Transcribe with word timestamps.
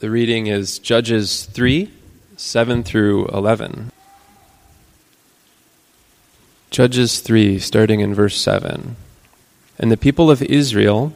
The 0.00 0.08
reading 0.08 0.46
is 0.46 0.78
Judges 0.78 1.44
3 1.44 1.90
7 2.34 2.82
through 2.84 3.26
11. 3.26 3.92
Judges 6.70 7.20
3, 7.20 7.58
starting 7.58 8.00
in 8.00 8.14
verse 8.14 8.40
7. 8.40 8.96
And 9.78 9.92
the 9.92 9.98
people 9.98 10.30
of 10.30 10.40
Israel 10.40 11.12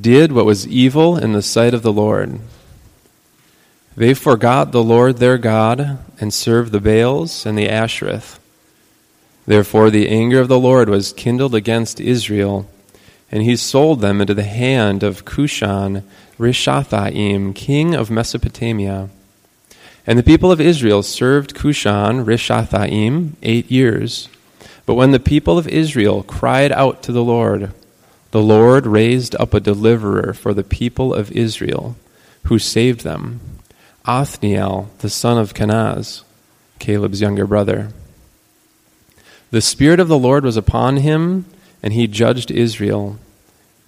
did 0.00 0.32
what 0.32 0.46
was 0.46 0.66
evil 0.66 1.18
in 1.18 1.34
the 1.34 1.42
sight 1.42 1.74
of 1.74 1.82
the 1.82 1.92
Lord. 1.92 2.40
They 3.98 4.14
forgot 4.14 4.72
the 4.72 4.82
Lord 4.82 5.18
their 5.18 5.36
God 5.36 5.98
and 6.18 6.32
served 6.32 6.72
the 6.72 6.80
Baals 6.80 7.44
and 7.44 7.58
the 7.58 7.68
Asheroth. 7.68 8.38
Therefore, 9.44 9.90
the 9.90 10.08
anger 10.08 10.40
of 10.40 10.48
the 10.48 10.58
Lord 10.58 10.88
was 10.88 11.12
kindled 11.12 11.54
against 11.54 12.00
Israel, 12.00 12.66
and 13.32 13.42
he 13.42 13.56
sold 13.56 14.00
them 14.00 14.20
into 14.20 14.34
the 14.34 14.42
hand 14.42 15.02
of 15.02 15.24
Cushan 15.24 16.04
Rishathaim, 16.38 17.54
king 17.54 17.94
of 17.94 18.10
Mesopotamia. 18.10 19.08
And 20.06 20.18
the 20.18 20.22
people 20.22 20.52
of 20.52 20.60
Israel 20.60 21.02
served 21.02 21.54
Cushan 21.54 22.26
Rishathaim 22.26 23.32
eight 23.42 23.70
years. 23.70 24.28
But 24.84 24.94
when 24.94 25.12
the 25.12 25.20
people 25.20 25.56
of 25.56 25.66
Israel 25.68 26.22
cried 26.22 26.72
out 26.72 27.02
to 27.04 27.12
the 27.12 27.24
Lord, 27.24 27.72
the 28.32 28.42
Lord 28.42 28.86
raised 28.86 29.34
up 29.36 29.54
a 29.54 29.60
deliverer 29.60 30.34
for 30.34 30.52
the 30.52 30.64
people 30.64 31.14
of 31.14 31.32
Israel, 31.32 31.96
who 32.44 32.58
saved 32.58 33.02
them 33.02 33.40
Othniel, 34.04 34.90
the 34.98 35.08
son 35.08 35.38
of 35.38 35.54
Kenaz, 35.54 36.22
Caleb's 36.80 37.20
younger 37.20 37.46
brother. 37.46 37.92
The 39.50 39.60
Spirit 39.60 40.00
of 40.00 40.08
the 40.08 40.18
Lord 40.18 40.44
was 40.44 40.56
upon 40.56 40.98
him, 40.98 41.44
and 41.82 41.92
he 41.92 42.06
judged 42.06 42.50
Israel. 42.50 43.18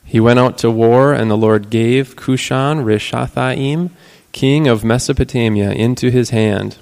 He 0.05 0.21
went 0.21 0.39
out 0.39 0.59
to 0.59 0.71
war, 0.71 1.12
and 1.12 1.30
the 1.30 1.37
Lord 1.37 1.71
gave 1.71 2.17
Cushan 2.17 2.84
Rishathaim, 2.84 3.91
king 4.33 4.67
of 4.67 4.84
Mesopotamia, 4.84 5.70
into 5.70 6.11
his 6.11 6.30
hand. 6.30 6.79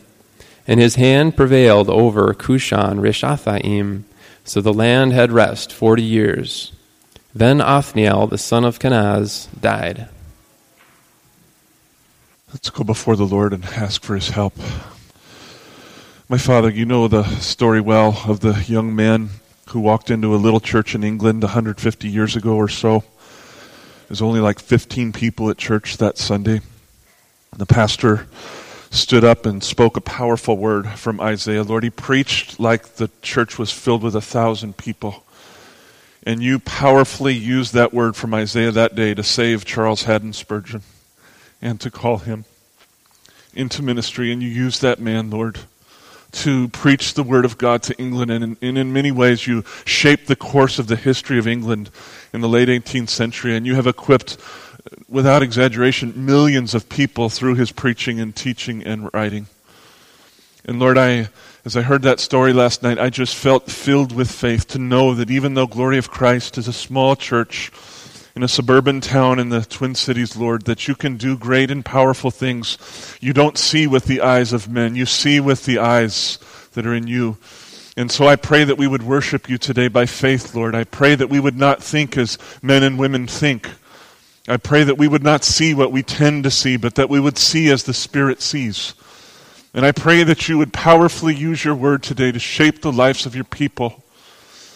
And 0.67 0.81
his 0.81 0.95
hand 0.95 1.37
prevailed 1.37 1.91
over 1.91 2.35
Cushan 2.35 3.01
Rishathaim, 3.01 4.05
so 4.45 4.61
the 4.61 4.73
land 4.73 5.13
had 5.13 5.31
rest 5.31 5.73
forty 5.73 6.03
years. 6.03 6.73
Then 7.35 7.61
Othniel, 7.61 8.27
the 8.27 8.39
son 8.39 8.65
of 8.65 8.79
Kenaz, 8.79 9.49
died. 9.61 10.09
Let's 12.53 12.69
go 12.69 12.85
before 12.85 13.17
the 13.17 13.25
Lord 13.25 13.55
and 13.55 13.65
ask 13.65 14.03
for 14.03 14.15
his 14.15 14.29
help. 14.29 14.55
My 16.29 16.37
father, 16.39 16.69
you 16.71 16.85
know 16.85 17.09
the 17.09 17.25
story 17.41 17.81
well 17.81 18.23
of 18.27 18.41
the 18.41 18.65
young 18.67 18.95
man 18.95 19.31
who 19.69 19.81
walked 19.81 20.11
into 20.11 20.35
a 20.35 20.37
little 20.37 20.61
church 20.61 20.95
in 20.95 21.05
England 21.05 21.43
150 21.43 22.09
years 22.09 22.37
ago 22.37 22.57
or 22.57 22.69
so. 22.69 23.05
There's 24.09 24.23
only 24.23 24.41
like 24.41 24.59
15 24.59 25.13
people 25.13 25.49
at 25.51 25.57
church 25.57 25.97
that 25.97 26.19
Sunday. 26.19 26.61
The 27.57 27.67
pastor 27.67 28.27
stood 28.91 29.25
up 29.25 29.47
and 29.47 29.65
spoke 29.65 29.97
a 29.97 30.03
powerful 30.03 30.57
word 30.57 30.89
from 30.89 31.21
Isaiah. 31.21 31.63
Lord, 31.63 31.83
he 31.83 31.91
preached 31.91 32.61
like 32.61 32.97
the 32.97 33.11
church 33.23 33.59
was 33.59 33.71
filled 33.73 34.03
with 34.03 34.15
a 34.15 34.21
thousand 34.21 34.77
people. 34.77 35.25
And 36.25 36.43
you 36.43 36.59
powerfully 36.59 37.35
used 37.35 37.73
that 37.75 37.93
word 37.93 38.15
from 38.15 38.35
Isaiah 38.35 38.71
that 38.71 38.95
day 38.95 39.15
to 39.15 39.23
save 39.23 39.65
Charles 39.65 40.05
Haddon 40.05 40.35
Spurgeon 40.35 40.83
and 41.61 41.81
to 41.81 41.91
call 41.91 42.19
him 42.19 42.45
into 43.55 43.83
ministry. 43.83 44.31
And 44.31 44.43
you 44.43 44.49
used 44.49 44.83
that 44.83 45.01
man, 45.01 45.31
Lord, 45.31 45.61
to 46.33 46.69
preach 46.69 47.15
the 47.15 47.23
word 47.23 47.45
of 47.45 47.59
God 47.59 47.83
to 47.85 47.99
England. 47.99 48.31
And 48.31 48.57
in, 48.61 48.77
in 48.77 48.93
many 48.93 49.11
ways, 49.11 49.47
you 49.47 49.65
shaped 49.85 50.27
the 50.27 50.37
course 50.37 50.79
of 50.79 50.87
the 50.87 50.97
history 50.97 51.39
of 51.39 51.47
England 51.47 51.91
in 52.33 52.41
the 52.41 52.49
late 52.49 52.69
18th 52.69 53.11
century, 53.11 53.55
and 53.55 53.67
you 53.67 53.75
have 53.75 53.87
equipped, 53.87 54.39
without 55.09 55.43
exaggeration, 55.43 56.27
millions 56.27 56.75
of 56.75 56.89
people 56.89 57.29
through 57.29 57.55
his 57.55 57.71
preaching 57.71 58.19
and 58.19 58.35
teaching 58.35 58.83
and 58.83 59.11
writing. 59.13 59.47
And 60.65 60.79
Lord, 60.79 60.97
I, 60.97 61.29
as 61.65 61.77
I 61.77 61.83
heard 61.83 62.03
that 62.03 62.21
story 62.21 62.53
last 62.53 62.83
night, 62.83 62.99
I 62.99 63.11
just 63.11 63.35
felt 63.35 63.71
filled 63.71 64.13
with 64.13 64.31
faith 64.31 64.69
to 64.69 64.79
know 64.79 65.15
that 65.15 65.31
even 65.31 65.55
though 65.55 65.67
Glory 65.67 65.99
of 65.99 66.11
Christ 66.11 66.57
is 66.57 66.69
a 66.69 66.73
small 66.73 67.17
church 67.17 67.71
in 68.35 68.43
a 68.43 68.49
suburban 68.49 69.01
town 69.01 69.39
in 69.39 69.51
the 69.51 69.63
Twin 69.63 69.95
Cities, 69.95 70.37
Lord, 70.37 70.65
that 70.65 70.89
you 70.89 70.95
can 70.95 71.17
do 71.17 71.37
great 71.37 71.71
and 71.71 71.85
powerful 71.85 72.31
things 72.31 72.79
you 73.21 73.33
don't 73.33 73.59
see 73.59 73.87
with 73.87 74.07
the 74.07 74.23
eyes 74.23 74.53
of 74.53 74.69
men. 74.69 74.97
You 74.97 75.07
see 75.07 75.39
with 75.39 75.67
the 75.67 75.79
eyes 75.79 76.39
that 76.73 76.87
are 76.87 76.95
in 76.95 77.07
you. 77.07 77.37
And 77.97 78.11
so 78.11 78.27
I 78.27 78.37
pray 78.37 78.65
that 78.65 78.79
we 78.79 78.87
would 78.87 79.03
worship 79.03 79.51
you 79.51 79.59
today 79.59 79.89
by 79.89 80.07
faith, 80.07 80.55
Lord. 80.55 80.75
I 80.75 80.85
pray 80.85 81.15
that 81.15 81.29
we 81.29 81.41
would 81.41 81.59
not 81.59 81.83
think 81.83 82.17
as 82.17 82.39
men 82.63 82.83
and 82.83 82.99
women 82.99 83.27
think. 83.27 83.69
I 84.49 84.57
pray 84.57 84.83
that 84.85 84.97
we 84.97 85.09
would 85.09 85.23
not 85.23 85.45
see 85.45 85.75
what 85.75 85.93
we 85.93 86.03
tend 86.03 86.45
to 86.45 86.51
see, 86.51 86.79
but 86.79 86.95
that 86.95 87.11
we 87.11 87.21
would 87.21 87.37
see 87.37 87.71
as 87.71 87.85
the 87.85 87.93
Spirit 87.93 88.41
sees. 88.41 88.95
And 89.75 89.85
I 89.85 89.93
pray 89.93 90.23
that 90.23 90.49
you 90.49 90.57
would 90.59 90.73
powerfully 90.73 91.35
use 91.35 91.65
your 91.65 91.75
word 91.75 92.03
today 92.03 92.33
to 92.33 92.39
shape 92.39 92.81
the 92.81 92.93
lives 92.93 93.27
of 93.27 93.35
your 93.35 93.45
people. 93.45 94.02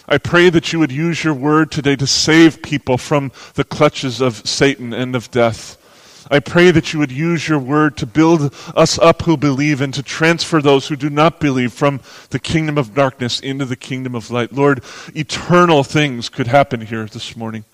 I 0.08 0.18
pray 0.18 0.50
that 0.50 0.72
you 0.72 0.78
would 0.78 0.92
use 0.92 1.24
your 1.24 1.34
word 1.34 1.72
today 1.72 1.96
to 1.96 2.06
save 2.06 2.62
people 2.62 2.96
from 2.96 3.32
the 3.54 3.64
clutches 3.64 4.20
of 4.20 4.46
Satan 4.46 4.92
and 4.92 5.16
of 5.16 5.30
death. 5.30 5.82
I 6.30 6.40
pray 6.40 6.70
that 6.72 6.92
you 6.92 6.98
would 6.98 7.12
use 7.12 7.48
your 7.48 7.58
word 7.58 7.96
to 7.98 8.06
build 8.06 8.54
us 8.74 8.98
up 8.98 9.22
who 9.22 9.36
believe 9.36 9.80
and 9.80 9.94
to 9.94 10.02
transfer 10.02 10.60
those 10.60 10.88
who 10.88 10.96
do 10.96 11.10
not 11.10 11.40
believe 11.40 11.72
from 11.72 12.00
the 12.30 12.38
kingdom 12.38 12.78
of 12.78 12.94
darkness 12.94 13.38
into 13.40 13.64
the 13.64 13.76
kingdom 13.76 14.14
of 14.14 14.30
light. 14.30 14.52
Lord, 14.52 14.82
eternal 15.14 15.84
things 15.84 16.28
could 16.28 16.48
happen 16.48 16.80
here 16.80 17.06
this 17.06 17.36
morning. 17.36 17.64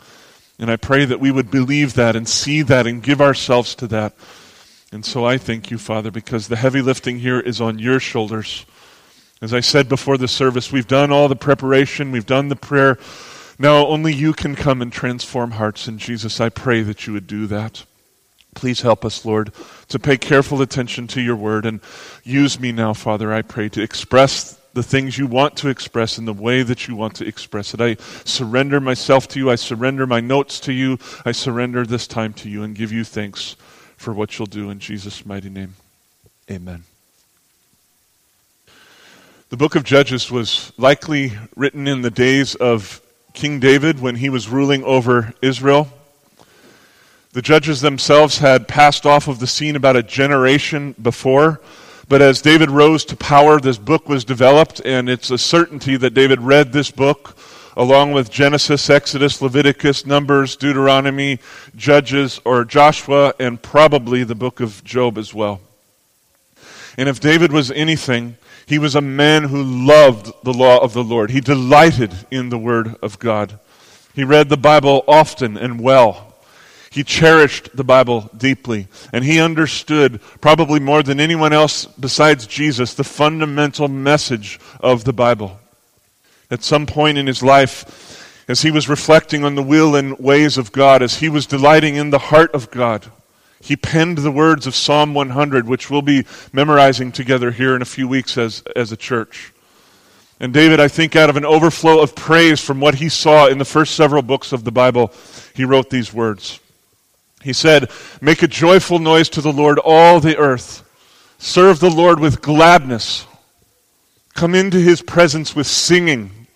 And 0.58 0.70
I 0.70 0.76
pray 0.76 1.04
that 1.06 1.20
we 1.20 1.30
would 1.30 1.50
believe 1.50 1.94
that 1.94 2.14
and 2.14 2.28
see 2.28 2.62
that 2.62 2.86
and 2.86 3.02
give 3.02 3.20
ourselves 3.20 3.74
to 3.76 3.86
that. 3.88 4.14
And 4.90 5.04
so 5.04 5.24
I 5.24 5.38
thank 5.38 5.70
you, 5.70 5.78
Father, 5.78 6.10
because 6.10 6.48
the 6.48 6.56
heavy 6.56 6.82
lifting 6.82 7.18
here 7.18 7.40
is 7.40 7.60
on 7.60 7.78
your 7.78 8.00
shoulders. 8.00 8.66
As 9.42 9.52
I 9.52 9.58
said 9.58 9.88
before 9.88 10.16
the 10.16 10.28
service, 10.28 10.70
we've 10.70 10.86
done 10.86 11.10
all 11.10 11.26
the 11.26 11.34
preparation, 11.34 12.12
we've 12.12 12.24
done 12.24 12.48
the 12.48 12.56
prayer. 12.56 12.96
Now 13.58 13.86
only 13.88 14.14
you 14.14 14.32
can 14.32 14.54
come 14.54 14.80
and 14.80 14.92
transform 14.92 15.50
hearts. 15.50 15.88
And 15.88 15.98
Jesus, 15.98 16.40
I 16.40 16.48
pray 16.48 16.82
that 16.82 17.06
you 17.06 17.12
would 17.12 17.26
do 17.26 17.48
that. 17.48 17.84
Please 18.54 18.82
help 18.82 19.04
us, 19.04 19.24
Lord, 19.24 19.52
to 19.88 19.98
pay 19.98 20.16
careful 20.16 20.62
attention 20.62 21.08
to 21.08 21.20
your 21.20 21.36
word 21.36 21.66
and 21.66 21.80
use 22.22 22.60
me 22.60 22.70
now, 22.70 22.92
Father, 22.92 23.32
I 23.32 23.42
pray, 23.42 23.68
to 23.70 23.82
express 23.82 24.58
the 24.74 24.82
things 24.82 25.18
you 25.18 25.26
want 25.26 25.56
to 25.56 25.68
express 25.68 26.18
in 26.18 26.24
the 26.24 26.32
way 26.32 26.62
that 26.62 26.86
you 26.86 26.94
want 26.94 27.16
to 27.16 27.26
express 27.26 27.74
it. 27.74 27.80
I 27.80 27.96
surrender 28.24 28.80
myself 28.80 29.26
to 29.28 29.38
you. 29.38 29.50
I 29.50 29.56
surrender 29.56 30.06
my 30.06 30.20
notes 30.20 30.60
to 30.60 30.72
you. 30.72 30.98
I 31.24 31.32
surrender 31.32 31.84
this 31.84 32.06
time 32.06 32.32
to 32.34 32.48
you 32.48 32.62
and 32.62 32.76
give 32.76 32.92
you 32.92 33.04
thanks 33.04 33.56
for 33.96 34.12
what 34.12 34.38
you'll 34.38 34.46
do 34.46 34.70
in 34.70 34.78
Jesus' 34.78 35.26
mighty 35.26 35.50
name. 35.50 35.74
Amen. 36.50 36.84
The 39.52 39.58
book 39.58 39.76
of 39.76 39.84
Judges 39.84 40.30
was 40.30 40.72
likely 40.78 41.32
written 41.56 41.86
in 41.86 42.00
the 42.00 42.10
days 42.10 42.54
of 42.54 43.02
King 43.34 43.60
David 43.60 44.00
when 44.00 44.16
he 44.16 44.30
was 44.30 44.48
ruling 44.48 44.82
over 44.82 45.34
Israel. 45.42 45.92
The 47.34 47.42
judges 47.42 47.82
themselves 47.82 48.38
had 48.38 48.66
passed 48.66 49.04
off 49.04 49.28
of 49.28 49.40
the 49.40 49.46
scene 49.46 49.76
about 49.76 49.94
a 49.94 50.02
generation 50.02 50.94
before. 51.02 51.60
But 52.08 52.22
as 52.22 52.40
David 52.40 52.70
rose 52.70 53.04
to 53.04 53.14
power, 53.14 53.60
this 53.60 53.76
book 53.76 54.08
was 54.08 54.24
developed, 54.24 54.80
and 54.86 55.10
it's 55.10 55.30
a 55.30 55.36
certainty 55.36 55.98
that 55.98 56.14
David 56.14 56.40
read 56.40 56.72
this 56.72 56.90
book 56.90 57.36
along 57.76 58.12
with 58.12 58.30
Genesis, 58.30 58.88
Exodus, 58.88 59.42
Leviticus, 59.42 60.06
Numbers, 60.06 60.56
Deuteronomy, 60.56 61.40
Judges, 61.76 62.40
or 62.46 62.64
Joshua, 62.64 63.34
and 63.38 63.60
probably 63.60 64.24
the 64.24 64.34
book 64.34 64.60
of 64.60 64.82
Job 64.82 65.18
as 65.18 65.34
well. 65.34 65.60
And 66.96 67.06
if 67.06 67.20
David 67.20 67.52
was 67.52 67.70
anything, 67.70 68.38
he 68.72 68.78
was 68.78 68.94
a 68.94 69.02
man 69.02 69.44
who 69.44 69.62
loved 69.62 70.32
the 70.44 70.54
law 70.54 70.78
of 70.78 70.94
the 70.94 71.04
Lord. 71.04 71.30
He 71.30 71.42
delighted 71.42 72.10
in 72.30 72.48
the 72.48 72.56
Word 72.56 72.96
of 73.02 73.18
God. 73.18 73.60
He 74.14 74.24
read 74.24 74.48
the 74.48 74.56
Bible 74.56 75.04
often 75.06 75.58
and 75.58 75.78
well. 75.78 76.34
He 76.90 77.04
cherished 77.04 77.76
the 77.76 77.84
Bible 77.84 78.30
deeply, 78.34 78.88
and 79.12 79.24
he 79.24 79.38
understood, 79.42 80.22
probably 80.40 80.80
more 80.80 81.02
than 81.02 81.20
anyone 81.20 81.52
else 81.52 81.84
besides 81.84 82.46
Jesus, 82.46 82.94
the 82.94 83.04
fundamental 83.04 83.88
message 83.88 84.58
of 84.80 85.04
the 85.04 85.12
Bible. 85.12 85.60
At 86.50 86.62
some 86.62 86.86
point 86.86 87.18
in 87.18 87.26
his 87.26 87.42
life, 87.42 88.46
as 88.48 88.62
he 88.62 88.70
was 88.70 88.88
reflecting 88.88 89.44
on 89.44 89.54
the 89.54 89.62
will 89.62 89.94
and 89.94 90.18
ways 90.18 90.56
of 90.56 90.72
God, 90.72 91.02
as 91.02 91.16
he 91.16 91.28
was 91.28 91.44
delighting 91.44 91.96
in 91.96 92.08
the 92.08 92.18
heart 92.18 92.54
of 92.54 92.70
God, 92.70 93.04
he 93.62 93.76
penned 93.76 94.18
the 94.18 94.32
words 94.32 94.66
of 94.66 94.74
Psalm 94.74 95.14
100, 95.14 95.68
which 95.68 95.88
we'll 95.88 96.02
be 96.02 96.26
memorizing 96.52 97.12
together 97.12 97.52
here 97.52 97.76
in 97.76 97.80
a 97.80 97.86
few 97.86 98.08
weeks 98.08 98.36
as, 98.36 98.64
as 98.74 98.90
a 98.90 98.96
church. 98.96 99.52
And 100.40 100.52
David, 100.52 100.80
I 100.80 100.88
think, 100.88 101.14
out 101.14 101.30
of 101.30 101.36
an 101.36 101.44
overflow 101.44 102.00
of 102.00 102.16
praise 102.16 102.60
from 102.60 102.80
what 102.80 102.96
he 102.96 103.08
saw 103.08 103.46
in 103.46 103.58
the 103.58 103.64
first 103.64 103.94
several 103.94 104.22
books 104.22 104.50
of 104.52 104.64
the 104.64 104.72
Bible, 104.72 105.12
he 105.54 105.64
wrote 105.64 105.90
these 105.90 106.12
words. 106.12 106.58
He 107.42 107.52
said, 107.52 107.88
Make 108.20 108.42
a 108.42 108.48
joyful 108.48 108.98
noise 108.98 109.28
to 109.30 109.40
the 109.40 109.52
Lord, 109.52 109.78
all 109.78 110.18
the 110.18 110.36
earth. 110.36 110.82
Serve 111.38 111.78
the 111.78 111.90
Lord 111.90 112.18
with 112.18 112.42
gladness. 112.42 113.26
Come 114.34 114.56
into 114.56 114.78
his 114.78 115.02
presence 115.02 115.54
with 115.54 115.68
singing. 115.68 116.48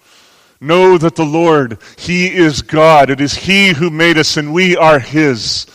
Know 0.60 0.98
that 0.98 1.14
the 1.14 1.24
Lord, 1.24 1.78
he 1.96 2.34
is 2.34 2.62
God. 2.62 3.10
It 3.10 3.20
is 3.20 3.34
he 3.34 3.68
who 3.68 3.90
made 3.90 4.18
us, 4.18 4.36
and 4.36 4.52
we 4.52 4.76
are 4.76 4.98
his. 4.98 5.66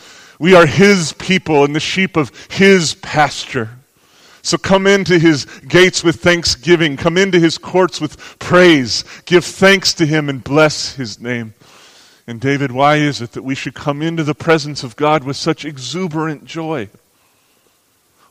We 0.42 0.56
are 0.56 0.66
His 0.66 1.14
people 1.14 1.64
and 1.64 1.76
the 1.76 1.80
sheep 1.80 2.18
of 2.18 2.32
His 2.50 2.96
pasture. 2.96 3.78
So 4.42 4.58
come 4.58 4.88
into 4.88 5.20
His 5.20 5.46
gates 5.46 6.04
with 6.04 6.16
thanksgiving. 6.16 6.98
Come 6.98 7.16
into 7.16 7.40
His 7.40 7.60
courts 7.60 8.02
with 8.02 8.40
praise. 8.40 9.04
Give 9.26 9.46
thanks 9.46 9.94
to 9.94 10.06
Him 10.08 10.30
and 10.30 10.44
bless 10.44 10.96
His 10.96 11.20
name. 11.20 11.54
And 12.26 12.42
David, 12.42 12.72
why 12.72 12.96
is 12.96 13.22
it 13.22 13.34
that 13.34 13.44
we 13.44 13.54
should 13.54 13.76
come 13.76 14.02
into 14.02 14.24
the 14.24 14.34
presence 14.34 14.84
of 14.84 14.96
God 14.96 15.24
with 15.24 15.38
such 15.38 15.64
exuberant 15.64 16.46
joy? 16.46 16.90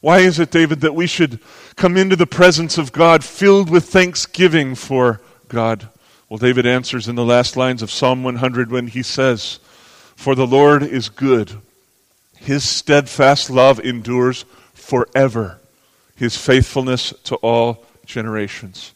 Why 0.01 0.19
is 0.19 0.41
it, 0.41 0.51
David, 0.51 0.81
that 0.81 0.97
we 0.97 1.07
should 1.07 1.39
come 1.77 1.97
into 1.97 2.17
the 2.17 2.27
presence 2.27 2.77
of 2.77 2.91
God 2.91 3.23
filled 3.23 3.71
with 3.71 3.85
thanksgiving 3.85 4.75
for 4.75 5.21
God? 5.47 5.89
Well, 6.29 6.39
David 6.39 6.67
answers 6.67 7.07
in 7.07 7.15
the 7.15 7.25
last 7.25 7.57
lines 7.57 7.83
of 7.83 7.91
Psalm 7.93 8.25
100 8.25 8.73
when 8.73 8.89
he 8.89 9.05
says, 9.05 9.61
For 10.17 10.35
the 10.35 10.47
Lord 10.47 10.83
is 10.83 11.09
good, 11.09 11.61
his 12.40 12.64
steadfast 12.64 13.50
love 13.50 13.78
endures 13.81 14.44
forever, 14.72 15.60
his 16.16 16.37
faithfulness 16.37 17.12
to 17.25 17.37
all 17.37 17.84
generations. 18.06 18.94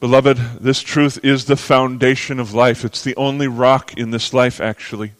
Beloved, 0.00 0.36
this 0.60 0.80
truth 0.80 1.24
is 1.24 1.44
the 1.44 1.56
foundation 1.56 2.40
of 2.40 2.52
life. 2.52 2.84
It's 2.84 3.04
the 3.04 3.16
only 3.16 3.48
rock 3.48 3.96
in 3.96 4.10
this 4.10 4.34
life, 4.34 4.60
actually. 4.60 5.12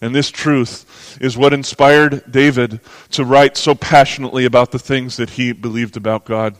And 0.00 0.14
this 0.14 0.30
truth 0.30 1.18
is 1.20 1.36
what 1.36 1.52
inspired 1.52 2.30
David 2.30 2.80
to 3.12 3.24
write 3.24 3.56
so 3.56 3.74
passionately 3.74 4.44
about 4.44 4.70
the 4.70 4.78
things 4.78 5.16
that 5.16 5.30
he 5.30 5.52
believed 5.52 5.96
about 5.96 6.26
God. 6.26 6.54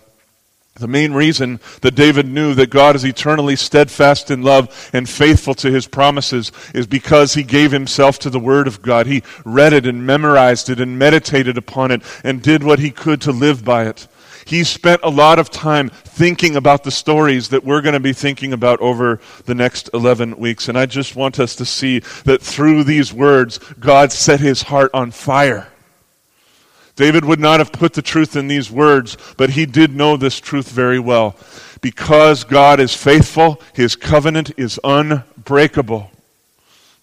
The 0.78 0.88
main 0.88 1.12
reason 1.12 1.58
that 1.80 1.94
David 1.94 2.26
knew 2.26 2.54
that 2.54 2.68
God 2.68 2.96
is 2.96 3.04
eternally 3.04 3.56
steadfast 3.56 4.30
in 4.30 4.42
love 4.42 4.90
and 4.92 5.08
faithful 5.08 5.54
to 5.54 5.70
his 5.70 5.86
promises 5.86 6.52
is 6.74 6.86
because 6.86 7.32
he 7.32 7.42
gave 7.42 7.72
himself 7.72 8.18
to 8.20 8.30
the 8.30 8.38
Word 8.38 8.66
of 8.66 8.82
God. 8.82 9.06
He 9.06 9.22
read 9.44 9.72
it 9.72 9.86
and 9.86 10.06
memorized 10.06 10.68
it 10.68 10.78
and 10.78 10.98
meditated 10.98 11.56
upon 11.56 11.92
it 11.92 12.02
and 12.22 12.42
did 12.42 12.62
what 12.62 12.78
he 12.78 12.90
could 12.90 13.22
to 13.22 13.32
live 13.32 13.64
by 13.64 13.86
it. 13.86 14.06
He 14.44 14.64
spent 14.64 15.00
a 15.02 15.10
lot 15.10 15.38
of 15.38 15.50
time 15.50 15.88
thinking 15.88 16.56
about 16.56 16.84
the 16.84 16.90
stories 16.90 17.48
that 17.48 17.64
we're 17.64 17.80
going 17.80 17.94
to 17.94 18.00
be 18.00 18.12
thinking 18.12 18.52
about 18.52 18.78
over 18.80 19.18
the 19.46 19.54
next 19.54 19.90
11 19.94 20.36
weeks. 20.36 20.68
And 20.68 20.78
I 20.78 20.86
just 20.86 21.16
want 21.16 21.40
us 21.40 21.56
to 21.56 21.64
see 21.64 21.98
that 22.24 22.42
through 22.42 22.84
these 22.84 23.12
words, 23.12 23.58
God 23.80 24.12
set 24.12 24.40
his 24.40 24.62
heart 24.62 24.90
on 24.94 25.10
fire. 25.10 25.68
David 26.96 27.26
would 27.26 27.40
not 27.40 27.60
have 27.60 27.72
put 27.72 27.92
the 27.92 28.02
truth 28.02 28.36
in 28.36 28.48
these 28.48 28.70
words, 28.70 29.16
but 29.36 29.50
he 29.50 29.66
did 29.66 29.94
know 29.94 30.16
this 30.16 30.40
truth 30.40 30.70
very 30.70 30.98
well. 30.98 31.36
Because 31.82 32.42
God 32.42 32.80
is 32.80 32.94
faithful, 32.94 33.60
his 33.74 33.94
covenant 33.94 34.52
is 34.56 34.80
unbreakable. 34.82 36.10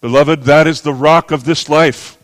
Beloved, 0.02 0.44
that 0.44 0.68
is 0.68 0.82
the 0.82 0.94
rock 0.94 1.32
of 1.32 1.46
this 1.46 1.70
life. 1.70 2.18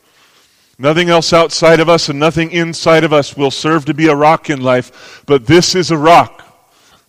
Nothing 0.79 1.09
else 1.09 1.31
outside 1.31 1.79
of 1.79 1.89
us 1.89 2.09
and 2.09 2.19
nothing 2.19 2.51
inside 2.51 3.03
of 3.03 3.13
us 3.13 3.37
will 3.37 3.51
serve 3.51 3.85
to 3.85 3.93
be 3.93 4.07
a 4.07 4.15
rock 4.15 4.49
in 4.49 4.61
life, 4.61 5.23
but 5.27 5.45
this 5.45 5.75
is 5.75 5.91
a 5.91 5.97
rock. 5.97 6.43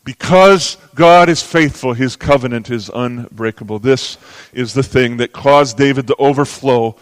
Because 0.05 0.77
God 0.95 1.29
is 1.29 1.43
faithful, 1.43 1.93
his 1.93 2.17
covenant 2.17 2.71
is 2.71 2.91
unbreakable. 2.93 3.79
This 3.79 4.19
is 4.53 4.75
the 4.75 4.83
thing 4.83 5.19
that 5.19 5.33
caused 5.33 5.77
David 5.77 6.07
to 6.09 6.17
overflow 6.19 6.97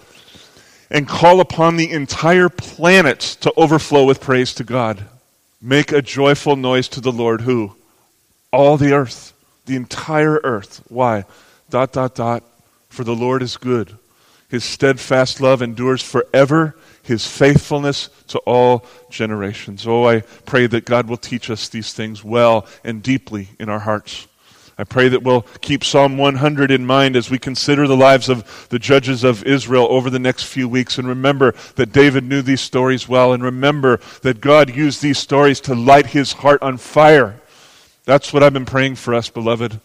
and 0.90 1.08
call 1.08 1.40
upon 1.40 1.76
the 1.76 1.90
entire 1.90 2.49
planet 2.49 3.20
to 3.40 3.52
overflow 3.56 4.05
with 4.05 4.20
praise 4.20 4.55
to 4.55 4.64
God. 4.64 5.05
Make 5.61 5.93
a 5.93 6.02
joyful 6.02 6.56
noise 6.56 6.88
to 6.88 7.00
the 7.00 7.12
Lord, 7.12 7.40
who? 7.43 7.75
All 8.52 8.76
the 8.76 8.93
earth, 8.93 9.32
the 9.67 9.76
entire 9.76 10.40
earth. 10.44 10.82
Why? 10.88 11.25
Dot, 11.69 11.93
dot, 11.93 12.14
dot. 12.14 12.44
For 12.88 13.05
the 13.05 13.14
Lord 13.14 13.43
is 13.43 13.56
good. 13.56 13.99
His 14.49 14.64
steadfast 14.64 15.40
love 15.40 15.61
endures 15.61 16.02
forever, 16.02 16.75
His 17.02 17.26
faithfulness 17.26 18.08
to 18.29 18.38
all 18.40 18.87
generations. 19.11 19.87
Oh, 19.87 20.06
I 20.06 20.20
pray 20.20 20.67
that 20.69 20.87
God 20.87 21.08
will 21.08 21.19
teach 21.19 21.50
us 21.50 21.69
these 21.69 21.93
things 21.93 22.25
well 22.25 22.67
and 22.82 23.02
deeply 23.02 23.49
in 23.58 23.69
our 23.69 23.81
hearts. 23.81 24.28
I 24.81 24.85
pray 24.85 25.09
that 25.09 25.25
we'll 25.25 25.43
keep 25.61 25.83
Psalm 25.83 26.17
100 26.17 26.71
in 26.71 26.87
mind 26.87 27.17
as 27.17 27.31
we 27.31 27.39
consider 27.39 27.89
the 27.89 27.97
lives 27.97 28.29
of 28.29 28.69
the 28.69 28.79
judges 28.79 29.25
of 29.25 29.43
Israel 29.43 29.89
over 29.91 30.09
the 30.09 30.21
next 30.21 30.45
few 30.45 30.69
weeks. 30.69 30.99
And 30.99 31.09
remember 31.09 31.53
that 31.75 31.93
David 31.93 32.23
knew 32.23 32.43
these 32.43 32.61
stories 32.61 33.09
well. 33.09 33.33
And 33.33 33.43
remember 33.43 33.99
that 34.23 34.41
God 34.41 34.75
used 34.75 35.03
these 35.03 35.19
stories 35.19 35.61
to 35.63 35.75
light 35.75 36.07
his 36.07 36.33
heart 36.33 36.63
on 36.63 36.77
fire. 36.77 37.41
That's 38.05 38.33
what 38.33 38.45
I've 38.45 38.53
been 38.53 38.67
praying 38.67 38.95
for 38.95 39.15
us, 39.15 39.29
beloved. 39.29 39.81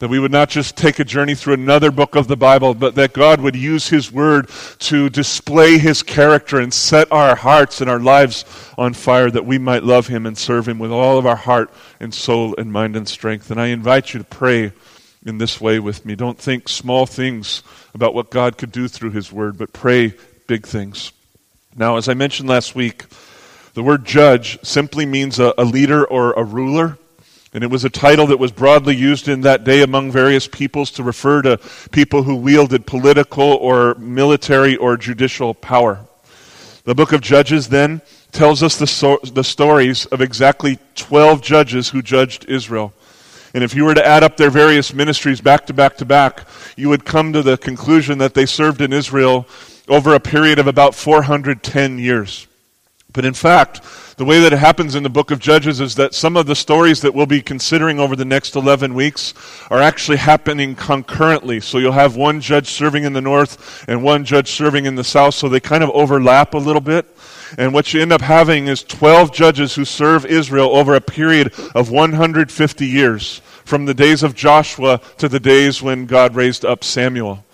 That 0.00 0.08
we 0.08 0.18
would 0.18 0.32
not 0.32 0.50
just 0.50 0.76
take 0.76 0.98
a 0.98 1.04
journey 1.04 1.34
through 1.34 1.54
another 1.54 1.90
book 1.90 2.16
of 2.16 2.26
the 2.26 2.36
Bible, 2.36 2.74
but 2.74 2.96
that 2.96 3.12
God 3.12 3.40
would 3.40 3.54
use 3.54 3.88
His 3.88 4.10
Word 4.10 4.50
to 4.80 5.08
display 5.08 5.78
His 5.78 6.02
character 6.02 6.58
and 6.58 6.74
set 6.74 7.10
our 7.12 7.36
hearts 7.36 7.80
and 7.80 7.88
our 7.88 8.00
lives 8.00 8.44
on 8.76 8.92
fire 8.92 9.30
that 9.30 9.46
we 9.46 9.56
might 9.56 9.84
love 9.84 10.08
Him 10.08 10.26
and 10.26 10.36
serve 10.36 10.68
Him 10.68 10.78
with 10.78 10.90
all 10.90 11.16
of 11.16 11.26
our 11.26 11.36
heart 11.36 11.70
and 12.00 12.12
soul 12.12 12.54
and 12.58 12.72
mind 12.72 12.96
and 12.96 13.08
strength. 13.08 13.50
And 13.50 13.60
I 13.60 13.68
invite 13.68 14.12
you 14.12 14.18
to 14.18 14.24
pray 14.24 14.72
in 15.24 15.38
this 15.38 15.60
way 15.60 15.78
with 15.78 16.04
me. 16.04 16.16
Don't 16.16 16.38
think 16.38 16.68
small 16.68 17.06
things 17.06 17.62
about 17.94 18.14
what 18.14 18.30
God 18.30 18.58
could 18.58 18.72
do 18.72 18.88
through 18.88 19.10
His 19.12 19.32
Word, 19.32 19.56
but 19.56 19.72
pray 19.72 20.14
big 20.46 20.66
things. 20.66 21.12
Now, 21.76 21.96
as 21.96 22.08
I 22.08 22.14
mentioned 22.14 22.48
last 22.48 22.74
week, 22.74 23.04
the 23.74 23.82
word 23.82 24.04
judge 24.04 24.58
simply 24.62 25.06
means 25.06 25.40
a, 25.40 25.52
a 25.58 25.64
leader 25.64 26.04
or 26.04 26.32
a 26.34 26.44
ruler. 26.44 26.98
And 27.54 27.62
it 27.62 27.70
was 27.70 27.84
a 27.84 27.90
title 27.90 28.26
that 28.26 28.38
was 28.38 28.50
broadly 28.50 28.96
used 28.96 29.28
in 29.28 29.42
that 29.42 29.62
day 29.62 29.82
among 29.82 30.10
various 30.10 30.48
peoples 30.48 30.90
to 30.92 31.04
refer 31.04 31.40
to 31.42 31.60
people 31.92 32.24
who 32.24 32.34
wielded 32.34 32.84
political 32.84 33.44
or 33.44 33.94
military 33.94 34.76
or 34.76 34.96
judicial 34.96 35.54
power. 35.54 36.04
The 36.82 36.96
book 36.96 37.12
of 37.12 37.20
Judges 37.20 37.68
then 37.68 38.02
tells 38.32 38.62
us 38.64 38.76
the, 38.76 38.88
so- 38.88 39.20
the 39.22 39.44
stories 39.44 40.04
of 40.06 40.20
exactly 40.20 40.80
12 40.96 41.40
judges 41.42 41.88
who 41.90 42.02
judged 42.02 42.44
Israel. 42.46 42.92
And 43.54 43.62
if 43.62 43.72
you 43.72 43.84
were 43.84 43.94
to 43.94 44.04
add 44.04 44.24
up 44.24 44.36
their 44.36 44.50
various 44.50 44.92
ministries 44.92 45.40
back 45.40 45.64
to 45.66 45.72
back 45.72 45.96
to 45.98 46.04
back, 46.04 46.48
you 46.76 46.88
would 46.88 47.04
come 47.04 47.32
to 47.32 47.42
the 47.42 47.56
conclusion 47.56 48.18
that 48.18 48.34
they 48.34 48.46
served 48.46 48.80
in 48.80 48.92
Israel 48.92 49.46
over 49.86 50.12
a 50.14 50.20
period 50.20 50.58
of 50.58 50.66
about 50.66 50.96
410 50.96 52.00
years. 52.00 52.48
But 53.14 53.24
in 53.24 53.32
fact, 53.32 53.80
the 54.16 54.24
way 54.24 54.40
that 54.40 54.52
it 54.52 54.58
happens 54.58 54.96
in 54.96 55.04
the 55.04 55.08
book 55.08 55.30
of 55.30 55.38
Judges 55.38 55.80
is 55.80 55.94
that 55.94 56.14
some 56.14 56.36
of 56.36 56.46
the 56.46 56.56
stories 56.56 57.00
that 57.00 57.14
we'll 57.14 57.26
be 57.26 57.40
considering 57.40 58.00
over 58.00 58.16
the 58.16 58.24
next 58.24 58.56
11 58.56 58.92
weeks 58.92 59.34
are 59.70 59.80
actually 59.80 60.16
happening 60.16 60.74
concurrently. 60.74 61.60
So 61.60 61.78
you'll 61.78 61.92
have 61.92 62.16
one 62.16 62.40
judge 62.40 62.66
serving 62.66 63.04
in 63.04 63.12
the 63.12 63.20
north 63.20 63.84
and 63.88 64.02
one 64.02 64.24
judge 64.24 64.50
serving 64.50 64.84
in 64.84 64.96
the 64.96 65.04
south, 65.04 65.34
so 65.34 65.48
they 65.48 65.60
kind 65.60 65.84
of 65.84 65.90
overlap 65.90 66.54
a 66.54 66.58
little 66.58 66.80
bit. 66.80 67.06
And 67.56 67.72
what 67.72 67.94
you 67.94 68.02
end 68.02 68.12
up 68.12 68.20
having 68.20 68.66
is 68.66 68.82
12 68.82 69.32
judges 69.32 69.76
who 69.76 69.84
serve 69.84 70.26
Israel 70.26 70.74
over 70.74 70.96
a 70.96 71.00
period 71.00 71.54
of 71.74 71.90
150 71.90 72.84
years, 72.84 73.40
from 73.64 73.84
the 73.86 73.94
days 73.94 74.24
of 74.24 74.34
Joshua 74.34 75.00
to 75.18 75.28
the 75.28 75.40
days 75.40 75.80
when 75.80 76.06
God 76.06 76.34
raised 76.34 76.64
up 76.64 76.82
Samuel. 76.82 77.44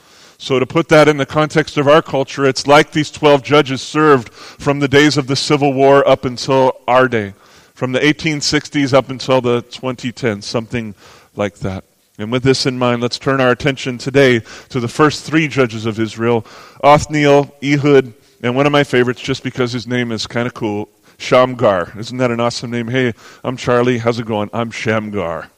So, 0.43 0.59
to 0.59 0.65
put 0.65 0.89
that 0.89 1.07
in 1.07 1.19
the 1.19 1.27
context 1.27 1.77
of 1.77 1.87
our 1.87 2.01
culture, 2.01 2.47
it's 2.47 2.67
like 2.67 2.93
these 2.93 3.11
12 3.11 3.43
judges 3.43 3.83
served 3.83 4.33
from 4.33 4.79
the 4.79 4.89
days 4.89 5.19
of 5.19 5.27
the 5.27 5.37
Civil 5.37 5.75
War 5.75 6.07
up 6.09 6.25
until 6.25 6.81
our 6.89 7.09
day, 7.09 7.35
from 7.75 7.93
the 7.93 8.01
1860s 8.01 8.95
up 8.95 9.11
until 9.11 9.43
the 9.43 9.63
2010s, 9.65 10.45
something 10.45 10.95
like 11.37 11.57
that. 11.57 11.85
And 12.17 12.33
with 12.33 12.43
this 12.43 12.65
in 12.65 12.79
mind, 12.79 13.03
let's 13.03 13.19
turn 13.19 13.39
our 13.39 13.51
attention 13.51 13.99
today 13.99 14.41
to 14.71 14.81
the 14.81 14.89
first 14.89 15.25
three 15.25 15.47
judges 15.47 15.85
of 15.85 16.01
Israel 16.01 16.47
Othniel, 16.83 17.55
Ehud, 17.63 18.15
and 18.43 18.57
one 18.57 18.65
of 18.65 18.73
my 18.73 18.83
favorites, 18.83 19.21
just 19.21 19.43
because 19.43 19.73
his 19.73 19.87
name 19.87 20.11
is 20.11 20.27
kind 20.27 20.47
of 20.47 20.55
cool, 20.55 20.89
Shamgar. 21.19 21.93
Isn't 21.99 22.17
that 22.17 22.31
an 22.31 22.41
awesome 22.41 22.71
name? 22.71 22.89
Hey, 22.89 23.13
I'm 23.45 23.59
Charlie. 23.59 23.99
How's 23.99 24.19
it 24.19 24.25
going? 24.25 24.49
I'm 24.55 24.71
Shamgar. 24.71 25.51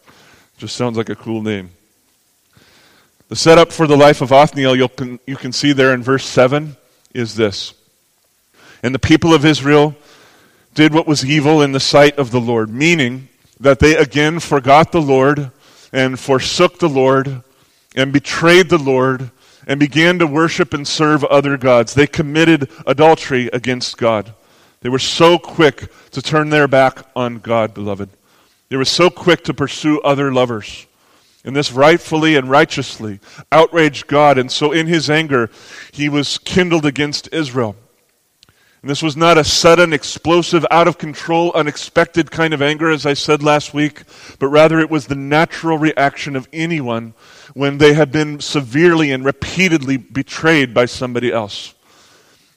Just 0.59 0.75
sounds 0.75 0.97
like 0.97 1.09
a 1.09 1.15
cool 1.15 1.41
name. 1.41 1.71
The 3.33 3.37
setup 3.37 3.73
for 3.73 3.87
the 3.87 3.97
life 3.97 4.21
of 4.21 4.31
Othniel, 4.31 4.77
you 4.77 4.89
can, 4.89 5.19
you 5.27 5.37
can 5.37 5.53
see 5.53 5.73
there 5.73 5.95
in 5.95 6.03
verse 6.03 6.27
7, 6.27 6.77
is 7.15 7.35
this. 7.35 7.73
And 8.83 8.95
the 8.95 8.99
people 8.99 9.33
of 9.33 9.47
Israel 9.47 9.97
did 10.75 10.93
what 10.93 11.07
was 11.07 11.25
evil 11.25 11.63
in 11.63 11.73
the 11.73 11.81
sight 11.81 12.19
of 12.19 12.31
the 12.31 12.43
Lord, 12.43 12.69
meaning 12.69 13.31
that 13.59 13.79
they 13.79 13.97
again 13.97 14.39
forgot 14.39 14.93
the 14.93 15.01
Lord 15.01 15.51
and 15.95 16.21
forsook 16.21 16.79
the 16.79 16.91
Lord 16.91 17.43
and 17.97 18.13
betrayed 18.13 18.69
the 18.69 18.77
Lord 18.77 19.31
and 19.67 19.81
began 19.81 20.19
to 20.19 20.27
worship 20.27 20.75
and 20.75 20.87
serve 20.87 21.25
other 21.25 21.57
gods. 21.57 21.95
They 21.95 22.07
committed 22.07 22.69
adultery 22.87 23.49
against 23.51 23.97
God. 23.97 24.35
They 24.83 24.91
were 24.91 24.99
so 24.99 25.39
quick 25.39 25.91
to 26.11 26.21
turn 26.21 26.51
their 26.51 26.69
back 26.69 26.99
on 27.17 27.39
God, 27.39 27.73
beloved. 27.73 28.11
They 28.69 28.77
were 28.77 28.85
so 28.85 29.09
quick 29.09 29.45
to 29.45 29.55
pursue 29.55 30.03
other 30.03 30.35
lovers. 30.35 30.87
And 31.45 31.57
this 31.57 31.73
rightfully 31.73 32.37
and 32.37 32.49
righteously 32.49 33.19
outraged 33.51 34.07
God. 34.07 34.39
And 34.39 34.51
so, 34.51 34.71
in 34.71 34.87
his 34.87 35.11
anger, 35.11 35.51
he 35.93 36.09
was 36.09 36.39
kindled 36.39 36.87
against 36.87 37.29
Israel. 37.33 37.77
And 38.83 38.91
this 38.91 39.03
was 39.03 39.17
not 39.17 39.39
a 39.39 39.45
sudden, 39.45 39.93
explosive, 39.93 40.67
out 40.69 40.89
of 40.89 40.99
control, 40.99 41.53
unexpected 41.55 42.33
kind 42.33 42.53
of 42.53 42.61
anger, 42.61 42.91
as 42.91 43.07
I 43.07 43.15
said 43.15 43.41
last 43.41 43.73
week, 43.73 44.03
but 44.41 44.49
rather 44.49 44.81
it 44.81 44.91
was 44.91 45.07
the 45.07 45.15
natural 45.15 45.79
reaction 45.79 46.35
of 46.35 46.49
anyone 46.53 47.15
when 47.55 47.79
they 47.79 47.93
had 47.93 48.11
been 48.11 48.41
severely 48.41 49.13
and 49.13 49.25
repeatedly 49.25 49.99
betrayed 49.99 50.75
by 50.75 50.87
somebody 50.87 51.33
else. 51.33 51.75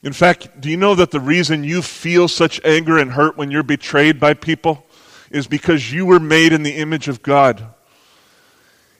In 0.02 0.12
fact, 0.12 0.60
do 0.60 0.68
you 0.68 0.76
know 0.76 0.96
that 0.96 1.12
the 1.12 1.20
reason 1.20 1.62
you 1.62 1.80
feel 1.80 2.26
such 2.26 2.60
anger 2.64 2.98
and 2.98 3.12
hurt 3.12 3.36
when 3.36 3.52
you're 3.52 3.62
betrayed 3.62 4.18
by 4.18 4.34
people 4.34 4.84
is 5.30 5.46
because 5.46 5.92
you 5.92 6.06
were 6.06 6.20
made 6.20 6.52
in 6.52 6.64
the 6.64 6.76
image 6.76 7.06
of 7.06 7.22
God? 7.22 7.68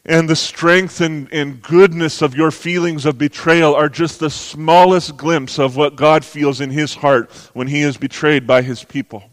And 0.09 0.29
the 0.29 0.37
strength 0.37 1.01
and, 1.01 1.29
and 1.33 1.61
goodness 1.61 2.23
of 2.23 2.37
your 2.37 2.53
feelings 2.53 3.05
of 3.05 3.19
betrayal 3.19 3.75
are 3.75 3.89
just 3.89 4.21
the 4.21 4.31
smallest 4.31 5.17
glimpse 5.17 5.59
of 5.59 5.77
what 5.77 5.97
God 5.97 6.25
feels 6.25 6.61
in 6.61 6.71
his 6.71 6.95
heart 6.95 7.31
when 7.55 7.67
he 7.67 7.83
is 7.83 7.97
betrayed 7.97 8.47
by 8.47 8.63
his 8.63 8.85
people. 8.85 9.25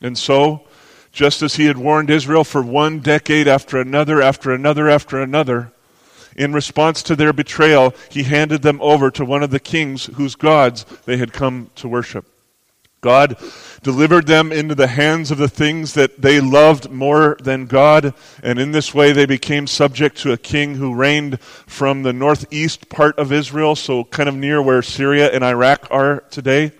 And 0.00 0.16
so, 0.16 0.62
just 1.10 1.42
as 1.42 1.56
he 1.56 1.66
had 1.66 1.76
warned 1.76 2.08
Israel 2.08 2.44
for 2.44 2.62
one 2.62 3.00
decade 3.00 3.48
after 3.48 3.80
another, 3.80 4.22
after 4.22 4.52
another, 4.52 4.88
after 4.88 5.20
another, 5.20 5.72
in 6.36 6.52
response 6.52 7.02
to 7.02 7.16
their 7.16 7.32
betrayal, 7.32 7.92
he 8.08 8.22
handed 8.22 8.62
them 8.62 8.80
over 8.80 9.10
to 9.10 9.24
one 9.24 9.42
of 9.42 9.50
the 9.50 9.60
kings 9.60 10.06
whose 10.14 10.36
gods 10.36 10.84
they 11.04 11.16
had 11.16 11.32
come 11.32 11.68
to 11.74 11.88
worship. 11.88 12.31
God 13.02 13.36
delivered 13.82 14.28
them 14.28 14.52
into 14.52 14.76
the 14.76 14.86
hands 14.86 15.32
of 15.32 15.38
the 15.38 15.48
things 15.48 15.94
that 15.94 16.22
they 16.22 16.40
loved 16.40 16.88
more 16.88 17.36
than 17.42 17.66
God, 17.66 18.14
and 18.44 18.60
in 18.60 18.70
this 18.70 18.94
way 18.94 19.10
they 19.10 19.26
became 19.26 19.66
subject 19.66 20.18
to 20.18 20.30
a 20.30 20.36
king 20.36 20.76
who 20.76 20.94
reigned 20.94 21.40
from 21.40 22.04
the 22.04 22.12
northeast 22.12 22.88
part 22.88 23.18
of 23.18 23.32
Israel, 23.32 23.74
so 23.74 24.04
kind 24.04 24.28
of 24.28 24.36
near 24.36 24.62
where 24.62 24.82
Syria 24.82 25.32
and 25.32 25.42
Iraq 25.42 25.88
are 25.90 26.20
today, 26.30 26.70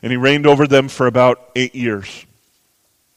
and 0.00 0.12
he 0.12 0.16
reigned 0.16 0.46
over 0.46 0.68
them 0.68 0.86
for 0.86 1.08
about 1.08 1.50
eight 1.56 1.74
years. 1.74 2.24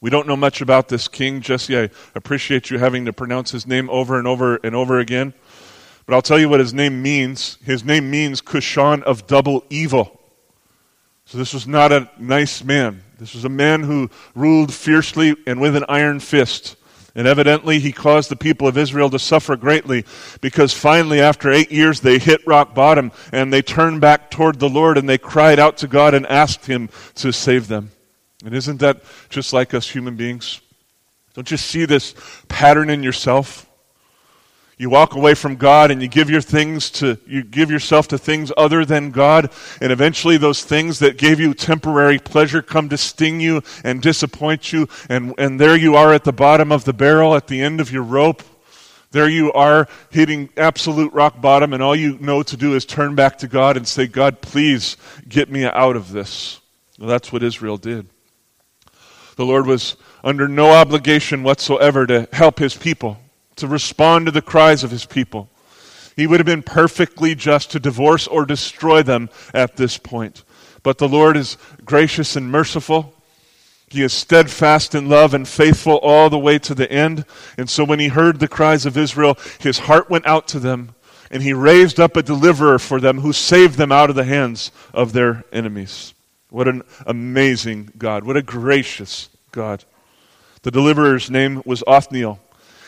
We 0.02 0.10
don't 0.10 0.28
know 0.28 0.36
much 0.36 0.60
about 0.60 0.88
this 0.88 1.08
king. 1.08 1.42
Jesse, 1.42 1.78
I 1.78 1.92
appreciate 2.16 2.72
you 2.72 2.80
having 2.80 3.06
to 3.06 3.14
pronounce 3.14 3.52
his 3.52 3.68
name 3.68 3.88
over 3.92 4.18
and 4.18 4.28
over 4.28 4.56
and 4.64 4.76
over 4.76 4.98
again. 4.98 5.36
But 6.08 6.16
I'll 6.16 6.24
tell 6.24 6.40
you 6.40 6.50
what 6.50 6.60
his 6.60 6.74
name 6.74 7.04
means. 7.04 7.60
His 7.64 7.84
name 7.84 8.10
means 8.10 8.42
Cushan 8.42 9.04
of 9.04 9.28
double 9.28 9.64
evil. 9.70 10.17
So 11.28 11.38
this 11.38 11.54
was 11.54 11.68
not 11.68 11.92
a 11.92 12.10
nice 12.18 12.64
man. 12.64 13.04
This 13.20 13.34
was 13.34 13.44
a 13.44 13.50
man 13.50 13.84
who 13.84 14.10
ruled 14.34 14.74
fiercely 14.74 15.36
and 15.46 15.60
with 15.60 15.76
an 15.76 15.84
iron 15.90 16.22
fist. 16.22 16.78
And 17.16 17.28
evidently, 17.28 17.80
he 17.80 17.92
caused 17.92 18.30
the 18.30 18.38
people 18.38 18.66
of 18.66 18.78
Israel 18.78 19.10
to 19.10 19.20
suffer 19.20 19.58
greatly 19.58 20.06
because 20.40 20.72
finally, 20.74 21.20
after 21.20 21.52
eight 21.52 21.70
years, 21.70 22.00
they 22.00 22.18
hit 22.18 22.48
rock 22.48 22.74
bottom 22.74 23.12
and 23.34 23.52
they 23.52 23.62
turned 23.62 24.00
back 24.00 24.32
toward 24.32 24.60
the 24.60 24.70
Lord 24.70 24.98
and 24.98 25.10
they 25.10 25.18
cried 25.18 25.60
out 25.60 25.76
to 25.78 25.88
God 25.88 26.14
and 26.14 26.26
asked 26.28 26.66
Him 26.66 26.90
to 27.16 27.34
save 27.34 27.68
them. 27.68 27.92
And 28.46 28.56
isn't 28.56 28.78
that 28.78 29.02
just 29.30 29.52
like 29.52 29.74
us 29.74 29.90
human 29.90 30.16
beings? 30.16 30.62
Don't 31.34 31.52
you 31.52 31.58
see 31.58 31.84
this 31.84 32.16
pattern 32.48 32.90
in 32.90 33.04
yourself? 33.04 33.67
You 34.80 34.92
walk 34.92 35.16
away 35.16 35.34
from 35.34 35.56
God 35.56 35.90
and 35.90 36.04
you 36.04 36.08
give 36.08 36.30
your 36.30 36.42
things 36.42 36.92
to 36.92 37.18
you 37.26 37.44
give 37.44 37.72
yourself 37.72 38.08
to 38.10 38.18
things 38.20 38.52
other 38.56 38.86
than 38.86 39.10
God, 39.10 39.52
and 39.82 39.92
eventually 39.92 40.38
those 40.38 40.64
things 40.64 41.00
that 41.00 41.18
gave 41.18 41.40
you 41.40 41.56
temporary 41.56 42.20
pleasure 42.20 42.62
come 42.62 42.88
to 42.90 42.98
sting 42.98 43.40
you 43.40 43.64
and 43.84 44.04
disappoint 44.04 44.72
you, 44.72 44.88
and, 45.10 45.34
and 45.40 45.60
there 45.60 45.76
you 45.76 45.96
are 45.96 46.14
at 46.14 46.26
the 46.26 46.32
bottom 46.32 46.72
of 46.72 46.86
the 46.86 46.94
barrel 46.94 47.36
at 47.36 47.48
the 47.48 47.60
end 47.60 47.82
of 47.82 47.92
your 47.92 48.04
rope. 48.04 48.44
There 49.10 49.28
you 49.28 49.52
are 49.54 49.88
hitting 50.12 50.50
absolute 50.58 51.12
rock 51.12 51.42
bottom, 51.42 51.74
and 51.74 51.82
all 51.82 51.96
you 51.96 52.20
know 52.20 52.44
to 52.44 52.58
do 52.58 52.76
is 52.76 52.86
turn 52.86 53.16
back 53.16 53.40
to 53.40 53.48
God 53.48 53.78
and 53.78 53.88
say, 53.88 54.06
God, 54.06 54.42
please 54.42 54.96
get 55.28 55.50
me 55.50 55.66
out 55.66 55.96
of 55.96 56.12
this. 56.12 56.60
Well, 57.00 57.10
that's 57.10 57.32
what 57.32 57.42
Israel 57.42 57.78
did. 57.78 58.10
The 59.38 59.46
Lord 59.46 59.66
was 59.66 59.96
under 60.24 60.48
no 60.48 60.72
obligation 60.72 61.42
whatsoever 61.42 62.06
to 62.06 62.28
help 62.32 62.60
his 62.60 62.76
people 62.76 63.18
to 63.58 63.68
respond 63.68 64.26
to 64.26 64.32
the 64.32 64.42
cries 64.42 64.84
of 64.84 64.92
his 64.92 65.06
people. 65.06 65.50
He 66.16 66.26
would 66.26 66.40
have 66.40 66.48
been 66.48 66.64
perfectly 66.64 67.36
just 67.36 67.72
to 67.72 67.80
divorce 67.80 68.26
or 68.28 68.46
destroy 68.46 69.04
them 69.04 69.30
at 69.54 69.78
this 69.78 69.98
point. 69.98 70.44
But 70.82 70.98
the 70.98 71.08
Lord 71.08 71.38
is 71.38 71.58
gracious 71.86 72.36
and 72.36 72.52
merciful. 72.52 73.14
He 73.90 74.02
is 74.02 74.14
steadfast 74.14 74.96
in 74.96 75.08
love 75.08 75.34
and 75.34 75.48
faithful 75.48 75.98
all 75.98 76.30
the 76.30 76.40
way 76.40 76.60
to 76.60 76.74
the 76.74 76.92
end. 76.92 77.26
And 77.58 77.70
so 77.70 77.84
when 77.84 78.00
he 78.00 78.08
heard 78.08 78.40
the 78.40 78.48
cries 78.48 78.86
of 78.86 78.98
Israel, 78.98 79.38
his 79.60 79.80
heart 79.80 80.10
went 80.10 80.26
out 80.26 80.48
to 80.50 80.60
them, 80.60 80.96
and 81.30 81.44
he 81.44 81.54
raised 81.54 82.00
up 82.00 82.18
a 82.18 82.24
deliverer 82.24 82.80
for 82.80 83.00
them 83.00 83.20
who 83.20 83.32
saved 83.32 83.78
them 83.78 83.92
out 83.92 84.10
of 84.10 84.16
the 84.16 84.24
hands 84.24 84.72
of 84.94 85.14
their 85.14 85.44
enemies. 85.54 86.14
What 86.50 86.68
an 86.68 86.84
amazing 87.06 87.92
God. 87.98 88.24
What 88.24 88.38
a 88.38 88.42
gracious 88.42 89.30
God. 89.52 89.84
The 90.64 90.72
deliverer's 90.72 91.30
name 91.30 91.62
was 91.66 91.84
Othniel 91.86 92.40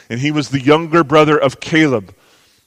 and 0.09 0.19
he 0.19 0.31
was 0.31 0.49
the 0.49 0.61
younger 0.61 1.03
brother 1.03 1.37
of 1.37 1.59
Caleb, 1.59 2.13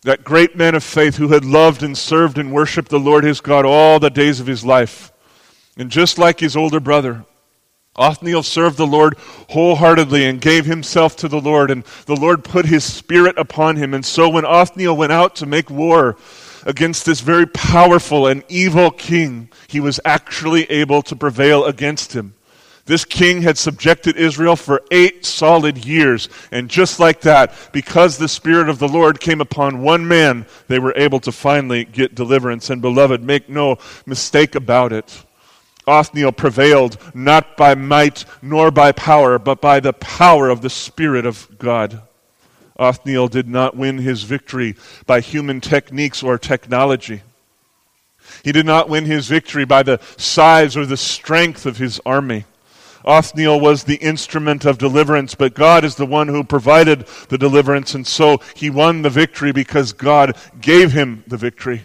that 0.02 0.24
great 0.24 0.56
man 0.56 0.74
of 0.74 0.84
faith 0.84 1.16
who 1.16 1.28
had 1.28 1.44
loved 1.44 1.82
and 1.82 1.96
served 1.96 2.38
and 2.38 2.52
worshiped 2.52 2.88
the 2.88 3.00
Lord 3.00 3.24
his 3.24 3.40
God 3.40 3.64
all 3.64 3.98
the 3.98 4.10
days 4.10 4.40
of 4.40 4.46
his 4.46 4.64
life. 4.64 5.12
And 5.76 5.90
just 5.90 6.18
like 6.18 6.40
his 6.40 6.56
older 6.56 6.80
brother, 6.80 7.24
Othniel 7.96 8.42
served 8.42 8.78
the 8.78 8.86
Lord 8.86 9.16
wholeheartedly 9.50 10.24
and 10.24 10.40
gave 10.40 10.64
himself 10.64 11.16
to 11.16 11.28
the 11.28 11.40
Lord, 11.40 11.70
and 11.70 11.84
the 12.06 12.16
Lord 12.16 12.42
put 12.42 12.66
his 12.66 12.84
spirit 12.84 13.36
upon 13.36 13.76
him. 13.76 13.92
And 13.92 14.04
so 14.04 14.28
when 14.28 14.46
Othniel 14.46 14.96
went 14.96 15.12
out 15.12 15.36
to 15.36 15.46
make 15.46 15.68
war 15.68 16.16
against 16.64 17.04
this 17.04 17.20
very 17.20 17.46
powerful 17.46 18.26
and 18.26 18.44
evil 18.48 18.90
king, 18.90 19.50
he 19.68 19.80
was 19.80 20.00
actually 20.04 20.64
able 20.70 21.02
to 21.02 21.16
prevail 21.16 21.64
against 21.64 22.14
him. 22.14 22.34
This 22.84 23.04
king 23.04 23.42
had 23.42 23.58
subjected 23.58 24.16
Israel 24.16 24.56
for 24.56 24.82
eight 24.90 25.24
solid 25.24 25.84
years. 25.84 26.28
And 26.50 26.68
just 26.68 26.98
like 26.98 27.20
that, 27.20 27.54
because 27.72 28.18
the 28.18 28.28
Spirit 28.28 28.68
of 28.68 28.80
the 28.80 28.88
Lord 28.88 29.20
came 29.20 29.40
upon 29.40 29.82
one 29.82 30.06
man, 30.08 30.46
they 30.66 30.80
were 30.80 30.94
able 30.96 31.20
to 31.20 31.32
finally 31.32 31.84
get 31.84 32.14
deliverance. 32.14 32.70
And 32.70 32.82
beloved, 32.82 33.22
make 33.22 33.48
no 33.48 33.78
mistake 34.04 34.54
about 34.54 34.92
it. 34.92 35.24
Othniel 35.86 36.32
prevailed 36.32 36.96
not 37.14 37.56
by 37.56 37.74
might 37.74 38.24
nor 38.40 38.70
by 38.70 38.92
power, 38.92 39.38
but 39.38 39.60
by 39.60 39.80
the 39.80 39.92
power 39.92 40.48
of 40.48 40.60
the 40.60 40.70
Spirit 40.70 41.26
of 41.26 41.48
God. 41.58 42.02
Othniel 42.78 43.28
did 43.28 43.48
not 43.48 43.76
win 43.76 43.98
his 43.98 44.24
victory 44.24 44.74
by 45.06 45.20
human 45.20 45.60
techniques 45.60 46.22
or 46.22 46.38
technology. 46.38 47.22
He 48.44 48.52
did 48.52 48.66
not 48.66 48.88
win 48.88 49.04
his 49.04 49.28
victory 49.28 49.64
by 49.64 49.82
the 49.82 50.00
size 50.16 50.76
or 50.76 50.86
the 50.86 50.96
strength 50.96 51.66
of 51.66 51.76
his 51.76 52.00
army. 52.06 52.44
Othniel 53.04 53.60
was 53.60 53.84
the 53.84 53.96
instrument 53.96 54.64
of 54.64 54.78
deliverance, 54.78 55.34
but 55.34 55.54
God 55.54 55.84
is 55.84 55.96
the 55.96 56.06
one 56.06 56.28
who 56.28 56.44
provided 56.44 57.06
the 57.28 57.38
deliverance, 57.38 57.94
and 57.94 58.06
so 58.06 58.40
he 58.54 58.70
won 58.70 59.02
the 59.02 59.10
victory 59.10 59.52
because 59.52 59.92
God 59.92 60.36
gave 60.60 60.92
him 60.92 61.24
the 61.26 61.36
victory. 61.36 61.82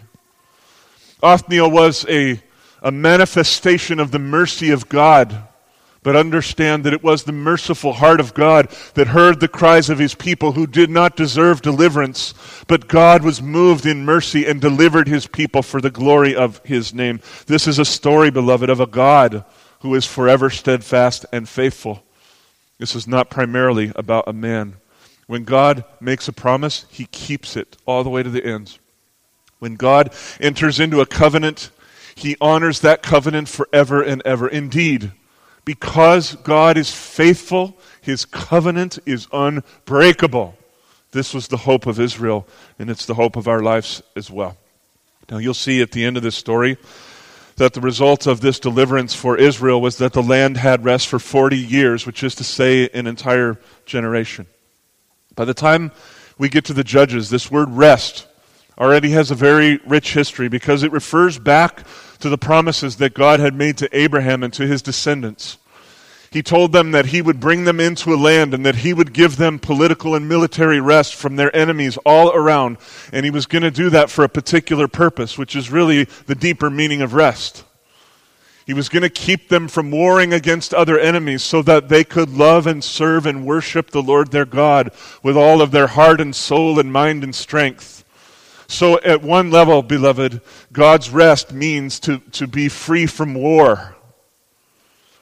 Othniel 1.22 1.70
was 1.70 2.06
a, 2.08 2.40
a 2.82 2.92
manifestation 2.92 3.98
of 3.98 4.12
the 4.12 4.18
mercy 4.18 4.70
of 4.70 4.88
God. 4.88 5.44
But 6.04 6.14
understand 6.14 6.84
that 6.84 6.92
it 6.92 7.02
was 7.02 7.24
the 7.24 7.32
merciful 7.32 7.92
heart 7.92 8.20
of 8.20 8.32
God 8.32 8.70
that 8.94 9.08
heard 9.08 9.40
the 9.40 9.48
cries 9.48 9.90
of 9.90 9.98
his 9.98 10.14
people 10.14 10.52
who 10.52 10.66
did 10.66 10.88
not 10.88 11.16
deserve 11.16 11.60
deliverance. 11.60 12.34
But 12.68 12.88
God 12.88 13.24
was 13.24 13.42
moved 13.42 13.84
in 13.84 14.04
mercy 14.04 14.46
and 14.46 14.60
delivered 14.60 15.08
his 15.08 15.26
people 15.26 15.60
for 15.60 15.80
the 15.80 15.90
glory 15.90 16.36
of 16.36 16.64
his 16.64 16.94
name. 16.94 17.20
This 17.46 17.66
is 17.66 17.80
a 17.80 17.84
story, 17.84 18.30
beloved, 18.30 18.70
of 18.70 18.78
a 18.78 18.86
God 18.86 19.44
who 19.80 19.94
is 19.94 20.04
forever 20.04 20.50
steadfast 20.50 21.26
and 21.32 21.48
faithful. 21.48 22.02
This 22.78 22.94
is 22.94 23.06
not 23.06 23.30
primarily 23.30 23.92
about 23.96 24.28
a 24.28 24.32
man. 24.32 24.76
When 25.26 25.44
God 25.44 25.84
makes 26.00 26.28
a 26.28 26.32
promise, 26.32 26.86
he 26.90 27.06
keeps 27.06 27.56
it 27.56 27.76
all 27.86 28.02
the 28.02 28.10
way 28.10 28.22
to 28.22 28.30
the 28.30 28.44
end. 28.44 28.78
When 29.58 29.74
God 29.74 30.12
enters 30.40 30.80
into 30.80 31.00
a 31.00 31.06
covenant, 31.06 31.70
he 32.14 32.36
honors 32.40 32.80
that 32.80 33.02
covenant 33.02 33.48
forever 33.48 34.02
and 34.02 34.22
ever. 34.24 34.48
Indeed, 34.48 35.12
because 35.64 36.34
God 36.36 36.78
is 36.78 36.90
faithful, 36.94 37.76
his 38.00 38.24
covenant 38.24 38.98
is 39.04 39.28
unbreakable. 39.32 40.56
This 41.10 41.34
was 41.34 41.48
the 41.48 41.58
hope 41.58 41.86
of 41.86 42.00
Israel, 42.00 42.46
and 42.78 42.88
it's 42.88 43.06
the 43.06 43.14
hope 43.14 43.36
of 43.36 43.48
our 43.48 43.62
lives 43.62 44.02
as 44.16 44.30
well. 44.30 44.56
Now, 45.30 45.38
you'll 45.38 45.54
see 45.54 45.82
at 45.82 45.92
the 45.92 46.04
end 46.04 46.16
of 46.16 46.22
this 46.22 46.36
story 46.36 46.78
that 47.58 47.74
the 47.74 47.80
result 47.80 48.26
of 48.26 48.40
this 48.40 48.58
deliverance 48.58 49.14
for 49.14 49.36
Israel 49.36 49.80
was 49.80 49.98
that 49.98 50.12
the 50.12 50.22
land 50.22 50.56
had 50.56 50.84
rest 50.84 51.08
for 51.08 51.18
40 51.18 51.56
years, 51.56 52.06
which 52.06 52.22
is 52.22 52.34
to 52.36 52.44
say, 52.44 52.88
an 52.94 53.06
entire 53.06 53.58
generation. 53.84 54.46
By 55.34 55.44
the 55.44 55.54
time 55.54 55.90
we 56.38 56.48
get 56.48 56.64
to 56.66 56.72
the 56.72 56.84
Judges, 56.84 57.30
this 57.30 57.50
word 57.50 57.68
rest 57.70 58.26
already 58.78 59.10
has 59.10 59.32
a 59.32 59.34
very 59.34 59.78
rich 59.86 60.14
history 60.14 60.48
because 60.48 60.84
it 60.84 60.92
refers 60.92 61.38
back 61.38 61.84
to 62.20 62.28
the 62.28 62.38
promises 62.38 62.96
that 62.96 63.12
God 63.12 63.40
had 63.40 63.54
made 63.54 63.76
to 63.78 63.96
Abraham 63.96 64.44
and 64.44 64.52
to 64.54 64.66
his 64.66 64.80
descendants. 64.80 65.58
He 66.30 66.42
told 66.42 66.72
them 66.72 66.90
that 66.90 67.06
he 67.06 67.22
would 67.22 67.40
bring 67.40 67.64
them 67.64 67.80
into 67.80 68.12
a 68.12 68.16
land 68.16 68.52
and 68.52 68.64
that 68.66 68.76
he 68.76 68.92
would 68.92 69.14
give 69.14 69.36
them 69.36 69.58
political 69.58 70.14
and 70.14 70.28
military 70.28 70.80
rest 70.80 71.14
from 71.14 71.36
their 71.36 71.54
enemies 71.56 71.96
all 72.04 72.30
around. 72.32 72.76
And 73.12 73.24
he 73.24 73.30
was 73.30 73.46
going 73.46 73.62
to 73.62 73.70
do 73.70 73.88
that 73.90 74.10
for 74.10 74.24
a 74.24 74.28
particular 74.28 74.88
purpose, 74.88 75.38
which 75.38 75.56
is 75.56 75.70
really 75.70 76.04
the 76.26 76.34
deeper 76.34 76.68
meaning 76.68 77.00
of 77.00 77.14
rest. 77.14 77.64
He 78.66 78.74
was 78.74 78.90
going 78.90 79.02
to 79.02 79.08
keep 79.08 79.48
them 79.48 79.66
from 79.66 79.90
warring 79.90 80.34
against 80.34 80.74
other 80.74 80.98
enemies 80.98 81.42
so 81.42 81.62
that 81.62 81.88
they 81.88 82.04
could 82.04 82.28
love 82.28 82.66
and 82.66 82.84
serve 82.84 83.24
and 83.24 83.46
worship 83.46 83.90
the 83.90 84.02
Lord 84.02 84.30
their 84.30 84.44
God 84.44 84.92
with 85.22 85.38
all 85.38 85.62
of 85.62 85.70
their 85.70 85.86
heart 85.86 86.20
and 86.20 86.36
soul 86.36 86.78
and 86.78 86.92
mind 86.92 87.24
and 87.24 87.34
strength 87.34 88.04
So, 88.66 89.00
at 89.00 89.22
one 89.22 89.50
level, 89.50 89.82
beloved, 89.82 90.42
God's 90.70 91.08
rest 91.08 91.54
means 91.54 91.98
to, 92.00 92.18
to 92.32 92.46
be 92.46 92.68
free 92.68 93.06
from 93.06 93.32
war. 93.32 93.96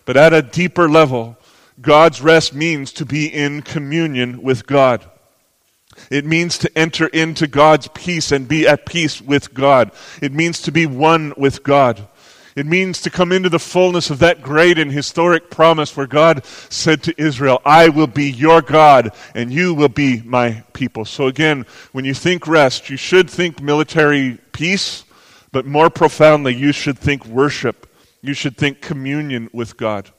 But 0.07 0.17
at 0.17 0.33
a 0.33 0.41
deeper 0.41 0.89
level, 0.89 1.37
God's 1.81 2.23
rest 2.23 2.55
means 2.55 2.93
to 2.95 3.05
be 3.05 3.27
in 3.27 3.61
communion 3.61 4.41
with 4.43 4.67
God. 4.67 5.05
It 6.11 6.25
means 6.25 6.57
to 6.59 6.79
enter 6.79 7.07
into 7.09 7.47
God's 7.47 7.89
peace 7.89 8.33
and 8.33 8.49
be 8.49 8.67
at 8.67 8.87
peace 8.87 9.21
with 9.21 9.53
God. 9.53 9.91
It 10.23 10.33
means 10.33 10.63
to 10.63 10.73
be 10.73 10.87
one 10.87 11.35
with 11.37 11.63
God. 11.63 12.07
It 12.55 12.65
means 12.65 13.03
to 13.03 13.11
come 13.11 13.33
into 13.33 13.51
the 13.51 13.59
fullness 13.59 14.09
of 14.09 14.21
that 14.21 14.41
great 14.41 14.79
and 14.79 14.91
historic 14.91 15.51
promise 15.51 15.95
where 15.95 16.07
God 16.07 16.43
said 16.71 17.03
to 17.03 17.15
Israel, 17.21 17.61
I 17.67 17.91
will 17.91 18.07
be 18.07 18.31
your 18.31 18.63
God 18.63 19.13
and 19.35 19.53
you 19.53 19.75
will 19.75 19.91
be 19.91 20.23
my 20.23 20.65
people. 20.73 21.05
So 21.05 21.27
again, 21.27 21.67
when 21.93 22.07
you 22.07 22.15
think 22.15 22.47
rest, 22.47 22.89
you 22.89 22.97
should 22.97 23.29
think 23.29 23.61
military 23.61 24.39
peace, 24.53 25.05
but 25.53 25.67
more 25.67 25.91
profoundly, 25.91 26.55
you 26.55 26.73
should 26.73 26.99
think 26.99 27.27
worship. 27.27 27.86
You 28.27 28.35
should 28.35 28.57
think 28.57 28.81
communion 28.81 29.49
with 29.53 29.77
God. 29.77 30.11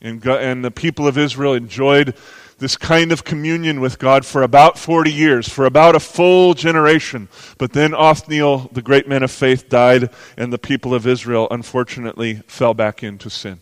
And, 0.00 0.20
God, 0.20 0.42
and 0.42 0.64
the 0.64 0.70
people 0.70 1.06
of 1.06 1.16
Israel 1.16 1.54
enjoyed 1.54 2.14
this 2.58 2.76
kind 2.76 3.12
of 3.12 3.24
communion 3.24 3.80
with 3.80 3.98
God 3.98 4.24
for 4.24 4.42
about 4.42 4.78
40 4.78 5.12
years, 5.12 5.48
for 5.48 5.66
about 5.66 5.94
a 5.94 6.00
full 6.00 6.54
generation. 6.54 7.28
But 7.58 7.72
then 7.72 7.94
Othniel, 7.94 8.70
the 8.72 8.82
great 8.82 9.08
man 9.08 9.22
of 9.22 9.30
faith, 9.30 9.68
died, 9.68 10.10
and 10.36 10.52
the 10.52 10.58
people 10.58 10.94
of 10.94 11.06
Israel, 11.06 11.48
unfortunately, 11.50 12.42
fell 12.46 12.74
back 12.74 13.02
into 13.02 13.28
sin. 13.28 13.60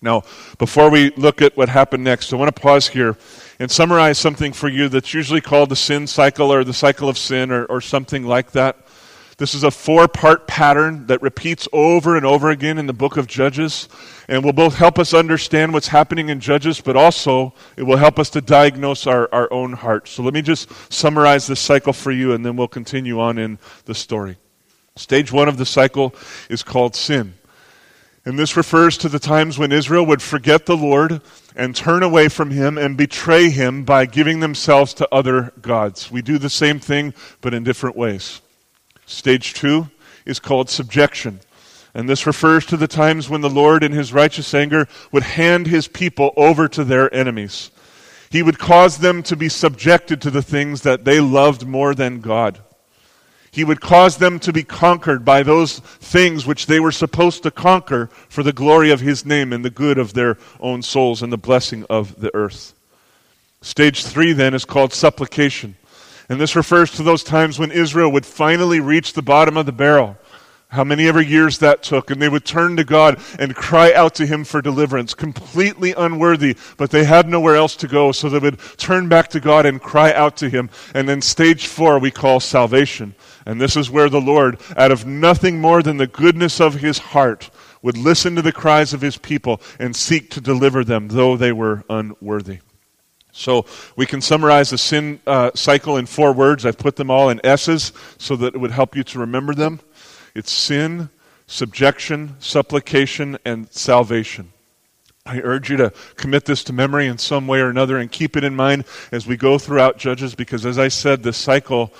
Now, 0.00 0.22
before 0.58 0.90
we 0.90 1.10
look 1.16 1.42
at 1.42 1.56
what 1.56 1.68
happened 1.68 2.04
next, 2.04 2.32
I 2.32 2.36
want 2.36 2.54
to 2.54 2.60
pause 2.60 2.88
here 2.88 3.16
and 3.58 3.70
summarize 3.70 4.18
something 4.18 4.52
for 4.52 4.68
you 4.68 4.88
that's 4.88 5.12
usually 5.12 5.40
called 5.40 5.70
the 5.70 5.76
sin 5.76 6.06
cycle 6.06 6.52
or 6.52 6.62
the 6.62 6.74
cycle 6.74 7.08
of 7.08 7.18
sin 7.18 7.50
or, 7.50 7.64
or 7.64 7.80
something 7.80 8.24
like 8.24 8.52
that. 8.52 8.76
This 9.38 9.54
is 9.54 9.62
a 9.62 9.70
four 9.70 10.08
part 10.08 10.48
pattern 10.48 11.06
that 11.06 11.22
repeats 11.22 11.68
over 11.72 12.16
and 12.16 12.26
over 12.26 12.50
again 12.50 12.76
in 12.76 12.86
the 12.86 12.92
book 12.92 13.16
of 13.16 13.28
Judges 13.28 13.88
and 14.26 14.44
will 14.44 14.52
both 14.52 14.74
help 14.74 14.98
us 14.98 15.14
understand 15.14 15.72
what's 15.72 15.86
happening 15.86 16.28
in 16.28 16.40
Judges, 16.40 16.80
but 16.80 16.96
also 16.96 17.54
it 17.76 17.84
will 17.84 17.98
help 17.98 18.18
us 18.18 18.30
to 18.30 18.40
diagnose 18.40 19.06
our, 19.06 19.32
our 19.32 19.50
own 19.52 19.74
hearts. 19.74 20.10
So 20.10 20.24
let 20.24 20.34
me 20.34 20.42
just 20.42 20.68
summarize 20.92 21.46
this 21.46 21.60
cycle 21.60 21.92
for 21.92 22.10
you 22.10 22.32
and 22.32 22.44
then 22.44 22.56
we'll 22.56 22.66
continue 22.66 23.20
on 23.20 23.38
in 23.38 23.60
the 23.84 23.94
story. 23.94 24.38
Stage 24.96 25.30
one 25.30 25.48
of 25.48 25.56
the 25.56 25.66
cycle 25.66 26.16
is 26.50 26.64
called 26.64 26.96
sin. 26.96 27.34
And 28.24 28.36
this 28.36 28.56
refers 28.56 28.98
to 28.98 29.08
the 29.08 29.20
times 29.20 29.56
when 29.56 29.70
Israel 29.70 30.04
would 30.06 30.20
forget 30.20 30.66
the 30.66 30.76
Lord 30.76 31.22
and 31.54 31.76
turn 31.76 32.02
away 32.02 32.28
from 32.28 32.50
him 32.50 32.76
and 32.76 32.96
betray 32.96 33.50
him 33.50 33.84
by 33.84 34.04
giving 34.04 34.40
themselves 34.40 34.94
to 34.94 35.08
other 35.14 35.52
gods. 35.60 36.10
We 36.10 36.22
do 36.22 36.38
the 36.38 36.50
same 36.50 36.80
thing, 36.80 37.14
but 37.40 37.54
in 37.54 37.62
different 37.62 37.94
ways. 37.94 38.40
Stage 39.08 39.54
two 39.54 39.88
is 40.26 40.38
called 40.38 40.68
subjection. 40.68 41.40
And 41.94 42.08
this 42.08 42.26
refers 42.26 42.66
to 42.66 42.76
the 42.76 42.86
times 42.86 43.30
when 43.30 43.40
the 43.40 43.48
Lord, 43.48 43.82
in 43.82 43.92
his 43.92 44.12
righteous 44.12 44.52
anger, 44.52 44.86
would 45.10 45.22
hand 45.22 45.66
his 45.66 45.88
people 45.88 46.34
over 46.36 46.68
to 46.68 46.84
their 46.84 47.12
enemies. 47.12 47.70
He 48.30 48.42
would 48.42 48.58
cause 48.58 48.98
them 48.98 49.22
to 49.24 49.34
be 49.34 49.48
subjected 49.48 50.20
to 50.20 50.30
the 50.30 50.42
things 50.42 50.82
that 50.82 51.06
they 51.06 51.20
loved 51.20 51.66
more 51.66 51.94
than 51.94 52.20
God. 52.20 52.60
He 53.50 53.64
would 53.64 53.80
cause 53.80 54.18
them 54.18 54.38
to 54.40 54.52
be 54.52 54.62
conquered 54.62 55.24
by 55.24 55.42
those 55.42 55.78
things 55.78 56.46
which 56.46 56.66
they 56.66 56.78
were 56.78 56.92
supposed 56.92 57.42
to 57.44 57.50
conquer 57.50 58.10
for 58.28 58.42
the 58.42 58.52
glory 58.52 58.90
of 58.90 59.00
his 59.00 59.24
name 59.24 59.54
and 59.54 59.64
the 59.64 59.70
good 59.70 59.96
of 59.96 60.12
their 60.12 60.36
own 60.60 60.82
souls 60.82 61.22
and 61.22 61.32
the 61.32 61.38
blessing 61.38 61.86
of 61.88 62.20
the 62.20 62.32
earth. 62.34 62.74
Stage 63.62 64.04
three, 64.04 64.34
then, 64.34 64.52
is 64.52 64.66
called 64.66 64.92
supplication. 64.92 65.76
And 66.28 66.40
this 66.40 66.56
refers 66.56 66.90
to 66.92 67.02
those 67.02 67.24
times 67.24 67.58
when 67.58 67.70
Israel 67.70 68.12
would 68.12 68.26
finally 68.26 68.80
reach 68.80 69.14
the 69.14 69.22
bottom 69.22 69.56
of 69.56 69.66
the 69.66 69.72
barrel. 69.72 70.18
How 70.70 70.84
many 70.84 71.08
ever 71.08 71.22
years 71.22 71.58
that 71.60 71.82
took, 71.82 72.10
and 72.10 72.20
they 72.20 72.28
would 72.28 72.44
turn 72.44 72.76
to 72.76 72.84
God 72.84 73.22
and 73.38 73.56
cry 73.56 73.90
out 73.94 74.14
to 74.16 74.26
Him 74.26 74.44
for 74.44 74.60
deliverance, 74.60 75.14
completely 75.14 75.94
unworthy, 75.94 76.58
but 76.76 76.90
they 76.90 77.04
had 77.04 77.26
nowhere 77.26 77.56
else 77.56 77.74
to 77.76 77.88
go, 77.88 78.12
so 78.12 78.28
they 78.28 78.38
would 78.38 78.60
turn 78.76 79.08
back 79.08 79.28
to 79.28 79.40
God 79.40 79.64
and 79.64 79.80
cry 79.80 80.12
out 80.12 80.36
to 80.36 80.50
Him. 80.50 80.68
And 80.92 81.08
then 81.08 81.22
stage 81.22 81.68
four 81.68 81.98
we 81.98 82.10
call 82.10 82.38
salvation. 82.38 83.14
And 83.46 83.58
this 83.58 83.76
is 83.76 83.88
where 83.88 84.10
the 84.10 84.20
Lord, 84.20 84.60
out 84.76 84.92
of 84.92 85.06
nothing 85.06 85.58
more 85.58 85.82
than 85.82 85.96
the 85.96 86.06
goodness 86.06 86.60
of 86.60 86.74
His 86.74 86.98
heart, 86.98 87.48
would 87.80 87.96
listen 87.96 88.36
to 88.36 88.42
the 88.42 88.52
cries 88.52 88.92
of 88.92 89.00
His 89.00 89.16
people 89.16 89.62
and 89.78 89.96
seek 89.96 90.28
to 90.32 90.40
deliver 90.42 90.84
them, 90.84 91.08
though 91.08 91.38
they 91.38 91.52
were 91.52 91.84
unworthy. 91.88 92.58
So 93.38 93.66
we 93.94 94.04
can 94.04 94.20
summarize 94.20 94.70
the 94.70 94.78
sin 94.78 95.20
uh, 95.24 95.52
cycle 95.54 95.96
in 95.96 96.06
four 96.06 96.32
words. 96.32 96.66
I've 96.66 96.76
put 96.76 96.96
them 96.96 97.08
all 97.08 97.30
in 97.30 97.40
S's 97.44 97.92
so 98.18 98.34
that 98.34 98.56
it 98.56 98.58
would 98.58 98.72
help 98.72 98.96
you 98.96 99.04
to 99.04 99.20
remember 99.20 99.54
them. 99.54 99.78
It's 100.34 100.50
sin, 100.50 101.08
subjection, 101.46 102.34
supplication, 102.40 103.38
and 103.44 103.72
salvation. 103.72 104.52
I 105.24 105.38
urge 105.38 105.70
you 105.70 105.76
to 105.76 105.92
commit 106.16 106.46
this 106.46 106.64
to 106.64 106.72
memory 106.72 107.06
in 107.06 107.18
some 107.18 107.46
way 107.46 107.60
or 107.60 107.68
another 107.68 107.98
and 107.98 108.10
keep 108.10 108.36
it 108.36 108.42
in 108.42 108.56
mind 108.56 108.84
as 109.12 109.26
we 109.26 109.36
go 109.36 109.56
throughout 109.56 109.98
Judges 109.98 110.34
because, 110.34 110.66
as 110.66 110.78
I 110.78 110.88
said, 110.88 111.22
this 111.22 111.36
cycle 111.36 111.92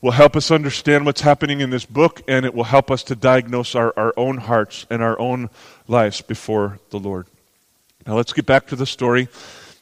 will 0.00 0.12
help 0.12 0.34
us 0.34 0.50
understand 0.50 1.04
what's 1.04 1.20
happening 1.20 1.60
in 1.60 1.68
this 1.68 1.84
book 1.84 2.22
and 2.26 2.46
it 2.46 2.54
will 2.54 2.64
help 2.64 2.90
us 2.90 3.02
to 3.04 3.14
diagnose 3.14 3.74
our, 3.74 3.92
our 3.98 4.14
own 4.16 4.38
hearts 4.38 4.86
and 4.88 5.02
our 5.02 5.18
own 5.18 5.50
lives 5.88 6.22
before 6.22 6.78
the 6.88 6.98
Lord. 6.98 7.26
Now, 8.06 8.14
let's 8.14 8.32
get 8.32 8.46
back 8.46 8.68
to 8.68 8.76
the 8.76 8.86
story. 8.86 9.28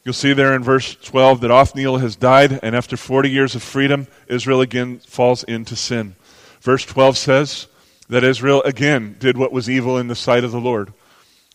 You'll 0.04 0.12
see 0.12 0.34
there 0.34 0.54
in 0.54 0.62
verse 0.62 0.96
12 0.96 1.40
that 1.40 1.50
Othniel 1.50 1.96
has 1.96 2.14
died, 2.14 2.60
and 2.62 2.76
after 2.76 2.94
40 2.94 3.30
years 3.30 3.54
of 3.54 3.62
freedom, 3.62 4.06
Israel 4.28 4.60
again 4.60 4.98
falls 4.98 5.44
into 5.44 5.76
sin. 5.76 6.14
Verse 6.60 6.84
12 6.84 7.16
says 7.16 7.66
that 8.10 8.22
Israel 8.22 8.62
again 8.64 9.16
did 9.18 9.38
what 9.38 9.50
was 9.50 9.70
evil 9.70 9.96
in 9.96 10.08
the 10.08 10.14
sight 10.14 10.44
of 10.44 10.52
the 10.52 10.60
Lord. 10.60 10.92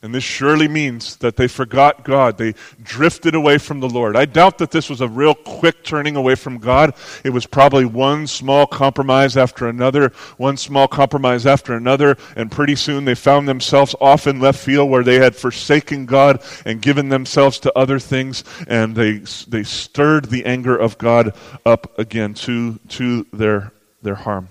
And 0.02 0.16
this 0.16 0.24
surely 0.24 0.70
means 0.70 1.18
that 1.18 1.36
they 1.36 1.50
forgot 1.50 2.06
God. 2.06 2.38
They 2.38 2.54
drifted 2.82 3.36
away 3.36 3.58
from 3.58 3.82
the 3.82 3.90
Lord. 3.90 4.16
I 4.16 4.24
doubt 4.24 4.58
that 4.60 4.72
this 4.72 4.90
was 4.90 5.02
a 5.02 5.10
real 5.10 5.36
quick 5.36 5.84
turning 5.84 6.16
away 6.16 6.36
from 6.36 6.58
God. 6.58 6.94
It 7.26 7.32
was 7.32 7.46
probably 7.46 7.84
one 7.84 8.26
small 8.26 8.66
compromise 8.66 9.36
after 9.36 9.68
another, 9.68 10.14
one 10.38 10.56
small 10.56 10.88
compromise 10.88 11.46
after 11.46 11.74
another, 11.74 12.16
and 12.38 12.50
pretty 12.50 12.76
soon 12.76 13.04
they 13.04 13.14
found 13.14 13.50
themselves 13.50 13.94
off 14.00 14.26
in 14.26 14.40
left 14.40 14.60
field 14.60 14.90
where 14.90 15.04
they 15.04 15.16
had 15.16 15.36
forsaken 15.36 16.06
God 16.06 16.42
and 16.64 16.82
given 16.82 17.10
themselves 17.10 17.60
to 17.60 17.78
other 17.78 18.00
things, 18.00 18.46
and 18.70 18.96
they, 18.96 19.18
they 19.50 19.64
stirred 19.64 20.30
the 20.30 20.46
anger 20.46 20.78
of 20.78 20.98
God 20.98 21.36
up 21.66 22.00
again 22.00 22.34
to, 22.36 22.80
to 22.88 23.28
their, 23.34 23.74
their 24.02 24.16
harm. 24.16 24.48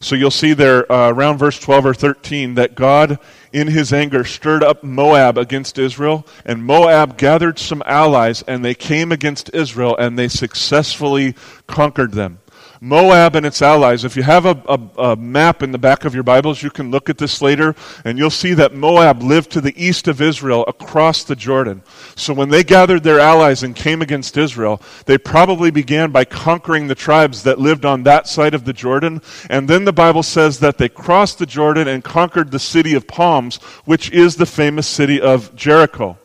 So 0.00 0.14
you'll 0.14 0.30
see 0.30 0.52
there 0.52 0.90
uh, 0.90 1.10
around 1.10 1.38
verse 1.38 1.58
12 1.58 1.86
or 1.86 1.94
13 1.94 2.54
that 2.54 2.74
God 2.74 3.18
in 3.52 3.66
his 3.68 3.92
anger, 3.92 4.24
stirred 4.24 4.62
up 4.62 4.84
Moab 4.84 5.36
against 5.36 5.78
Israel, 5.78 6.26
and 6.44 6.64
Moab 6.64 7.18
gathered 7.18 7.58
some 7.58 7.82
allies, 7.86 8.42
and 8.42 8.64
they 8.64 8.74
came 8.74 9.12
against 9.12 9.50
Israel, 9.52 9.96
and 9.96 10.18
they 10.18 10.28
successfully 10.28 11.34
conquered 11.66 12.12
them. 12.12 12.38
Moab 12.82 13.36
and 13.36 13.44
its 13.44 13.60
allies. 13.60 14.04
If 14.04 14.16
you 14.16 14.22
have 14.22 14.46
a, 14.46 14.62
a, 14.66 15.02
a, 15.02 15.16
map 15.16 15.62
in 15.62 15.70
the 15.70 15.78
back 15.78 16.06
of 16.06 16.14
your 16.14 16.22
Bibles, 16.22 16.62
you 16.62 16.70
can 16.70 16.90
look 16.90 17.10
at 17.10 17.18
this 17.18 17.42
later, 17.42 17.74
and 18.06 18.16
you'll 18.16 18.30
see 18.30 18.54
that 18.54 18.74
Moab 18.74 19.22
lived 19.22 19.50
to 19.50 19.60
the 19.60 19.74
east 19.76 20.08
of 20.08 20.22
Israel 20.22 20.64
across 20.66 21.22
the 21.22 21.36
Jordan. 21.36 21.82
So 22.16 22.32
when 22.32 22.48
they 22.48 22.64
gathered 22.64 23.02
their 23.02 23.20
allies 23.20 23.62
and 23.62 23.76
came 23.76 24.00
against 24.00 24.38
Israel, 24.38 24.80
they 25.04 25.18
probably 25.18 25.70
began 25.70 26.10
by 26.10 26.24
conquering 26.24 26.86
the 26.86 26.94
tribes 26.94 27.42
that 27.42 27.58
lived 27.58 27.84
on 27.84 28.04
that 28.04 28.26
side 28.26 28.54
of 28.54 28.64
the 28.64 28.72
Jordan. 28.72 29.20
And 29.50 29.68
then 29.68 29.84
the 29.84 29.92
Bible 29.92 30.22
says 30.22 30.58
that 30.60 30.78
they 30.78 30.88
crossed 30.88 31.38
the 31.38 31.46
Jordan 31.46 31.86
and 31.86 32.02
conquered 32.02 32.50
the 32.50 32.58
city 32.58 32.94
of 32.94 33.06
Palms, 33.06 33.56
which 33.84 34.10
is 34.10 34.36
the 34.36 34.46
famous 34.46 34.86
city 34.86 35.20
of 35.20 35.54
Jericho. 35.54 36.16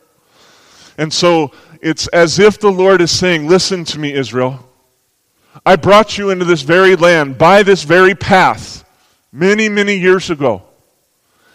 And 0.96 1.12
so 1.12 1.52
it's 1.82 2.06
as 2.08 2.38
if 2.38 2.58
the 2.58 2.72
Lord 2.72 3.02
is 3.02 3.10
saying, 3.10 3.46
Listen 3.46 3.84
to 3.84 3.98
me, 3.98 4.14
Israel. 4.14 4.65
I 5.64 5.76
brought 5.76 6.18
you 6.18 6.30
into 6.30 6.44
this 6.44 6.62
very 6.62 6.96
land 6.96 7.38
by 7.38 7.62
this 7.62 7.84
very 7.84 8.14
path 8.14 8.84
many, 9.32 9.68
many 9.68 9.96
years 9.96 10.30
ago. 10.30 10.62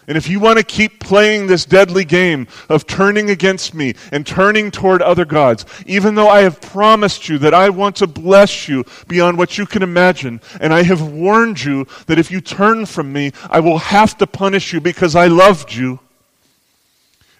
And 0.08 0.16
if 0.18 0.28
you 0.28 0.40
want 0.40 0.58
to 0.58 0.64
keep 0.64 0.98
playing 0.98 1.46
this 1.46 1.64
deadly 1.64 2.04
game 2.04 2.48
of 2.68 2.86
turning 2.86 3.30
against 3.30 3.72
me 3.72 3.94
and 4.10 4.26
turning 4.26 4.72
toward 4.72 5.00
other 5.00 5.24
gods, 5.24 5.64
even 5.86 6.16
though 6.16 6.28
I 6.28 6.40
have 6.40 6.60
promised 6.60 7.28
you 7.28 7.38
that 7.38 7.54
I 7.54 7.70
want 7.70 7.96
to 7.96 8.08
bless 8.08 8.68
you 8.68 8.84
beyond 9.06 9.38
what 9.38 9.58
you 9.58 9.64
can 9.64 9.82
imagine, 9.82 10.40
and 10.60 10.74
I 10.74 10.82
have 10.82 11.00
warned 11.00 11.62
you 11.62 11.86
that 12.06 12.18
if 12.18 12.32
you 12.32 12.40
turn 12.40 12.84
from 12.86 13.12
me, 13.12 13.30
I 13.48 13.60
will 13.60 13.78
have 13.78 14.18
to 14.18 14.26
punish 14.26 14.72
you 14.72 14.80
because 14.80 15.14
I 15.14 15.28
loved 15.28 15.72
you, 15.72 16.00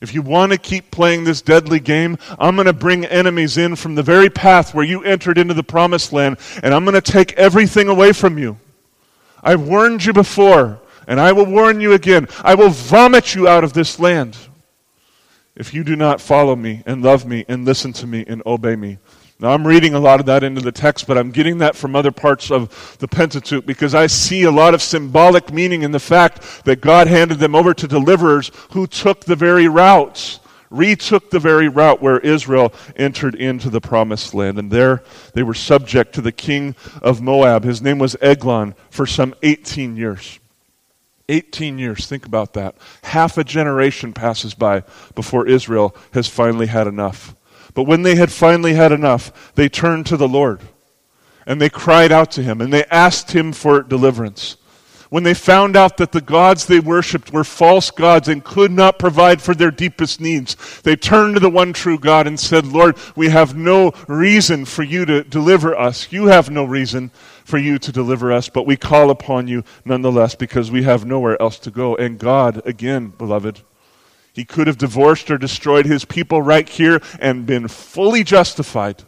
if 0.02 0.12
you 0.12 0.20
want 0.20 0.50
to 0.50 0.58
keep 0.58 0.90
playing 0.90 1.22
this 1.22 1.40
deadly 1.40 1.78
game, 1.78 2.18
I'm 2.36 2.56
going 2.56 2.66
to 2.66 2.72
bring 2.72 3.04
enemies 3.04 3.56
in 3.56 3.76
from 3.76 3.94
the 3.94 4.02
very 4.02 4.28
path 4.28 4.74
where 4.74 4.84
you 4.84 5.04
entered 5.04 5.38
into 5.38 5.54
the 5.54 5.62
promised 5.62 6.12
land, 6.12 6.38
and 6.60 6.74
I'm 6.74 6.84
going 6.84 7.00
to 7.00 7.00
take 7.00 7.32
everything 7.34 7.88
away 7.88 8.12
from 8.12 8.36
you. 8.36 8.58
I've 9.44 9.62
warned 9.62 10.04
you 10.04 10.12
before, 10.12 10.80
and 11.06 11.20
I 11.20 11.30
will 11.30 11.46
warn 11.46 11.80
you 11.80 11.92
again. 11.92 12.26
I 12.42 12.56
will 12.56 12.70
vomit 12.70 13.36
you 13.36 13.46
out 13.46 13.62
of 13.62 13.74
this 13.74 14.00
land 14.00 14.36
if 15.54 15.72
you 15.72 15.84
do 15.84 15.94
not 15.94 16.20
follow 16.20 16.56
me 16.56 16.82
and 16.84 17.00
love 17.00 17.24
me 17.24 17.44
and 17.46 17.64
listen 17.64 17.92
to 17.92 18.06
me 18.06 18.24
and 18.26 18.42
obey 18.44 18.74
me. 18.74 18.98
Now, 19.42 19.50
I'm 19.50 19.66
reading 19.66 19.92
a 19.92 19.98
lot 19.98 20.20
of 20.20 20.26
that 20.26 20.44
into 20.44 20.60
the 20.60 20.70
text, 20.70 21.08
but 21.08 21.18
I'm 21.18 21.32
getting 21.32 21.58
that 21.58 21.74
from 21.74 21.96
other 21.96 22.12
parts 22.12 22.48
of 22.52 22.96
the 23.00 23.08
Pentateuch 23.08 23.66
because 23.66 23.92
I 23.92 24.06
see 24.06 24.44
a 24.44 24.52
lot 24.52 24.72
of 24.72 24.80
symbolic 24.80 25.52
meaning 25.52 25.82
in 25.82 25.90
the 25.90 25.98
fact 25.98 26.64
that 26.64 26.80
God 26.80 27.08
handed 27.08 27.40
them 27.40 27.56
over 27.56 27.74
to 27.74 27.88
deliverers 27.88 28.52
who 28.70 28.86
took 28.86 29.24
the 29.24 29.34
very 29.34 29.66
routes, 29.66 30.38
retook 30.70 31.30
the 31.30 31.40
very 31.40 31.66
route 31.66 32.00
where 32.00 32.20
Israel 32.20 32.72
entered 32.94 33.34
into 33.34 33.68
the 33.68 33.80
promised 33.80 34.32
land. 34.32 34.60
And 34.60 34.70
there 34.70 35.02
they 35.34 35.42
were 35.42 35.54
subject 35.54 36.14
to 36.14 36.20
the 36.20 36.30
king 36.30 36.76
of 37.02 37.20
Moab. 37.20 37.64
His 37.64 37.82
name 37.82 37.98
was 37.98 38.14
Eglon 38.20 38.76
for 38.90 39.06
some 39.06 39.34
18 39.42 39.96
years. 39.96 40.38
18 41.28 41.80
years, 41.80 42.06
think 42.06 42.26
about 42.26 42.52
that. 42.52 42.76
Half 43.02 43.38
a 43.38 43.42
generation 43.42 44.12
passes 44.12 44.54
by 44.54 44.84
before 45.16 45.48
Israel 45.48 45.96
has 46.12 46.28
finally 46.28 46.66
had 46.66 46.86
enough. 46.86 47.34
But 47.74 47.84
when 47.84 48.02
they 48.02 48.16
had 48.16 48.30
finally 48.30 48.74
had 48.74 48.92
enough, 48.92 49.54
they 49.54 49.68
turned 49.68 50.06
to 50.06 50.16
the 50.16 50.28
Lord 50.28 50.60
and 51.46 51.60
they 51.60 51.70
cried 51.70 52.12
out 52.12 52.30
to 52.32 52.42
him 52.42 52.60
and 52.60 52.72
they 52.72 52.84
asked 52.84 53.32
him 53.32 53.52
for 53.52 53.82
deliverance. 53.82 54.56
When 55.12 55.24
they 55.24 55.34
found 55.34 55.76
out 55.76 55.98
that 55.98 56.12
the 56.12 56.22
gods 56.22 56.64
they 56.64 56.80
worshiped 56.80 57.34
were 57.34 57.44
false 57.44 57.90
gods 57.90 58.28
and 58.28 58.42
could 58.42 58.70
not 58.70 58.98
provide 58.98 59.42
for 59.42 59.54
their 59.54 59.70
deepest 59.70 60.22
needs, 60.22 60.80
they 60.84 60.96
turned 60.96 61.34
to 61.34 61.40
the 61.40 61.50
one 61.50 61.74
true 61.74 61.98
God 61.98 62.26
and 62.26 62.40
said, 62.40 62.66
Lord, 62.66 62.96
we 63.14 63.28
have 63.28 63.54
no 63.54 63.92
reason 64.08 64.64
for 64.64 64.82
you 64.82 65.04
to 65.04 65.22
deliver 65.22 65.76
us. 65.76 66.10
You 66.10 66.28
have 66.28 66.48
no 66.48 66.64
reason 66.64 67.10
for 67.44 67.58
you 67.58 67.78
to 67.80 67.92
deliver 67.92 68.32
us, 68.32 68.48
but 68.48 68.66
we 68.66 68.78
call 68.78 69.10
upon 69.10 69.48
you 69.48 69.64
nonetheless 69.84 70.34
because 70.34 70.70
we 70.70 70.84
have 70.84 71.04
nowhere 71.04 71.40
else 71.42 71.58
to 71.58 71.70
go. 71.70 71.94
And 71.94 72.18
God, 72.18 72.66
again, 72.66 73.08
beloved, 73.08 73.60
he 74.32 74.44
could 74.44 74.66
have 74.66 74.78
divorced 74.78 75.30
or 75.30 75.38
destroyed 75.38 75.86
his 75.86 76.04
people 76.04 76.40
right 76.40 76.68
here 76.68 77.00
and 77.20 77.46
been 77.46 77.68
fully 77.68 78.24
justified. 78.24 79.02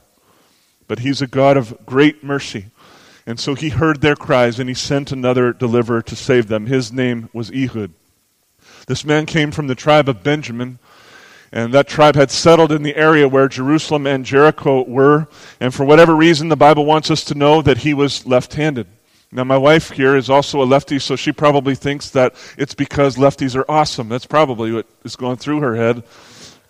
But 0.87 0.99
he's 1.01 1.23
a 1.23 1.27
God 1.27 1.57
of 1.57 1.87
great 1.87 2.23
mercy. 2.23 2.67
And 3.27 3.41
so 3.41 3.55
he 3.55 3.71
heard 3.71 4.01
their 4.01 4.17
cries 4.17 4.59
and 4.59 4.69
he 4.69 4.75
sent 4.75 5.11
another 5.11 5.53
deliverer 5.53 6.03
to 6.03 6.17
save 6.17 6.49
them. 6.49 6.67
His 6.67 6.93
name 6.93 7.31
was 7.33 7.51
Ehud. 7.51 7.93
This 8.87 9.05
man 9.05 9.25
came 9.25 9.51
from 9.51 9.67
the 9.67 9.75
tribe 9.75 10.11
of 10.11 10.23
Benjamin, 10.23 10.79
and 11.51 11.73
that 11.73 11.89
tribe 11.89 12.17
had 12.17 12.31
settled 12.31 12.73
in 12.73 12.83
the 12.83 12.97
area 12.97 13.29
where 13.29 13.49
Jerusalem 13.49 14.07
and 14.07 14.27
Jericho 14.27 14.83
were. 14.83 15.29
And 15.61 15.73
for 15.73 15.85
whatever 15.85 16.15
reason, 16.15 16.49
the 16.49 16.57
Bible 16.57 16.85
wants 16.85 17.11
us 17.11 17.25
to 17.25 17.35
know 17.35 17.63
that 17.63 17.79
he 17.79 17.95
was 17.95 18.27
left 18.27 18.55
handed. 18.55 18.89
Now, 19.35 19.43
my 19.43 19.59
wife 19.59 19.91
here 19.91 20.17
is 20.17 20.31
also 20.31 20.63
a 20.63 20.65
lefty, 20.65 21.01
so 21.01 21.17
she 21.17 21.33
probably 21.33 21.75
thinks 21.75 22.11
that 22.11 22.37
it's 22.57 22.73
because 22.73 23.17
lefties 23.17 23.57
are 23.57 23.69
awesome. 23.69 24.09
That's 24.09 24.27
probably 24.27 24.71
what 24.71 24.87
is 25.05 25.17
going 25.17 25.39
through 25.39 25.59
her 25.59 25.75
head. 25.75 26.05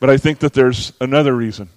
But 0.00 0.09
I 0.09 0.16
think 0.16 0.38
that 0.38 0.55
there's 0.55 0.94
another 0.98 1.37
reason. 1.37 1.68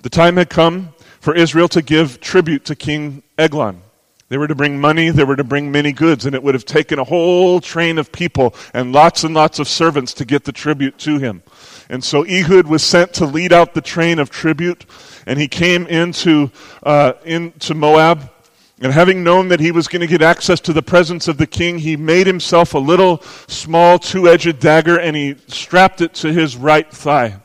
The 0.00 0.08
time 0.08 0.38
had 0.38 0.48
come 0.48 0.94
for 1.20 1.34
Israel 1.34 1.68
to 1.68 1.82
give 1.82 2.18
tribute 2.20 2.64
to 2.64 2.74
King 2.74 3.22
Eglon. 3.36 3.82
They 4.30 4.38
were 4.38 4.48
to 4.48 4.54
bring 4.54 4.80
money, 4.80 5.10
they 5.10 5.22
were 5.22 5.36
to 5.36 5.44
bring 5.44 5.70
many 5.70 5.92
goods, 5.92 6.24
and 6.24 6.34
it 6.34 6.42
would 6.42 6.54
have 6.54 6.64
taken 6.64 6.98
a 6.98 7.04
whole 7.04 7.60
train 7.60 7.98
of 7.98 8.10
people 8.10 8.54
and 8.72 8.92
lots 8.92 9.22
and 9.22 9.34
lots 9.34 9.58
of 9.58 9.68
servants 9.68 10.14
to 10.14 10.24
get 10.24 10.44
the 10.44 10.52
tribute 10.52 10.96
to 11.00 11.18
him. 11.18 11.42
And 11.90 12.02
so 12.02 12.24
Ehud 12.24 12.66
was 12.66 12.82
sent 12.82 13.12
to 13.14 13.26
lead 13.26 13.52
out 13.52 13.74
the 13.74 13.82
train 13.82 14.18
of 14.18 14.30
tribute, 14.30 14.86
and 15.26 15.38
he 15.38 15.46
came 15.46 15.86
into, 15.86 16.50
uh, 16.82 17.12
into 17.24 17.74
Moab 17.74 18.30
and 18.80 18.92
having 18.92 19.24
known 19.24 19.48
that 19.48 19.60
he 19.60 19.72
was 19.72 19.88
going 19.88 20.00
to 20.00 20.06
get 20.06 20.20
access 20.20 20.60
to 20.60 20.72
the 20.72 20.82
presence 20.82 21.28
of 21.28 21.38
the 21.38 21.46
king, 21.46 21.78
he 21.78 21.96
made 21.96 22.26
himself 22.26 22.74
a 22.74 22.78
little 22.78 23.22
small 23.48 23.98
two 23.98 24.28
edged 24.28 24.58
dagger 24.58 24.98
and 24.98 25.16
he 25.16 25.36
strapped 25.46 26.02
it 26.02 26.12
to 26.14 26.32
his 26.32 26.56
right 26.56 26.90
thigh. 26.90 27.40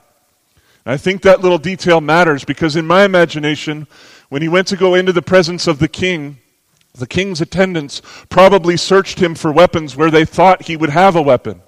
I 0.86 0.98
think 0.98 1.22
that 1.22 1.42
little 1.42 1.60
detail 1.60 2.02
matters 2.02 2.44
because, 2.44 2.76
in 2.76 2.88
my 2.88 3.06
imagination, 3.06 3.88
when 4.30 4.42
he 4.42 4.50
went 4.50 4.68
to 4.70 4.76
go 4.76 4.96
into 4.96 5.14
the 5.14 5.22
presence 5.22 5.68
of 5.68 5.80
the 5.80 5.88
king, 5.88 6.40
the 6.94 7.08
king's 7.08 7.40
attendants 7.40 8.02
probably 8.30 8.76
searched 8.76 9.20
him 9.20 9.36
for 9.36 9.52
weapons 9.52 9.96
where 9.96 10.12
they 10.12 10.26
thought 10.26 10.64
he 10.64 10.76
would 10.76 10.90
have 10.90 11.16
a 11.16 11.22
weapon. 11.22 11.62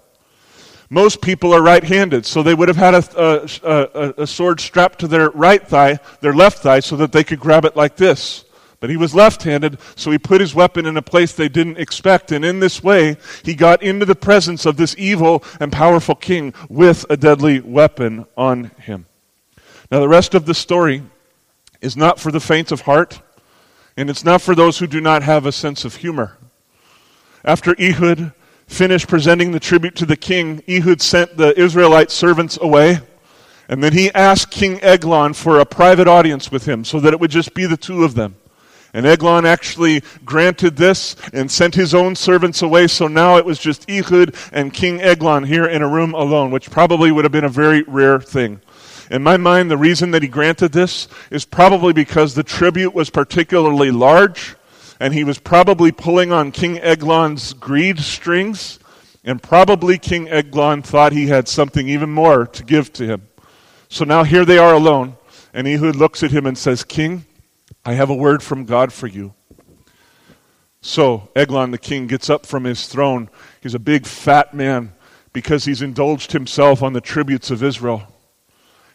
Most 0.90 1.22
people 1.22 1.54
are 1.54 1.62
right 1.62 1.84
handed, 1.84 2.26
so 2.26 2.44
they 2.44 2.54
would 2.54 2.68
have 2.68 2.78
had 2.78 2.94
a, 2.96 3.48
a, 3.64 4.14
a, 4.24 4.28
sword 4.28 4.60
strapped 4.60 5.00
to 5.00 5.08
their 5.08 5.30
right 5.30 5.66
thigh, 5.66 6.00
their 6.22 6.34
left 6.34 6.60
thigh, 6.60 6.82
so 6.82 6.96
that 6.98 7.12
they 7.12 7.24
could 7.24 7.40
grab 7.40 7.66
it 7.66 7.76
like 7.76 7.96
this. 7.96 8.46
But 8.84 8.90
he 8.90 8.98
was 8.98 9.16
left 9.16 9.44
handed, 9.44 9.78
so 9.96 10.12
he 10.12 10.18
put 10.18 10.42
his 10.42 10.54
weapon 10.54 10.86
in 10.86 10.98
a 10.98 11.02
place 11.02 11.32
they 11.32 11.48
didn't 11.48 11.78
expect. 11.78 12.34
And 12.34 12.44
in 12.44 12.60
this 12.60 12.84
way, 12.84 13.16
he 13.42 13.56
got 13.56 13.82
into 13.82 14.06
the 14.06 14.14
presence 14.14 14.66
of 14.66 14.76
this 14.76 14.94
evil 14.98 15.42
and 15.62 15.72
powerful 15.72 16.16
king 16.16 16.54
with 16.68 17.06
a 17.10 17.16
deadly 17.16 17.62
weapon 17.62 18.26
on 18.36 18.66
him. 18.82 19.06
Now, 19.90 20.02
the 20.02 20.10
rest 20.10 20.36
of 20.36 20.46
the 20.46 20.54
story 20.54 21.02
is 21.80 21.96
not 21.96 22.20
for 22.20 22.30
the 22.30 22.42
faint 22.42 22.74
of 22.74 22.82
heart, 22.82 23.22
and 23.96 24.10
it's 24.10 24.26
not 24.26 24.42
for 24.42 24.54
those 24.54 24.80
who 24.80 24.88
do 24.88 25.00
not 25.00 25.24
have 25.24 25.46
a 25.46 25.54
sense 25.54 25.86
of 25.86 25.96
humor. 25.96 26.38
After 27.46 27.74
Ehud 27.80 28.34
finished 28.68 29.08
presenting 29.08 29.54
the 29.54 29.62
tribute 29.62 29.96
to 29.96 30.06
the 30.06 30.18
king, 30.18 30.62
Ehud 30.68 31.02
sent 31.02 31.38
the 31.38 31.58
Israelite 31.58 32.12
servants 32.12 32.60
away. 32.62 33.00
And 33.70 33.82
then 33.82 33.94
he 33.94 34.12
asked 34.12 34.52
King 34.52 34.84
Eglon 34.84 35.36
for 35.36 35.62
a 35.62 35.66
private 35.66 36.10
audience 36.10 36.52
with 36.52 36.66
him 36.66 36.84
so 36.84 37.00
that 37.00 37.14
it 37.14 37.22
would 37.22 37.32
just 37.32 37.54
be 37.54 37.66
the 37.66 37.78
two 37.78 38.04
of 38.04 38.16
them. 38.16 38.36
And 38.94 39.08
Eglon 39.08 39.46
actually 39.46 40.04
granted 40.24 40.76
this 40.76 41.16
and 41.34 41.50
sent 41.50 41.74
his 41.74 41.96
own 41.96 42.16
servants 42.16 42.62
away, 42.62 42.88
so 42.88 43.08
now 43.08 43.38
it 43.38 43.46
was 43.46 43.58
just 43.58 43.90
Ehud 43.90 44.36
and 44.52 44.72
King 44.72 45.02
Eglon 45.02 45.46
here 45.46 45.66
in 45.66 45.82
a 45.82 45.90
room 45.90 46.14
alone, 46.14 46.52
which 46.52 46.70
probably 46.70 47.12
would 47.12 47.26
have 47.26 47.32
been 47.32 47.44
a 47.44 47.50
very 47.50 47.82
rare 47.84 48.20
thing. 48.20 48.62
In 49.10 49.24
my 49.24 49.36
mind, 49.38 49.72
the 49.72 49.78
reason 49.78 50.12
that 50.12 50.22
he 50.22 50.28
granted 50.28 50.72
this 50.72 51.08
is 51.32 51.44
probably 51.44 51.92
because 51.92 52.36
the 52.36 52.44
tribute 52.44 52.94
was 52.94 53.10
particularly 53.10 53.90
large, 53.90 54.56
and 55.00 55.14
he 55.14 55.24
was 55.24 55.40
probably 55.40 55.92
pulling 55.92 56.32
on 56.32 56.52
King 56.52 56.80
Eglon's 56.80 57.54
greed 57.54 58.00
strings, 58.00 58.80
and 59.24 59.42
probably 59.42 59.98
King 59.98 60.30
Eglon 60.30 60.84
thought 60.84 61.14
he 61.14 61.28
had 61.28 61.48
something 61.48 61.90
even 61.90 62.12
more 62.12 62.46
to 62.46 62.64
give 62.64 62.94
to 62.94 63.06
him. 63.06 63.28
So 63.90 64.06
now 64.06 64.24
here 64.24 64.46
they 64.46 64.58
are 64.60 64.74
alone, 64.74 65.18
and 65.54 65.68
Ehud 65.68 65.96
looks 65.96 66.22
at 66.22 66.32
him 66.32 66.46
and 66.46 66.58
says, 66.58 66.84
King, 66.84 67.26
I 67.86 67.94
have 67.94 68.10
a 68.10 68.16
word 68.16 68.42
from 68.42 68.66
God 68.66 68.94
for 68.94 69.08
you. 69.08 69.34
So 70.82 71.30
Eglon 71.36 71.72
the 71.72 71.78
king 71.78 72.08
gets 72.08 72.30
up 72.30 72.46
from 72.46 72.64
his 72.66 72.88
throne. 72.88 73.30
He's 73.62 73.74
a 73.74 73.80
big 73.80 74.06
fat 74.06 74.54
man 74.54 74.94
because 75.32 75.66
he's 75.66 75.82
indulged 75.82 76.32
himself 76.32 76.84
on 76.84 76.94
the 76.94 77.02
tributes 77.02 77.50
of 77.52 77.64
Israel. 77.64 78.08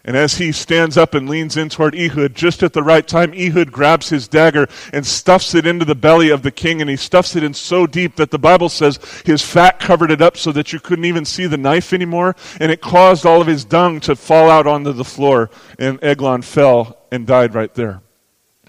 And 0.04 0.16
as 0.16 0.38
he 0.38 0.52
stands 0.52 0.96
up 0.96 1.14
and 1.14 1.28
leans 1.28 1.56
in 1.56 1.68
toward 1.68 1.94
Ehud, 1.94 2.34
just 2.34 2.62
at 2.62 2.72
the 2.72 2.82
right 2.82 3.06
time, 3.06 3.34
Ehud 3.34 3.72
grabs 3.72 4.08
his 4.08 4.28
dagger 4.28 4.66
and 4.92 5.04
stuffs 5.04 5.54
it 5.54 5.66
into 5.66 5.84
the 5.84 5.94
belly 5.94 6.30
of 6.30 6.42
the 6.42 6.50
king. 6.50 6.80
And 6.80 6.88
he 6.88 6.96
stuffs 6.96 7.36
it 7.36 7.42
in 7.42 7.52
so 7.52 7.86
deep 7.86 8.16
that 8.16 8.30
the 8.30 8.38
Bible 8.38 8.70
says 8.70 8.98
his 9.26 9.42
fat 9.42 9.80
covered 9.80 10.10
it 10.10 10.22
up 10.22 10.36
so 10.38 10.52
that 10.52 10.72
you 10.72 10.80
couldn't 10.80 11.04
even 11.04 11.26
see 11.26 11.46
the 11.46 11.58
knife 11.58 11.92
anymore. 11.92 12.36
And 12.58 12.72
it 12.72 12.80
caused 12.80 13.26
all 13.26 13.42
of 13.42 13.48
his 13.48 13.64
dung 13.64 14.00
to 14.00 14.16
fall 14.16 14.48
out 14.48 14.66
onto 14.66 14.92
the 14.92 15.04
floor. 15.04 15.50
And 15.78 16.02
Eglon 16.02 16.40
fell 16.40 16.96
and 17.12 17.26
died 17.26 17.54
right 17.54 17.74
there. 17.74 18.00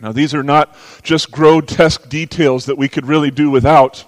Now, 0.01 0.11
these 0.11 0.33
are 0.33 0.43
not 0.43 0.75
just 1.03 1.31
grotesque 1.31 2.07
details 2.09 2.65
that 2.65 2.77
we 2.77 2.87
could 2.87 3.05
really 3.05 3.31
do 3.31 3.49
without. 3.49 4.05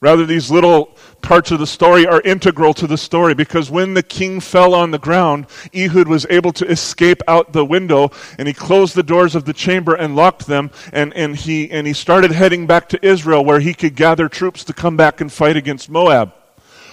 Rather, 0.00 0.26
these 0.26 0.50
little 0.50 0.94
parts 1.22 1.50
of 1.50 1.58
the 1.58 1.66
story 1.66 2.06
are 2.06 2.20
integral 2.20 2.74
to 2.74 2.86
the 2.86 2.98
story 2.98 3.32
because 3.32 3.70
when 3.70 3.94
the 3.94 4.02
king 4.02 4.38
fell 4.38 4.74
on 4.74 4.90
the 4.90 4.98
ground, 4.98 5.46
Ehud 5.74 6.06
was 6.06 6.26
able 6.28 6.52
to 6.52 6.66
escape 6.66 7.22
out 7.26 7.54
the 7.54 7.64
window 7.64 8.10
and 8.38 8.46
he 8.46 8.52
closed 8.52 8.94
the 8.94 9.02
doors 9.02 9.34
of 9.34 9.46
the 9.46 9.54
chamber 9.54 9.94
and 9.94 10.14
locked 10.14 10.46
them 10.46 10.70
and, 10.92 11.14
and, 11.14 11.36
he, 11.36 11.70
and 11.70 11.86
he 11.86 11.94
started 11.94 12.32
heading 12.32 12.66
back 12.66 12.90
to 12.90 13.06
Israel 13.06 13.42
where 13.42 13.60
he 13.60 13.72
could 13.72 13.96
gather 13.96 14.28
troops 14.28 14.62
to 14.64 14.74
come 14.74 14.94
back 14.94 15.22
and 15.22 15.32
fight 15.32 15.56
against 15.56 15.88
Moab. 15.88 16.34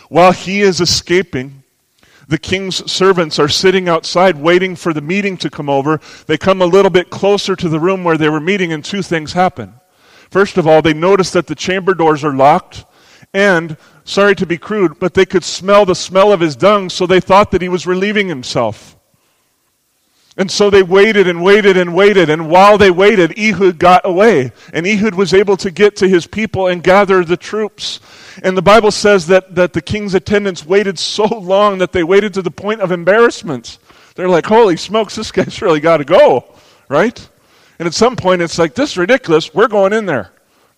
While 0.07 0.31
he 0.31 0.61
is 0.61 0.79
escaping, 0.79 1.60
the 2.31 2.37
king's 2.37 2.89
servants 2.89 3.37
are 3.39 3.49
sitting 3.49 3.89
outside 3.89 4.37
waiting 4.37 4.73
for 4.73 4.93
the 4.93 5.01
meeting 5.01 5.35
to 5.35 5.49
come 5.49 5.69
over. 5.69 5.99
They 6.27 6.37
come 6.37 6.61
a 6.61 6.65
little 6.65 6.89
bit 6.89 7.09
closer 7.09 7.57
to 7.57 7.67
the 7.67 7.79
room 7.79 8.05
where 8.05 8.17
they 8.17 8.29
were 8.29 8.39
meeting, 8.39 8.71
and 8.71 8.85
two 8.85 9.01
things 9.01 9.33
happen. 9.33 9.73
First 10.29 10.57
of 10.57 10.65
all, 10.65 10.81
they 10.81 10.93
notice 10.93 11.31
that 11.31 11.47
the 11.47 11.55
chamber 11.55 11.93
doors 11.93 12.23
are 12.23 12.33
locked, 12.33 12.85
and, 13.33 13.75
sorry 14.05 14.33
to 14.37 14.45
be 14.45 14.57
crude, 14.57 14.97
but 14.97 15.13
they 15.13 15.25
could 15.25 15.43
smell 15.43 15.85
the 15.85 15.93
smell 15.93 16.31
of 16.31 16.39
his 16.39 16.55
dung, 16.55 16.89
so 16.89 17.05
they 17.05 17.19
thought 17.19 17.51
that 17.51 17.61
he 17.61 17.67
was 17.67 17.85
relieving 17.85 18.29
himself. 18.29 18.95
And 20.37 20.49
so 20.49 20.69
they 20.69 20.81
waited 20.81 21.27
and 21.27 21.43
waited 21.43 21.75
and 21.75 21.93
waited. 21.93 22.29
And 22.29 22.49
while 22.49 22.77
they 22.77 22.89
waited, 22.89 23.37
Ehud 23.37 23.77
got 23.77 24.01
away. 24.05 24.53
And 24.73 24.87
Ehud 24.87 25.13
was 25.13 25.33
able 25.33 25.57
to 25.57 25.69
get 25.71 25.97
to 25.97 26.07
his 26.07 26.25
people 26.25 26.67
and 26.67 26.81
gather 26.81 27.25
the 27.25 27.35
troops. 27.35 27.99
And 28.41 28.57
the 28.57 28.61
Bible 28.61 28.91
says 28.91 29.27
that, 29.27 29.55
that 29.55 29.73
the 29.73 29.81
king's 29.81 30.13
attendants 30.13 30.65
waited 30.65 30.97
so 30.97 31.25
long 31.25 31.79
that 31.79 31.91
they 31.91 32.03
waited 32.03 32.33
to 32.35 32.41
the 32.41 32.51
point 32.51 32.79
of 32.79 32.91
embarrassment. 32.91 33.77
They're 34.15 34.29
like, 34.29 34.45
holy 34.45 34.77
smokes, 34.77 35.15
this 35.15 35.31
guy's 35.31 35.61
really 35.61 35.81
got 35.81 35.97
to 35.97 36.05
go, 36.05 36.45
right? 36.87 37.29
And 37.77 37.87
at 37.87 37.93
some 37.93 38.15
point, 38.15 38.41
it's 38.41 38.57
like, 38.57 38.73
this 38.73 38.91
is 38.91 38.97
ridiculous. 38.97 39.53
We're 39.53 39.67
going 39.67 39.91
in 39.91 40.05
there. 40.05 40.31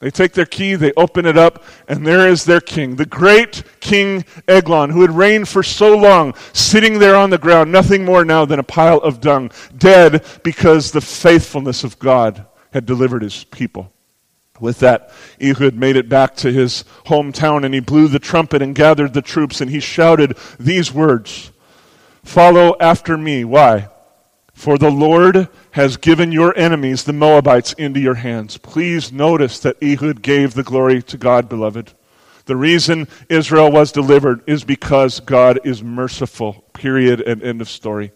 They 0.04 0.12
take 0.12 0.34
their 0.34 0.46
key, 0.46 0.76
they 0.76 0.92
open 0.98 1.26
it 1.26 1.38
up, 1.38 1.64
and 1.88 2.06
there 2.06 2.28
is 2.28 2.44
their 2.44 2.60
king, 2.60 2.98
the 2.98 3.06
great 3.06 3.64
King 3.80 4.26
Eglon, 4.50 4.90
who 4.90 5.00
had 5.00 5.12
reigned 5.12 5.48
for 5.48 5.64
so 5.64 5.96
long, 5.96 6.34
sitting 6.52 7.00
there 7.00 7.16
on 7.16 7.30
the 7.30 7.38
ground, 7.38 7.72
nothing 7.72 8.04
more 8.04 8.26
now 8.26 8.44
than 8.44 8.60
a 8.60 8.64
pile 8.64 8.98
of 8.98 9.22
dung, 9.22 9.50
dead 9.78 10.26
because 10.44 10.92
the 10.92 11.00
faithfulness 11.00 11.86
of 11.86 12.00
God 12.00 12.46
had 12.74 12.86
delivered 12.86 13.22
his 13.22 13.46
people. 13.46 13.94
With 14.60 14.80
that, 14.80 15.10
Ehud 15.42 15.76
made 15.76 15.96
it 15.96 16.10
back 16.10 16.36
to 16.38 16.52
his 16.52 16.84
hometown 17.06 17.64
and 17.64 17.74
he 17.74 17.80
blew 17.80 18.10
the 18.10 18.20
trumpet 18.20 18.62
and 18.62 18.76
gathered 18.76 19.14
the 19.14 19.22
troops 19.22 19.62
and 19.62 19.72
he 19.72 19.80
shouted 19.80 20.38
these 20.60 20.94
words 20.94 21.52
Follow 22.26 22.76
after 22.82 23.18
me. 23.18 23.46
Why? 23.46 23.88
For 24.54 24.78
the 24.78 24.92
Lord 24.92 25.48
has 25.74 25.98
given 25.98 26.32
your 26.32 26.56
enemies, 26.58 27.04
the 27.04 27.14
Moabites, 27.14 27.74
into 27.74 28.00
your 28.00 28.14
hands. 28.16 28.58
Please 28.58 29.12
notice 29.12 29.60
that 29.60 29.82
Ehud 29.82 30.22
gave 30.22 30.54
the 30.54 30.64
glory 30.64 31.02
to 31.02 31.18
God, 31.18 31.50
beloved. 31.50 31.94
The 32.46 32.56
reason 32.56 33.08
Israel 33.28 33.72
was 33.72 33.92
delivered 33.92 34.44
is 34.46 34.64
because 34.64 35.20
God 35.20 35.60
is 35.64 35.82
merciful. 35.82 36.64
Period 36.74 37.22
and 37.22 37.42
end 37.42 37.60
of 37.60 37.70
story. 37.70 38.12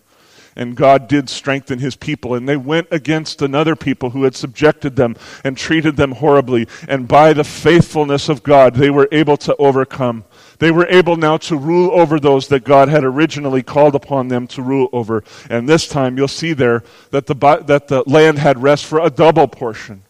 And 0.56 0.76
God 0.76 1.08
did 1.08 1.30
strengthen 1.30 1.80
his 1.80 1.96
people, 1.96 2.36
and 2.36 2.48
they 2.48 2.58
went 2.58 2.88
against 2.92 3.42
another 3.42 3.76
people 3.76 4.12
who 4.12 4.24
had 4.24 4.36
subjected 4.36 4.96
them 4.96 5.16
and 5.44 5.58
treated 5.58 5.98
them 5.98 6.14
horribly. 6.14 6.68
And 6.88 7.08
by 7.08 7.34
the 7.34 7.44
faithfulness 7.44 8.30
of 8.30 8.44
God, 8.44 8.76
they 8.76 8.92
were 8.92 9.08
able 9.12 9.38
to 9.38 9.56
overcome. 9.58 10.26
They 10.60 10.72
were 10.72 10.88
able 10.88 11.18
now 11.18 11.38
to 11.38 11.58
rule 11.58 11.92
over 11.92 12.20
those 12.20 12.48
that 12.48 12.64
God 12.64 12.90
had 12.90 13.04
originally 13.04 13.62
called 13.62 13.96
upon 13.96 14.28
them 14.28 14.48
to 14.48 14.62
rule 14.62 14.90
over. 14.92 15.24
And 15.50 15.70
this 15.70 15.88
time 15.88 16.18
you'll 16.18 16.28
see 16.28 16.54
there 16.54 16.84
that 17.12 17.28
the, 17.28 17.36
that 17.68 17.88
the 17.88 18.04
land 18.08 18.40
had 18.40 18.62
rest 18.62 18.86
for 18.86 19.00
a 19.00 19.10
double 19.10 19.48
portion. 19.48 20.04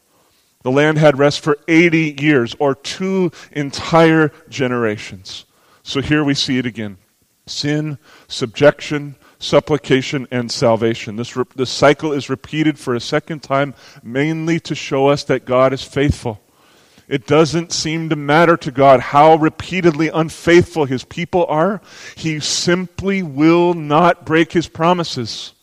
The 0.63 0.71
land 0.71 0.97
had 0.97 1.17
rest 1.17 1.41
for 1.41 1.57
80 1.67 2.17
years, 2.19 2.55
or 2.59 2.75
two 2.75 3.31
entire 3.51 4.31
generations. 4.49 5.45
So 5.83 6.01
here 6.01 6.23
we 6.23 6.33
see 6.33 6.57
it 6.57 6.65
again 6.65 6.97
sin, 7.45 7.97
subjection, 8.27 9.15
supplication, 9.39 10.27
and 10.31 10.51
salvation. 10.51 11.15
This, 11.15 11.35
re- 11.35 11.45
this 11.55 11.69
cycle 11.69 12.11
is 12.11 12.29
repeated 12.29 12.77
for 12.77 12.95
a 12.95 12.99
second 12.99 13.41
time, 13.41 13.73
mainly 14.03 14.59
to 14.61 14.75
show 14.75 15.07
us 15.07 15.23
that 15.25 15.45
God 15.45 15.73
is 15.73 15.83
faithful. 15.83 16.41
It 17.07 17.25
doesn't 17.25 17.71
seem 17.71 18.09
to 18.09 18.15
matter 18.17 18.57
to 18.57 18.71
God 18.71 18.99
how 18.99 19.35
repeatedly 19.35 20.09
unfaithful 20.09 20.85
his 20.85 21.05
people 21.05 21.45
are. 21.45 21.81
He 22.15 22.39
simply 22.41 23.23
will 23.23 23.73
not 23.73 24.25
break 24.25 24.51
his 24.51 24.67
promises. 24.67 25.53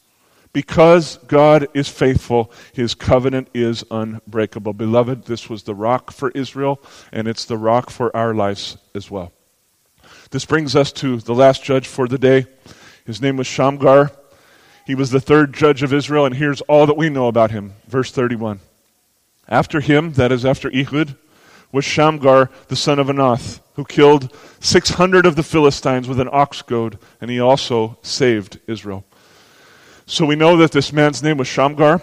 Because 0.54 1.18
God 1.26 1.66
is 1.74 1.88
faithful, 1.88 2.52
his 2.72 2.94
covenant 2.94 3.48
is 3.52 3.84
unbreakable. 3.90 4.72
Beloved, 4.72 5.24
this 5.24 5.50
was 5.50 5.64
the 5.64 5.74
rock 5.74 6.12
for 6.12 6.30
Israel, 6.30 6.80
and 7.12 7.26
it's 7.26 7.44
the 7.44 7.58
rock 7.58 7.90
for 7.90 8.16
our 8.16 8.32
lives 8.32 8.78
as 8.94 9.10
well. 9.10 9.32
This 10.30 10.44
brings 10.44 10.76
us 10.76 10.92
to 10.92 11.18
the 11.18 11.34
last 11.34 11.64
judge 11.64 11.88
for 11.88 12.06
the 12.06 12.18
day. 12.18 12.46
His 13.04 13.20
name 13.20 13.36
was 13.36 13.48
Shamgar. 13.48 14.12
He 14.86 14.94
was 14.94 15.10
the 15.10 15.20
third 15.20 15.52
judge 15.52 15.82
of 15.82 15.92
Israel, 15.92 16.24
and 16.24 16.36
here's 16.36 16.60
all 16.62 16.86
that 16.86 16.96
we 16.96 17.10
know 17.10 17.26
about 17.26 17.50
him. 17.50 17.74
Verse 17.88 18.12
31. 18.12 18.60
After 19.48 19.80
him, 19.80 20.12
that 20.12 20.32
is 20.32 20.44
after 20.44 20.70
Ehud, 20.74 21.16
was 21.74 21.84
Shamgar 21.84 22.50
the 22.68 22.76
son 22.76 23.00
of 23.00 23.08
Anath, 23.08 23.60
who 23.74 23.84
killed 23.84 24.32
600 24.60 25.26
of 25.26 25.34
the 25.34 25.42
Philistines 25.42 26.06
with 26.06 26.20
an 26.20 26.28
ox 26.30 26.62
goad, 26.62 26.98
and 27.20 27.32
he 27.32 27.40
also 27.40 27.98
saved 28.00 28.60
Israel. 28.68 29.04
So 30.06 30.24
we 30.24 30.36
know 30.36 30.56
that 30.58 30.70
this 30.70 30.92
man's 30.92 31.20
name 31.20 31.36
was 31.36 31.48
Shamgar. 31.48 32.00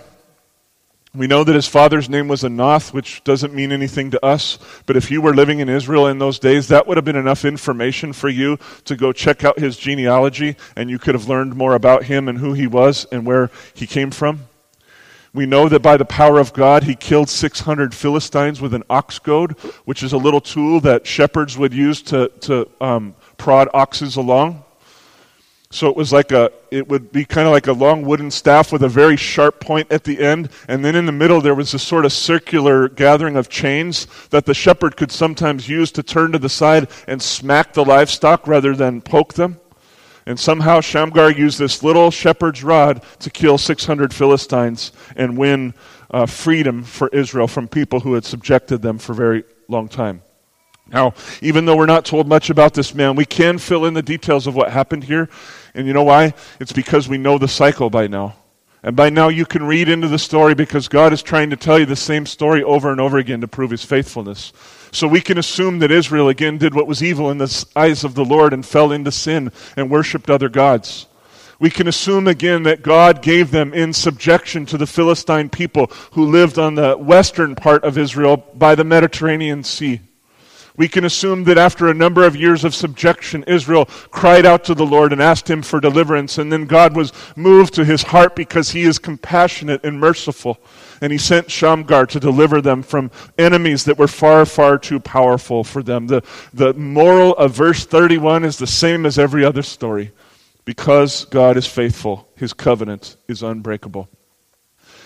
We 1.15 1.25
know 1.25 1.45
that 1.45 1.55
his 1.55 1.67
father's 1.67 2.09
name 2.09 2.27
was 2.27 2.43
Anath, 2.43 2.93
which 2.93 3.23
doesn't 3.23 3.53
mean 3.53 3.71
anything 3.71 4.11
to 4.11 4.25
us. 4.25 4.59
But 4.85 4.97
if 4.97 5.09
you 5.09 5.21
were 5.21 5.33
living 5.33 5.59
in 5.59 5.69
Israel 5.69 6.07
in 6.07 6.19
those 6.19 6.37
days, 6.37 6.67
that 6.67 6.85
would 6.85 6.97
have 6.97 7.05
been 7.05 7.15
enough 7.15 7.45
information 7.45 8.11
for 8.11 8.27
you 8.27 8.57
to 8.83 8.97
go 8.97 9.13
check 9.13 9.45
out 9.45 9.57
his 9.57 9.77
genealogy, 9.77 10.57
and 10.75 10.89
you 10.89 10.99
could 10.99 11.15
have 11.15 11.29
learned 11.29 11.55
more 11.55 11.75
about 11.75 12.03
him 12.03 12.27
and 12.27 12.39
who 12.39 12.51
he 12.51 12.67
was 12.67 13.05
and 13.09 13.25
where 13.25 13.49
he 13.73 13.87
came 13.87 14.11
from. 14.11 14.47
We 15.33 15.45
know 15.45 15.69
that 15.69 15.81
by 15.81 15.95
the 15.95 16.05
power 16.05 16.39
of 16.39 16.51
God, 16.51 16.83
he 16.83 16.93
killed 16.93 17.29
600 17.29 17.95
Philistines 17.95 18.59
with 18.59 18.73
an 18.73 18.83
ox 18.89 19.17
goad, 19.17 19.53
which 19.85 20.03
is 20.03 20.11
a 20.11 20.17
little 20.17 20.41
tool 20.41 20.81
that 20.81 21.07
shepherds 21.07 21.57
would 21.57 21.73
use 21.73 22.01
to, 22.03 22.27
to 22.41 22.69
um, 22.81 23.15
prod 23.37 23.69
oxes 23.73 24.17
along. 24.17 24.65
So 25.69 25.87
it 25.87 25.95
was 25.95 26.11
like 26.11 26.33
a, 26.33 26.51
it 26.69 26.85
would 26.89 27.13
be 27.13 27.23
kind 27.23 27.47
of 27.47 27.53
like 27.53 27.67
a 27.67 27.71
long 27.71 28.03
wooden 28.03 28.29
staff 28.29 28.73
with 28.73 28.83
a 28.83 28.89
very 28.89 29.15
sharp 29.15 29.61
point 29.61 29.89
at 29.89 30.03
the 30.03 30.19
end. 30.19 30.49
And 30.67 30.83
then 30.83 30.95
in 30.95 31.05
the 31.05 31.13
middle, 31.13 31.39
there 31.39 31.55
was 31.55 31.73
a 31.73 31.79
sort 31.79 32.03
of 32.03 32.11
circular 32.11 32.89
gathering 32.89 33.37
of 33.37 33.47
chains 33.47 34.07
that 34.31 34.45
the 34.45 34.53
shepherd 34.53 34.97
could 34.97 35.13
sometimes 35.13 35.69
use 35.69 35.93
to 35.93 36.03
turn 36.03 36.33
to 36.33 36.39
the 36.39 36.49
side 36.49 36.89
and 37.07 37.21
smack 37.21 37.71
the 37.71 37.85
livestock 37.85 38.47
rather 38.47 38.75
than 38.75 39.01
poke 39.01 39.35
them. 39.35 39.61
And 40.25 40.39
somehow 40.39 40.81
Shamgar 40.81 41.31
used 41.31 41.57
this 41.57 41.83
little 41.83 42.11
shepherd's 42.11 42.63
rod 42.63 43.03
to 43.19 43.29
kill 43.29 43.57
600 43.57 44.13
Philistines 44.13 44.91
and 45.15 45.37
win 45.37 45.73
uh, 46.11 46.25
freedom 46.25 46.83
for 46.83 47.07
Israel 47.09 47.47
from 47.47 47.67
people 47.67 48.01
who 48.01 48.13
had 48.13 48.25
subjected 48.25 48.81
them 48.81 48.97
for 48.97 49.13
a 49.13 49.15
very 49.15 49.43
long 49.67 49.87
time. 49.87 50.21
Now, 50.87 51.13
even 51.41 51.65
though 51.65 51.77
we're 51.77 51.85
not 51.85 52.05
told 52.05 52.27
much 52.27 52.49
about 52.49 52.73
this 52.73 52.93
man, 52.93 53.15
we 53.15 53.25
can 53.25 53.57
fill 53.57 53.85
in 53.85 53.93
the 53.93 54.01
details 54.01 54.45
of 54.45 54.55
what 54.55 54.71
happened 54.71 55.05
here. 55.05 55.29
And 55.73 55.87
you 55.87 55.93
know 55.93 56.03
why? 56.03 56.33
It's 56.59 56.73
because 56.73 57.07
we 57.07 57.17
know 57.17 57.37
the 57.37 57.47
cycle 57.47 57.89
by 57.89 58.07
now. 58.07 58.35
And 58.83 58.95
by 58.95 59.09
now 59.09 59.29
you 59.29 59.45
can 59.45 59.63
read 59.63 59.89
into 59.89 60.07
the 60.07 60.19
story 60.19 60.55
because 60.55 60.87
God 60.87 61.13
is 61.13 61.21
trying 61.21 61.51
to 61.51 61.55
tell 61.55 61.79
you 61.79 61.85
the 61.85 61.95
same 61.95 62.25
story 62.25 62.63
over 62.63 62.91
and 62.91 62.99
over 62.99 63.19
again 63.19 63.41
to 63.41 63.47
prove 63.47 63.71
his 63.71 63.85
faithfulness. 63.85 64.51
So 64.91 65.07
we 65.07 65.21
can 65.21 65.37
assume 65.37 65.79
that 65.79 65.91
Israel 65.91 66.27
again 66.27 66.57
did 66.57 66.75
what 66.75 66.87
was 66.87 67.01
evil 67.01 67.31
in 67.31 67.37
the 67.37 67.65
eyes 67.75 68.03
of 68.03 68.15
the 68.15 68.25
Lord 68.25 68.53
and 68.53 68.65
fell 68.65 68.91
into 68.91 69.11
sin 69.11 69.51
and 69.77 69.89
worshiped 69.89 70.29
other 70.29 70.49
gods. 70.49 71.07
We 71.59 71.69
can 71.69 71.87
assume 71.87 72.27
again 72.27 72.63
that 72.63 72.81
God 72.81 73.21
gave 73.21 73.51
them 73.51 73.73
in 73.73 73.93
subjection 73.93 74.65
to 74.65 74.77
the 74.77 74.87
Philistine 74.87 75.49
people 75.49 75.91
who 76.13 76.25
lived 76.25 76.57
on 76.57 76.75
the 76.75 76.97
western 76.97 77.55
part 77.55 77.83
of 77.83 77.97
Israel 77.97 78.37
by 78.37 78.75
the 78.75 78.83
Mediterranean 78.83 79.63
Sea. 79.63 80.01
We 80.81 80.87
can 80.87 81.05
assume 81.05 81.43
that 81.43 81.59
after 81.59 81.89
a 81.89 81.93
number 81.93 82.25
of 82.25 82.35
years 82.35 82.63
of 82.63 82.73
subjection, 82.73 83.43
Israel 83.45 83.85
cried 84.09 84.47
out 84.47 84.63
to 84.63 84.73
the 84.73 84.83
Lord 84.83 85.13
and 85.13 85.21
asked 85.21 85.47
him 85.47 85.61
for 85.61 85.79
deliverance, 85.79 86.39
and 86.39 86.51
then 86.51 86.65
God 86.65 86.95
was 86.95 87.13
moved 87.35 87.75
to 87.75 87.85
his 87.85 88.01
heart 88.01 88.35
because 88.35 88.71
he 88.71 88.81
is 88.81 88.97
compassionate 88.97 89.85
and 89.85 89.99
merciful 89.99 90.57
and 90.99 91.11
he 91.11 91.19
sent 91.19 91.51
Shamgar 91.51 92.07
to 92.07 92.19
deliver 92.19 92.61
them 92.61 92.81
from 92.81 93.11
enemies 93.37 93.85
that 93.85 93.99
were 93.99 94.07
far, 94.07 94.43
far 94.43 94.79
too 94.79 94.99
powerful 94.99 95.63
for 95.63 95.83
them. 95.83 96.07
The, 96.07 96.23
the 96.51 96.73
moral 96.73 97.35
of 97.35 97.51
verse 97.51 97.85
31 97.85 98.43
is 98.43 98.57
the 98.57 98.65
same 98.65 99.05
as 99.05 99.19
every 99.19 99.45
other 99.45 99.61
story. 99.61 100.13
Because 100.65 101.25
God 101.25 101.57
is 101.57 101.67
faithful, 101.67 102.27
his 102.35 102.53
covenant 102.53 103.17
is 103.27 103.43
unbreakable. 103.43 104.09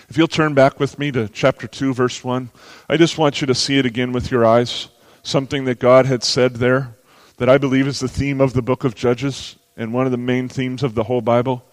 If 0.08 0.16
you'll 0.16 0.26
turn 0.26 0.54
back 0.54 0.80
with 0.80 0.98
me 0.98 1.12
to 1.12 1.28
chapter 1.28 1.66
2, 1.66 1.92
verse 1.92 2.24
1, 2.24 2.48
I 2.88 2.96
just 2.96 3.18
want 3.18 3.42
you 3.42 3.46
to 3.48 3.54
see 3.54 3.76
it 3.76 3.84
again 3.84 4.12
with 4.12 4.30
your 4.30 4.46
eyes. 4.46 4.88
Something 5.26 5.64
that 5.64 5.80
God 5.80 6.06
had 6.06 6.22
said 6.22 6.54
there 6.54 6.94
that 7.38 7.48
I 7.48 7.58
believe 7.58 7.88
is 7.88 7.98
the 7.98 8.06
theme 8.06 8.40
of 8.40 8.52
the 8.52 8.62
book 8.62 8.84
of 8.84 8.94
Judges 8.94 9.56
and 9.76 9.92
one 9.92 10.06
of 10.06 10.12
the 10.12 10.16
main 10.16 10.48
themes 10.48 10.84
of 10.84 10.94
the 10.94 11.02
whole 11.02 11.20
Bible. 11.20 11.64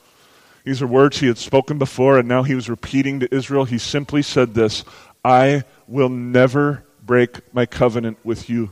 These 0.63 0.81
are 0.81 0.87
words 0.87 1.19
he 1.19 1.27
had 1.27 1.37
spoken 1.37 1.77
before, 1.77 2.17
and 2.17 2.27
now 2.27 2.41
he 2.41 2.55
was 2.55 2.67
repeating 2.67 3.19
to 3.19 3.31
Israel. 3.31 3.65
He 3.65 3.77
simply 3.77 4.23
said 4.23 4.55
this 4.55 4.83
I 5.23 5.65
will 5.87 6.09
never 6.09 6.83
break 7.05 7.53
my 7.53 7.67
covenant 7.67 8.17
with 8.23 8.49
you. 8.49 8.71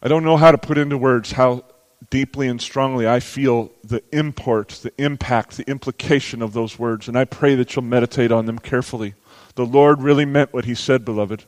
I 0.00 0.08
don't 0.08 0.24
know 0.24 0.38
how 0.38 0.50
to 0.50 0.56
put 0.56 0.78
into 0.78 0.96
words 0.96 1.32
how 1.32 1.66
deeply 2.08 2.48
and 2.48 2.62
strongly 2.62 3.06
I 3.06 3.20
feel 3.20 3.72
the 3.84 4.02
import, 4.10 4.70
the 4.82 4.92
impact, 4.96 5.58
the 5.58 5.68
implication 5.68 6.40
of 6.40 6.54
those 6.54 6.78
words, 6.78 7.08
and 7.08 7.18
I 7.18 7.26
pray 7.26 7.56
that 7.56 7.76
you'll 7.76 7.84
meditate 7.84 8.32
on 8.32 8.46
them 8.46 8.58
carefully. 8.58 9.12
The 9.54 9.66
Lord 9.66 10.00
really 10.00 10.24
meant 10.24 10.54
what 10.54 10.64
he 10.64 10.74
said, 10.74 11.04
beloved. 11.04 11.44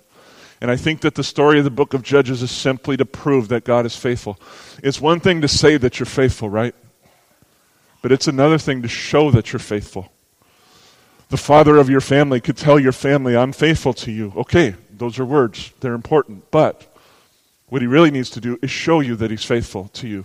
And 0.61 0.71
I 0.71 0.77
think 0.77 1.03
that 1.03 1.15
the 1.15 1.25
story 1.25 1.59
of 1.59 1.65
the 1.65 1.71
book 1.71 1.93
of 1.93 2.03
Judges 2.03 2.43
is 2.43 2.51
simply 2.51 2.97
to 2.97 3.05
prove 3.05 3.49
that 3.49 3.65
God 3.65 3.85
is 3.85 3.95
faithful. 3.95 4.41
It's 4.83 5.01
one 5.01 5.21
thing 5.21 5.43
to 5.43 5.49
say 5.49 5.77
that 5.77 5.99
you're 5.99 6.07
faithful, 6.07 6.49
right? 6.49 6.75
But 8.03 8.13
it's 8.13 8.29
another 8.29 8.59
thing 8.59 8.83
to 8.83 8.89
show 8.89 9.31
that 9.33 9.53
you're 9.53 9.61
faithful. 9.61 10.11
The 11.29 11.37
father 11.37 11.77
of 11.77 11.91
your 11.91 12.01
family 12.01 12.41
could 12.41 12.57
tell 12.57 12.79
your 12.79 12.93
family, 12.93 13.37
I'm 13.37 13.53
faithful 13.53 13.93
to 13.95 14.13
you. 14.13 14.33
Okay, 14.37 14.77
those 14.91 15.19
are 15.19 15.25
words, 15.25 15.73
they're 15.81 15.95
important. 15.95 16.51
But 16.51 16.87
what 17.67 17.83
he 17.83 17.89
really 17.89 18.13
needs 18.13 18.31
to 18.31 18.41
do 18.41 18.59
is 18.63 18.71
show 18.71 19.01
you 19.01 19.17
that 19.17 19.31
he's 19.31 19.45
faithful 19.45 19.89
to 19.95 20.07
you. 20.07 20.25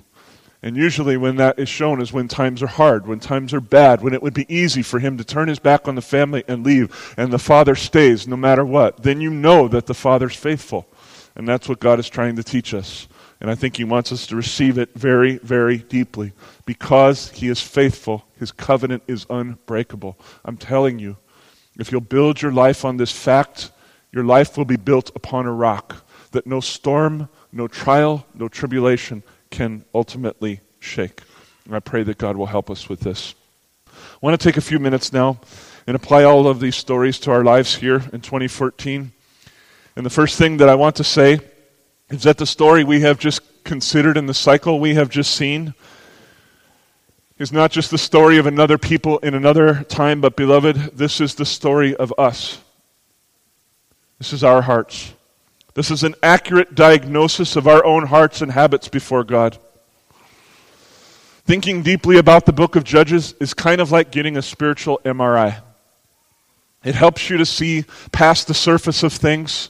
And 0.64 0.78
usually, 0.78 1.18
when 1.18 1.38
that 1.38 1.58
is 1.58 1.70
shown, 1.70 2.02
is 2.02 2.14
when 2.14 2.28
times 2.28 2.62
are 2.62 2.68
hard, 2.68 3.08
when 3.08 3.20
times 3.20 3.52
are 3.52 3.60
bad, 3.60 4.02
when 4.02 4.14
it 4.14 4.22
would 4.22 4.36
be 4.36 4.46
easy 4.54 4.84
for 4.84 5.00
him 5.00 5.18
to 5.18 5.24
turn 5.24 5.48
his 5.48 5.58
back 5.58 5.88
on 5.88 5.96
the 5.96 6.02
family 6.02 6.44
and 6.48 6.64
leave, 6.64 7.16
and 7.18 7.34
the 7.34 7.40
father 7.40 7.74
stays 7.76 8.28
no 8.28 8.38
matter 8.38 8.64
what. 8.64 9.02
Then 9.02 9.22
you 9.22 9.32
know 9.32 9.68
that 9.68 9.88
the 9.88 9.96
father's 9.96 10.36
faithful. 10.36 10.86
And 11.36 11.48
that's 11.48 11.68
what 11.68 11.80
God 11.80 12.00
is 12.00 12.10
trying 12.10 12.36
to 12.36 12.44
teach 12.44 12.74
us. 12.76 13.08
And 13.40 13.50
I 13.50 13.56
think 13.56 13.78
he 13.78 13.84
wants 13.84 14.12
us 14.12 14.28
to 14.28 14.36
receive 14.36 14.78
it 14.78 14.94
very, 14.94 15.38
very 15.38 15.78
deeply. 15.78 16.34
Because 16.66 17.32
he 17.32 17.48
is 17.48 17.60
faithful, 17.60 18.26
his 18.38 18.52
covenant 18.52 19.02
is 19.08 19.26
unbreakable. 19.32 20.16
I'm 20.46 20.58
telling 20.58 21.00
you, 21.00 21.18
if 21.80 21.92
you'll 21.92 22.02
build 22.02 22.42
your 22.42 22.52
life 22.52 22.86
on 22.86 22.98
this 22.98 23.12
fact, 23.12 23.72
Your 24.12 24.24
life 24.26 24.58
will 24.58 24.66
be 24.66 24.78
built 24.78 25.12
upon 25.16 25.46
a 25.46 25.54
rock 25.54 26.06
that 26.32 26.46
no 26.46 26.60
storm, 26.60 27.30
no 27.52 27.68
trial, 27.68 28.26
no 28.34 28.48
tribulation 28.48 29.24
can 29.52 29.86
ultimately 29.94 30.62
shake. 30.80 31.22
And 31.66 31.76
I 31.76 31.80
pray 31.80 32.02
that 32.04 32.18
God 32.18 32.36
will 32.36 32.48
help 32.48 32.72
us 32.72 32.90
with 32.90 33.02
this. 33.02 33.36
I 33.88 33.92
want 34.22 34.40
to 34.40 34.44
take 34.44 34.58
a 34.58 34.62
few 34.62 34.80
minutes 34.80 35.14
now 35.14 35.40
and 35.86 35.96
apply 35.96 36.24
all 36.24 36.48
of 36.48 36.60
these 36.60 36.76
stories 36.76 37.20
to 37.20 37.32
our 37.32 37.44
lives 37.44 37.76
here 37.76 37.98
in 38.12 38.22
2014. 38.22 39.12
And 39.96 40.06
the 40.06 40.10
first 40.10 40.38
thing 40.38 40.58
that 40.58 40.70
I 40.70 40.76
want 40.76 40.96
to 40.96 41.04
say 41.04 41.40
is 42.10 42.24
that 42.24 42.38
the 42.38 42.46
story 42.46 42.84
we 42.84 43.02
have 43.02 43.20
just 43.20 43.42
considered 43.64 44.18
in 44.18 44.26
the 44.26 44.34
cycle 44.34 44.80
we 44.80 44.96
have 44.96 45.10
just 45.10 45.36
seen 45.36 45.74
is 47.38 47.52
not 47.52 47.72
just 47.72 47.90
the 47.90 47.98
story 47.98 48.38
of 48.38 48.46
another 48.46 48.78
people 48.78 49.18
in 49.20 49.34
another 49.34 49.84
time, 49.84 50.22
but 50.22 50.36
beloved, 50.36 50.76
this 50.98 51.20
is 51.20 51.36
the 51.36 51.46
story 51.46 51.96
of 51.96 52.14
us. 52.18 52.60
This 54.20 54.34
is 54.34 54.44
our 54.44 54.62
hearts. 54.62 55.14
This 55.74 55.90
is 55.90 56.04
an 56.04 56.16
accurate 56.22 56.76
diagnosis 56.76 57.56
of 57.56 57.68
our 57.68 57.84
own 57.86 58.08
hearts 58.08 58.42
and 58.42 58.52
habits 58.52 58.88
before 58.88 59.24
God. 59.24 59.58
Thinking 61.46 61.82
deeply 61.82 62.18
about 62.18 62.46
the 62.46 62.54
book 62.54 62.76
of 62.76 62.84
Judges 62.84 63.34
is 63.40 63.54
kind 63.54 63.82
of 63.82 63.92
like 63.92 64.12
getting 64.12 64.38
a 64.38 64.42
spiritual 64.42 65.00
MRI. 65.06 65.62
It 66.84 66.96
helps 66.96 67.30
you 67.30 67.38
to 67.38 67.46
see 67.46 67.86
past 68.12 68.48
the 68.48 68.54
surface 68.54 69.04
of 69.04 69.14
things. 69.14 69.70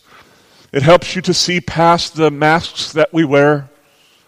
It 0.71 0.81
helps 0.81 1.15
you 1.15 1.21
to 1.23 1.33
see 1.33 1.61
past 1.61 2.15
the 2.15 2.31
masks 2.31 2.93
that 2.93 3.13
we 3.13 3.23
wear 3.23 3.69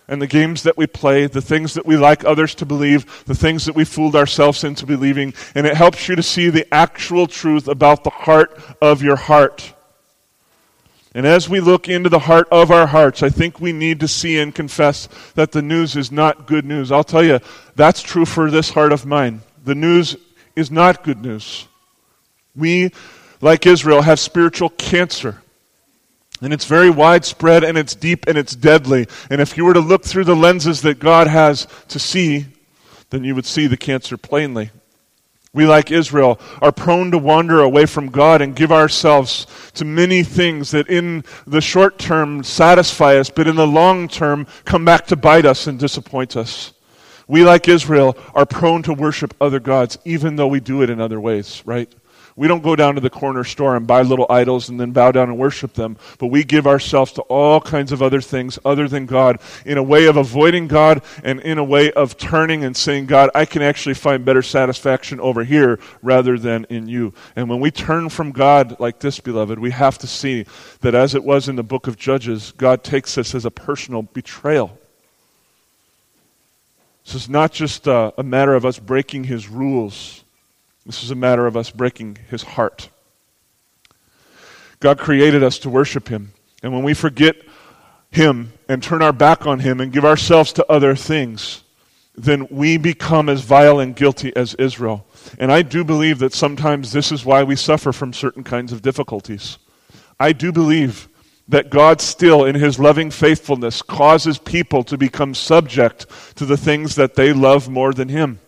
and 0.07 0.21
the 0.21 0.27
games 0.27 0.63
that 0.63 0.77
we 0.77 0.85
play, 0.85 1.27
the 1.27 1.41
things 1.41 1.73
that 1.73 1.85
we 1.85 1.95
like 1.95 2.25
others 2.25 2.53
to 2.55 2.65
believe, 2.65 3.23
the 3.25 3.35
things 3.35 3.65
that 3.65 3.75
we 3.75 3.85
fooled 3.85 4.15
ourselves 4.15 4.63
into 4.63 4.85
believing, 4.85 5.33
and 5.55 5.65
it 5.65 5.75
helps 5.75 6.09
you 6.09 6.15
to 6.15 6.23
see 6.23 6.49
the 6.49 6.71
actual 6.73 7.25
truth 7.25 7.67
about 7.67 8.03
the 8.03 8.09
heart 8.09 8.59
of 8.81 9.01
your 9.01 9.15
heart. 9.15 9.72
And 11.15 11.27
as 11.27 11.47
we 11.47 11.59
look 11.59 11.87
into 11.87 12.09
the 12.09 12.19
heart 12.19 12.47
of 12.51 12.71
our 12.71 12.87
hearts, 12.87 13.21
I 13.21 13.29
think 13.29 13.59
we 13.59 13.71
need 13.71 13.99
to 13.99 14.07
see 14.07 14.39
and 14.39 14.53
confess 14.53 15.07
that 15.35 15.51
the 15.51 15.61
news 15.61 15.95
is 15.95 16.11
not 16.11 16.47
good 16.47 16.65
news. 16.65 16.91
I'll 16.91 17.03
tell 17.03 17.23
you, 17.23 17.39
that's 17.75 18.01
true 18.01 18.25
for 18.25 18.49
this 18.49 18.71
heart 18.71 18.91
of 18.91 19.05
mine. 19.05 19.41
The 19.63 19.75
news 19.75 20.15
is 20.55 20.71
not 20.71 21.03
good 21.03 21.21
news. 21.21 21.67
We, 22.55 22.91
like 23.41 23.67
Israel, 23.67 24.01
have 24.01 24.19
spiritual 24.19 24.69
cancer. 24.69 25.41
And 26.41 26.51
it's 26.51 26.65
very 26.65 26.89
widespread 26.89 27.63
and 27.63 27.77
it's 27.77 27.95
deep 27.95 28.25
and 28.27 28.37
it's 28.37 28.55
deadly. 28.55 29.07
And 29.29 29.39
if 29.39 29.55
you 29.55 29.65
were 29.65 29.73
to 29.73 29.79
look 29.79 30.03
through 30.03 30.25
the 30.25 30.35
lenses 30.35 30.81
that 30.81 30.99
God 30.99 31.27
has 31.27 31.67
to 31.89 31.99
see, 31.99 32.47
then 33.11 33.23
you 33.23 33.35
would 33.35 33.45
see 33.45 33.67
the 33.67 33.77
cancer 33.77 34.17
plainly. 34.17 34.71
We, 35.55 35.67
like 35.67 35.91
Israel, 35.91 36.39
are 36.63 36.71
prone 36.71 37.11
to 37.11 37.19
wander 37.19 37.61
away 37.61 37.85
from 37.85 38.09
God 38.09 38.41
and 38.41 38.55
give 38.55 38.71
ourselves 38.71 39.45
to 39.75 39.85
many 39.85 40.23
things 40.23 40.71
that 40.71 40.89
in 40.89 41.23
the 41.45 41.61
short 41.61 41.99
term 41.99 42.43
satisfy 42.43 43.17
us, 43.17 43.29
but 43.29 43.47
in 43.47 43.55
the 43.55 43.67
long 43.67 44.07
term 44.07 44.47
come 44.65 44.83
back 44.83 45.05
to 45.07 45.15
bite 45.15 45.45
us 45.45 45.67
and 45.67 45.77
disappoint 45.77 46.35
us. 46.35 46.73
We, 47.27 47.43
like 47.43 47.67
Israel, 47.67 48.17
are 48.33 48.47
prone 48.47 48.81
to 48.83 48.93
worship 48.93 49.35
other 49.39 49.59
gods, 49.59 49.99
even 50.05 50.37
though 50.37 50.47
we 50.47 50.59
do 50.59 50.81
it 50.81 50.89
in 50.89 50.99
other 50.99 51.19
ways, 51.19 51.61
right? 51.65 51.93
We 52.35 52.47
don't 52.47 52.63
go 52.63 52.75
down 52.75 52.95
to 52.95 53.01
the 53.01 53.11
corner 53.11 53.43
store 53.43 53.75
and 53.75 53.85
buy 53.85 54.01
little 54.01 54.25
idols 54.27 54.67
and 54.67 54.79
then 54.79 54.91
bow 54.91 55.11
down 55.11 55.29
and 55.29 55.37
worship 55.37 55.73
them, 55.73 55.97
but 56.17 56.27
we 56.27 56.43
give 56.43 56.65
ourselves 56.65 57.11
to 57.13 57.21
all 57.23 57.61
kinds 57.61 57.91
of 57.91 58.01
other 58.01 58.21
things 58.21 58.57
other 58.65 58.87
than 58.87 59.05
God 59.05 59.39
in 59.65 59.77
a 59.77 59.83
way 59.83 60.05
of 60.05 60.17
avoiding 60.17 60.67
God 60.67 61.03
and 61.23 61.39
in 61.41 61.59
a 61.59 61.63
way 61.63 61.91
of 61.91 62.17
turning 62.17 62.63
and 62.63 62.75
saying, 62.75 63.05
God, 63.05 63.29
I 63.35 63.45
can 63.45 63.61
actually 63.61 63.93
find 63.93 64.25
better 64.25 64.41
satisfaction 64.41 65.19
over 65.19 65.43
here 65.43 65.79
rather 66.01 66.39
than 66.39 66.65
in 66.69 66.87
you. 66.87 67.13
And 67.35 67.49
when 67.49 67.59
we 67.59 67.69
turn 67.69 68.09
from 68.09 68.31
God 68.31 68.79
like 68.79 68.99
this, 68.99 69.19
beloved, 69.19 69.59
we 69.59 69.69
have 69.69 69.99
to 69.99 70.07
see 70.07 70.45
that 70.81 70.95
as 70.95 71.13
it 71.13 71.23
was 71.23 71.47
in 71.47 71.55
the 71.55 71.63
book 71.63 71.85
of 71.85 71.97
Judges, 71.97 72.51
God 72.57 72.83
takes 72.83 73.13
this 73.13 73.35
as 73.35 73.45
a 73.45 73.51
personal 73.51 74.01
betrayal. 74.01 74.75
This 77.05 77.15
is 77.15 77.29
not 77.29 77.51
just 77.51 77.85
a, 77.85 78.13
a 78.17 78.23
matter 78.23 78.55
of 78.55 78.65
us 78.65 78.79
breaking 78.79 79.25
his 79.25 79.47
rules 79.47 80.22
this 80.85 81.03
is 81.03 81.11
a 81.11 81.15
matter 81.15 81.47
of 81.47 81.55
us 81.55 81.71
breaking 81.71 82.17
his 82.29 82.43
heart. 82.43 82.89
God 84.79 84.99
created 84.99 85.43
us 85.43 85.59
to 85.59 85.69
worship 85.69 86.09
him. 86.09 86.33
And 86.61 86.73
when 86.73 86.83
we 86.83 86.93
forget 86.93 87.37
him 88.11 88.53
and 88.67 88.83
turn 88.83 89.01
our 89.01 89.13
back 89.13 89.47
on 89.47 89.59
him 89.59 89.79
and 89.79 89.93
give 89.93 90.05
ourselves 90.05 90.53
to 90.53 90.71
other 90.71 90.95
things, 90.95 91.63
then 92.15 92.47
we 92.51 92.77
become 92.77 93.29
as 93.29 93.41
vile 93.41 93.79
and 93.79 93.95
guilty 93.95 94.35
as 94.35 94.53
Israel. 94.55 95.05
And 95.39 95.51
I 95.51 95.61
do 95.61 95.83
believe 95.83 96.19
that 96.19 96.33
sometimes 96.33 96.91
this 96.91 97.11
is 97.11 97.25
why 97.25 97.43
we 97.43 97.55
suffer 97.55 97.91
from 97.91 98.13
certain 98.13 98.43
kinds 98.43 98.71
of 98.71 98.81
difficulties. 98.81 99.57
I 100.19 100.33
do 100.33 100.51
believe 100.51 101.07
that 101.47 101.69
God 101.69 101.99
still, 101.99 102.45
in 102.45 102.55
his 102.55 102.79
loving 102.79 103.09
faithfulness, 103.09 103.81
causes 103.81 104.37
people 104.37 104.83
to 104.85 104.97
become 104.97 105.33
subject 105.33 106.05
to 106.35 106.45
the 106.45 106.57
things 106.57 106.95
that 106.95 107.15
they 107.15 107.33
love 107.33 107.67
more 107.67 107.93
than 107.93 108.09
him. 108.09 108.39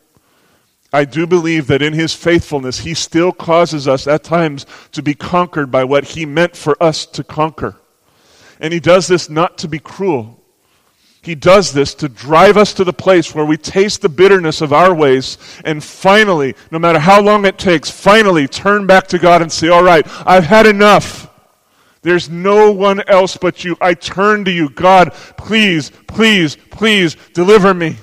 I 0.95 1.03
do 1.03 1.27
believe 1.27 1.67
that 1.67 1.81
in 1.81 1.91
his 1.91 2.13
faithfulness, 2.13 2.79
he 2.79 2.93
still 2.93 3.33
causes 3.33 3.85
us 3.85 4.07
at 4.07 4.23
times 4.23 4.65
to 4.93 5.03
be 5.03 5.13
conquered 5.13 5.69
by 5.69 5.83
what 5.83 6.05
he 6.05 6.25
meant 6.25 6.55
for 6.55 6.81
us 6.81 7.05
to 7.07 7.21
conquer. 7.21 7.75
And 8.61 8.73
he 8.73 8.79
does 8.79 9.05
this 9.07 9.29
not 9.29 9.57
to 9.57 9.67
be 9.67 9.77
cruel. 9.77 10.41
He 11.21 11.35
does 11.35 11.73
this 11.73 11.95
to 11.95 12.07
drive 12.07 12.55
us 12.55 12.73
to 12.75 12.85
the 12.85 12.93
place 12.93 13.35
where 13.35 13.43
we 13.43 13.57
taste 13.57 14.03
the 14.03 14.09
bitterness 14.09 14.61
of 14.61 14.71
our 14.71 14.95
ways 14.95 15.37
and 15.65 15.83
finally, 15.83 16.55
no 16.71 16.79
matter 16.79 16.99
how 16.99 17.19
long 17.19 17.45
it 17.45 17.57
takes, 17.57 17.91
finally 17.91 18.47
turn 18.47 18.87
back 18.87 19.07
to 19.07 19.19
God 19.19 19.41
and 19.41 19.51
say, 19.51 19.67
All 19.67 19.83
right, 19.83 20.07
I've 20.25 20.45
had 20.45 20.65
enough. 20.65 21.29
There's 22.03 22.29
no 22.29 22.71
one 22.71 23.01
else 23.09 23.35
but 23.35 23.65
you. 23.65 23.75
I 23.81 23.95
turn 23.95 24.45
to 24.45 24.51
you. 24.51 24.69
God, 24.69 25.11
please, 25.35 25.91
please, 26.07 26.55
please 26.69 27.17
deliver 27.33 27.73
me. 27.73 27.97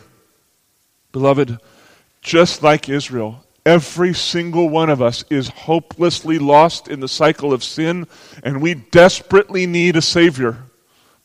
Beloved, 1.12 1.58
just 2.22 2.62
like 2.62 2.88
Israel, 2.88 3.44
every 3.66 4.14
single 4.14 4.68
one 4.68 4.88
of 4.88 5.02
us 5.02 5.24
is 5.28 5.48
hopelessly 5.48 6.38
lost 6.38 6.88
in 6.88 7.00
the 7.00 7.08
cycle 7.08 7.52
of 7.52 7.62
sin, 7.62 8.06
and 8.42 8.62
we 8.62 8.74
desperately 8.74 9.66
need 9.66 9.96
a 9.96 10.02
Savior. 10.02 10.56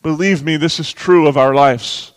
Believe 0.02 0.44
me, 0.44 0.58
this 0.58 0.80
is 0.80 0.92
true 0.92 1.28
of 1.28 1.38
our 1.38 1.54
lives. 1.54 2.14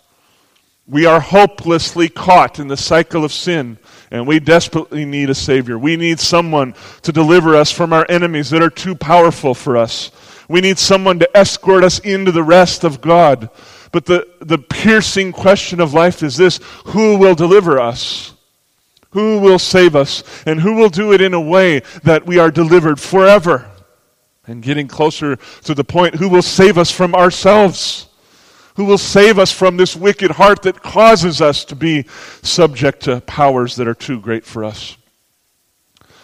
We 0.86 1.06
are 1.06 1.20
hopelessly 1.20 2.08
caught 2.08 2.58
in 2.58 2.68
the 2.68 2.76
cycle 2.76 3.24
of 3.24 3.32
sin, 3.32 3.78
and 4.10 4.26
we 4.26 4.40
desperately 4.40 5.04
need 5.04 5.30
a 5.30 5.34
Savior. 5.34 5.78
We 5.78 5.96
need 5.96 6.18
someone 6.18 6.74
to 7.02 7.12
deliver 7.12 7.54
us 7.54 7.70
from 7.70 7.92
our 7.92 8.06
enemies 8.08 8.50
that 8.50 8.62
are 8.62 8.70
too 8.70 8.94
powerful 8.94 9.54
for 9.54 9.76
us. 9.76 10.10
We 10.48 10.60
need 10.60 10.78
someone 10.78 11.20
to 11.20 11.36
escort 11.36 11.84
us 11.84 12.00
into 12.00 12.32
the 12.32 12.42
rest 12.42 12.82
of 12.82 13.00
God. 13.00 13.50
But 13.92 14.06
the, 14.06 14.26
the 14.40 14.58
piercing 14.58 15.32
question 15.32 15.80
of 15.80 15.94
life 15.94 16.22
is 16.22 16.36
this 16.36 16.58
who 16.86 17.16
will 17.18 17.34
deliver 17.36 17.78
us? 17.78 18.34
Who 19.10 19.40
will 19.40 19.58
save 19.58 19.96
us? 19.96 20.22
And 20.46 20.60
who 20.60 20.74
will 20.74 20.88
do 20.88 21.12
it 21.12 21.20
in 21.20 21.34
a 21.34 21.40
way 21.40 21.80
that 22.04 22.26
we 22.26 22.38
are 22.38 22.50
delivered 22.50 23.00
forever? 23.00 23.68
And 24.46 24.62
getting 24.62 24.88
closer 24.88 25.36
to 25.64 25.74
the 25.74 25.84
point, 25.84 26.16
who 26.16 26.28
will 26.28 26.42
save 26.42 26.78
us 26.78 26.90
from 26.90 27.14
ourselves? 27.14 28.08
Who 28.76 28.84
will 28.84 28.98
save 28.98 29.38
us 29.38 29.52
from 29.52 29.76
this 29.76 29.96
wicked 29.96 30.32
heart 30.32 30.62
that 30.62 30.82
causes 30.82 31.40
us 31.40 31.64
to 31.66 31.76
be 31.76 32.06
subject 32.42 33.02
to 33.02 33.20
powers 33.22 33.76
that 33.76 33.88
are 33.88 33.94
too 33.94 34.20
great 34.20 34.44
for 34.44 34.64
us? 34.64 34.96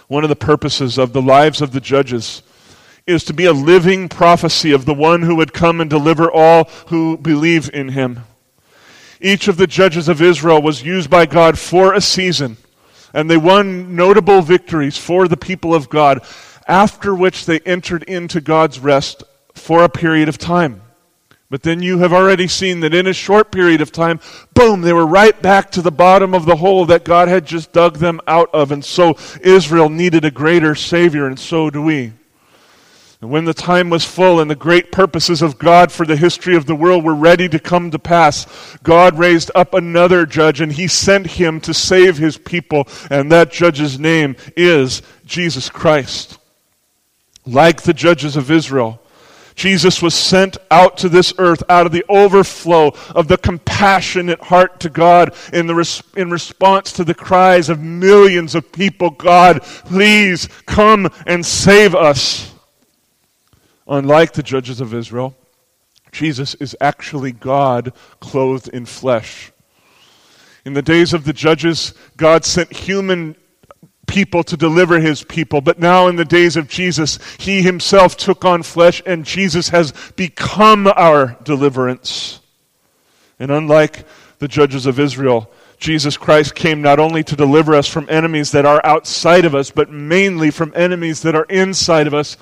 One 0.09 0.23
of 0.23 0.31
the 0.31 0.37
purposes 0.37 0.99
of 0.99 1.13
the 1.13 1.23
lives 1.23 1.61
of 1.61 1.73
the 1.73 1.81
judges 1.81 2.43
is 3.07 3.25
to 3.25 3.35
be 3.35 3.47
a 3.47 3.53
living 3.53 4.09
prophecy 4.09 4.73
of 4.73 4.85
the 4.85 4.95
one 4.95 5.23
who 5.23 5.37
would 5.37 5.53
come 5.53 5.81
and 5.81 5.91
deliver 5.91 6.31
all 6.31 6.65
who 6.89 7.17
believe 7.17 7.69
in 7.75 7.89
him. 7.89 8.21
Each 9.21 9.49
of 9.49 9.57
the 9.57 9.67
judges 9.67 10.09
of 10.09 10.23
Israel 10.23 10.63
was 10.63 10.85
used 10.85 11.11
by 11.11 11.27
God 11.27 11.59
for 11.59 11.93
a 11.93 12.01
season 12.01 12.57
and 13.17 13.31
they 13.31 13.37
won 13.39 13.97
notable 13.97 14.43
victories 14.43 14.99
for 14.99 15.27
the 15.27 15.39
people 15.39 15.75
of 15.75 15.89
God, 15.89 16.23
after 16.69 17.15
which 17.15 17.47
they 17.47 17.61
entered 17.61 18.03
into 18.03 18.43
God's 18.43 18.79
rest 18.79 19.25
for 19.55 19.83
a 19.83 19.89
period 19.89 20.29
of 20.29 20.37
time. 20.37 20.83
But 21.49 21.63
then 21.63 21.81
you 21.81 21.99
have 22.01 22.13
already 22.13 22.47
seen 22.47 22.81
that 22.81 22.93
in 22.93 23.07
a 23.07 23.15
short 23.15 23.51
period 23.51 23.81
of 23.81 23.91
time, 23.91 24.21
boom, 24.53 24.83
they 24.83 24.93
were 24.93 25.07
right 25.07 25.41
back 25.41 25.71
to 25.73 25.83
the 25.83 25.91
bottom 25.91 26.35
of 26.35 26.45
the 26.45 26.57
hole 26.57 26.85
that 26.87 27.05
God 27.05 27.29
had 27.29 27.47
just 27.47 27.73
dug 27.73 27.97
them 27.97 28.21
out 28.27 28.51
of. 28.53 28.71
And 28.71 28.85
so 28.85 29.17
Israel 29.41 29.89
needed 29.89 30.27
a 30.27 30.31
greater 30.31 30.75
Savior, 30.75 31.27
and 31.27 31.39
so 31.39 31.71
do 31.71 31.81
we. 31.81 32.13
And 33.27 33.33
when 33.33 33.45
the 33.45 33.55
time 33.55 33.91
was 33.91 34.05
full 34.05 34.39
and 34.39 34.49
the 34.49 34.55
great 34.55 34.93
purposes 34.93 35.43
of 35.43 35.59
God 35.59 35.91
for 35.91 36.07
the 36.07 36.15
history 36.15 36.55
of 36.55 36.67
the 36.67 36.77
world 36.77 37.03
were 37.03 37.13
ready 37.13 37.49
to 37.49 37.59
come 37.59 37.91
to 37.91 37.99
pass, 37.99 38.47
God 38.85 39.19
raised 39.19 39.51
up 39.53 39.75
another 39.75 40.27
judge 40.27 40.61
and 40.61 40.71
he 40.71 40.87
sent 40.87 41.27
him 41.27 41.61
to 41.63 41.75
save 41.75 42.19
his 42.19 42.39
people. 42.39 42.87
And 43.11 43.33
that 43.33 43.51
judge's 43.51 43.99
name 43.99 44.37
is 44.57 45.03
Jesus 45.25 45.69
Christ. 45.69 46.39
Like 47.45 47.83
the 47.83 47.93
judges 47.93 48.37
of 48.37 48.49
Israel, 48.49 49.03
Jesus 49.57 50.01
was 50.01 50.15
sent 50.15 50.57
out 50.71 50.99
to 50.99 51.09
this 51.09 51.35
earth 51.37 51.65
out 51.69 51.85
of 51.85 51.91
the 51.91 52.05
overflow 52.09 52.95
of 53.13 53.27
the 53.27 53.39
compassionate 53.39 54.41
heart 54.41 54.79
to 54.79 54.89
God 54.89 55.35
in, 55.53 55.67
the 55.67 55.75
res- 55.75 56.05
in 56.17 56.31
response 56.31 56.93
to 56.93 57.03
the 57.03 57.13
cries 57.13 57.71
of 57.71 57.81
millions 57.81 58.55
of 58.55 58.71
people 58.71 59.11
God, 59.11 59.63
please 59.63 60.49
come 60.65 61.09
and 61.27 61.45
save 61.45 61.97
us. 61.97 62.53
Unlike 63.89 64.33
the 64.33 64.43
judges 64.43 64.81
of 64.81 64.95
Israel, 64.95 65.37
Jesus 66.13 66.55
is 66.55 66.77
actually 66.81 67.33
God 67.33 67.93
clothed 68.21 68.69
in 68.69 68.87
flesh. 68.87 69.53
In 70.65 70.73
the 70.73 70.83
days 70.83 71.13
of 71.13 71.25
the 71.25 71.33
judges, 71.33 71.95
God 72.17 72.45
sent 72.45 72.73
human 72.73 73.37
people 74.07 74.43
to 74.45 74.57
deliver 74.57 74.99
his 74.99 75.23
people. 75.23 75.61
But 75.61 75.79
now, 75.79 76.09
in 76.09 76.17
the 76.17 76.25
days 76.25 76.57
of 76.57 76.69
Jesus, 76.69 77.19
he 77.39 77.63
himself 77.63 78.17
took 78.17 78.45
on 78.45 78.63
flesh, 78.63 79.03
and 79.05 79.25
Jesus 79.25 79.69
has 79.69 79.93
become 80.17 80.87
our 80.87 81.37
deliverance. 81.45 82.41
And 83.39 83.51
unlike 83.51 84.07
the 84.39 84.49
judges 84.49 84.87
of 84.87 84.99
Israel, 84.99 85.51
Jesus 85.79 86.17
Christ 86.17 86.55
came 86.55 86.81
not 86.81 86.99
only 86.99 87.23
to 87.25 87.37
deliver 87.37 87.75
us 87.75 87.87
from 87.87 88.09
enemies 88.09 88.53
that 88.53 88.65
are 88.65 88.81
outside 88.85 89.45
of 89.45 89.55
us, 89.55 89.71
but 89.71 89.91
mainly 89.91 90.51
from 90.51 90.73
enemies 90.75 91.23
that 91.23 91.35
are 91.35 91.45
inside 91.45 92.07
of 92.07 92.15
us. 92.15 92.37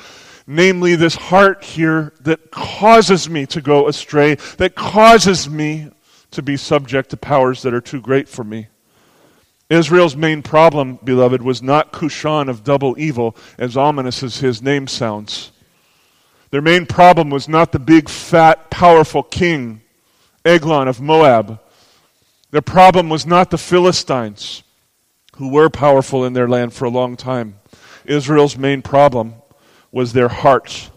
Namely, 0.46 0.94
this 0.94 1.14
heart 1.14 1.64
here 1.64 2.12
that 2.20 2.50
causes 2.50 3.30
me 3.30 3.46
to 3.46 3.60
go 3.62 3.88
astray, 3.88 4.34
that 4.58 4.74
causes 4.74 5.48
me 5.48 5.90
to 6.32 6.42
be 6.42 6.56
subject 6.56 7.10
to 7.10 7.16
powers 7.16 7.62
that 7.62 7.72
are 7.72 7.80
too 7.80 8.00
great 8.00 8.28
for 8.28 8.44
me. 8.44 8.68
Israel's 9.70 10.16
main 10.16 10.42
problem, 10.42 10.98
beloved, 11.02 11.40
was 11.40 11.62
not 11.62 11.92
Cushan 11.92 12.50
of 12.50 12.62
double 12.62 12.98
evil, 12.98 13.34
as 13.58 13.76
ominous 13.76 14.22
as 14.22 14.38
his 14.38 14.60
name 14.60 14.86
sounds. 14.86 15.52
Their 16.50 16.60
main 16.60 16.84
problem 16.84 17.30
was 17.30 17.48
not 17.48 17.72
the 17.72 17.78
big, 17.78 18.10
fat, 18.10 18.70
powerful 18.70 19.22
king, 19.22 19.80
Eglon 20.44 20.88
of 20.88 21.00
Moab. 21.00 21.58
Their 22.50 22.62
problem 22.62 23.08
was 23.08 23.24
not 23.24 23.50
the 23.50 23.58
Philistines, 23.58 24.62
who 25.36 25.48
were 25.48 25.70
powerful 25.70 26.24
in 26.24 26.34
their 26.34 26.48
land 26.48 26.74
for 26.74 26.84
a 26.84 26.90
long 26.90 27.16
time. 27.16 27.58
Israel's 28.04 28.58
main 28.58 28.82
problem 28.82 29.34
was 29.94 30.12
their 30.12 30.28
hearts. 30.28 30.90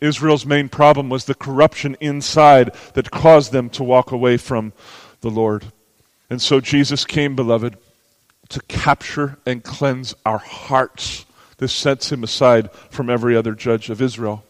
Israel's 0.00 0.46
main 0.46 0.68
problem 0.68 1.08
was 1.08 1.24
the 1.24 1.34
corruption 1.34 1.96
inside 2.00 2.74
that 2.94 3.10
caused 3.10 3.50
them 3.52 3.68
to 3.70 3.82
walk 3.82 4.12
away 4.12 4.36
from 4.36 4.72
the 5.20 5.30
Lord. 5.30 5.64
And 6.30 6.40
so 6.40 6.60
Jesus 6.60 7.04
came, 7.04 7.34
beloved, 7.34 7.76
to 8.50 8.60
capture 8.62 9.38
and 9.44 9.64
cleanse 9.64 10.14
our 10.24 10.38
hearts. 10.38 11.26
This 11.58 11.72
sets 11.72 12.12
him 12.12 12.22
aside 12.22 12.70
from 12.90 13.10
every 13.10 13.36
other 13.36 13.54
judge 13.54 13.90
of 13.90 14.00
Israel. 14.00 14.44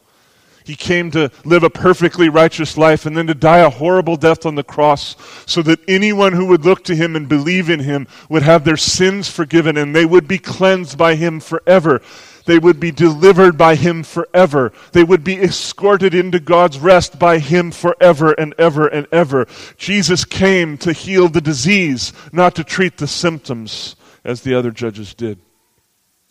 He 0.64 0.76
came 0.76 1.10
to 1.10 1.30
live 1.44 1.62
a 1.62 1.70
perfectly 1.70 2.28
righteous 2.28 2.76
life 2.76 3.06
and 3.06 3.16
then 3.16 3.26
to 3.26 3.34
die 3.34 3.58
a 3.58 3.70
horrible 3.70 4.16
death 4.16 4.46
on 4.46 4.54
the 4.54 4.62
cross 4.62 5.14
so 5.46 5.62
that 5.62 5.80
anyone 5.86 6.32
who 6.32 6.46
would 6.46 6.64
look 6.64 6.84
to 6.84 6.96
him 6.96 7.16
and 7.16 7.28
believe 7.28 7.68
in 7.68 7.80
him 7.80 8.08
would 8.28 8.42
have 8.42 8.64
their 8.64 8.78
sins 8.78 9.30
forgiven 9.30 9.76
and 9.76 9.94
they 9.94 10.06
would 10.06 10.26
be 10.26 10.38
cleansed 10.38 10.96
by 10.96 11.14
him 11.14 11.38
forever. 11.38 12.00
They 12.46 12.58
would 12.58 12.78
be 12.78 12.90
delivered 12.90 13.56
by 13.56 13.74
him 13.74 14.02
forever. 14.02 14.72
They 14.92 15.04
would 15.04 15.24
be 15.24 15.40
escorted 15.40 16.14
into 16.14 16.40
God's 16.40 16.78
rest 16.78 17.18
by 17.18 17.38
him 17.38 17.70
forever 17.70 18.32
and 18.32 18.54
ever 18.58 18.86
and 18.86 19.06
ever. 19.10 19.46
Jesus 19.76 20.24
came 20.24 20.76
to 20.78 20.92
heal 20.92 21.28
the 21.28 21.40
disease, 21.40 22.12
not 22.32 22.54
to 22.56 22.64
treat 22.64 22.98
the 22.98 23.06
symptoms 23.06 23.96
as 24.24 24.42
the 24.42 24.54
other 24.54 24.70
judges 24.70 25.14
did. 25.14 25.38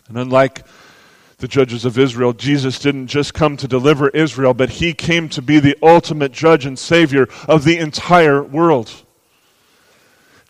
And 0.07 0.17
unlike 0.17 0.65
the 1.37 1.47
judges 1.47 1.83
of 1.83 1.97
Israel, 1.97 2.33
Jesus 2.33 2.79
didn't 2.79 3.07
just 3.07 3.33
come 3.33 3.57
to 3.57 3.67
deliver 3.67 4.09
Israel, 4.09 4.53
but 4.53 4.69
he 4.69 4.93
came 4.93 5.29
to 5.29 5.41
be 5.41 5.59
the 5.59 5.77
ultimate 5.81 6.31
judge 6.31 6.65
and 6.65 6.77
savior 6.77 7.27
of 7.47 7.63
the 7.63 7.77
entire 7.77 8.41
world. 8.41 9.02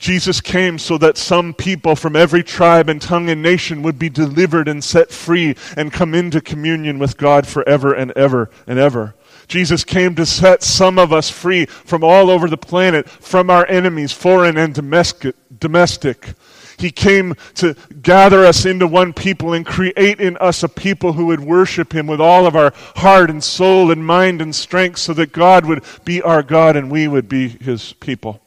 Jesus 0.03 0.41
came 0.41 0.77
so 0.79 0.97
that 0.97 1.17
some 1.17 1.53
people 1.53 1.95
from 1.95 2.13
every 2.13 2.43
tribe 2.43 2.89
and 2.89 3.01
tongue 3.01 3.29
and 3.29 3.41
nation 3.41 3.81
would 3.83 3.97
be 3.97 4.09
delivered 4.09 4.67
and 4.67 4.83
set 4.83 5.11
free 5.11 5.55
and 5.77 5.93
come 5.93 6.13
into 6.13 6.41
communion 6.41 6.99
with 6.99 7.15
God 7.15 7.47
forever 7.47 7.93
and 7.93 8.11
ever 8.11 8.49
and 8.67 8.77
ever. 8.77 9.15
Jesus 9.47 9.85
came 9.85 10.13
to 10.15 10.25
set 10.25 10.61
some 10.61 10.99
of 10.99 11.13
us 11.13 11.29
free 11.29 11.67
from 11.67 12.03
all 12.03 12.29
over 12.29 12.49
the 12.49 12.57
planet, 12.57 13.07
from 13.07 13.49
our 13.49 13.65
enemies, 13.67 14.11
foreign 14.11 14.57
and 14.57 14.73
domestic. 14.73 16.33
He 16.77 16.91
came 16.91 17.35
to 17.55 17.73
gather 18.01 18.43
us 18.43 18.65
into 18.65 18.87
one 18.87 19.13
people 19.13 19.53
and 19.53 19.65
create 19.65 20.19
in 20.19 20.35
us 20.35 20.63
a 20.63 20.67
people 20.67 21.13
who 21.13 21.27
would 21.27 21.39
worship 21.39 21.95
Him 21.95 22.07
with 22.07 22.19
all 22.19 22.45
of 22.45 22.57
our 22.57 22.73
heart 22.97 23.29
and 23.29 23.41
soul 23.41 23.89
and 23.89 24.05
mind 24.05 24.41
and 24.41 24.53
strength 24.53 24.99
so 24.99 25.13
that 25.13 25.31
God 25.31 25.65
would 25.65 25.85
be 26.03 26.21
our 26.21 26.43
God 26.43 26.75
and 26.75 26.91
we 26.91 27.07
would 27.07 27.29
be 27.29 27.47
His 27.47 27.93
people. 27.93 28.42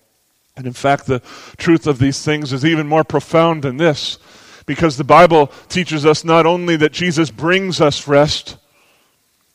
And 0.57 0.67
in 0.67 0.73
fact, 0.73 1.07
the 1.07 1.21
truth 1.59 1.87
of 1.87 1.99
these 1.99 2.25
things 2.25 2.53
is 2.53 2.65
even 2.65 2.87
more 2.87 3.05
profound 3.05 3.63
than 3.63 3.77
this, 3.77 4.19
because 4.65 4.97
the 4.97 5.05
Bible 5.05 5.49
teaches 5.69 6.07
us 6.07 6.25
not 6.25 6.47
only 6.47 6.77
that 6.77 6.93
Jesus 6.93 7.31
brings 7.31 7.81
us 7.81 8.09
rest, 8.09 8.57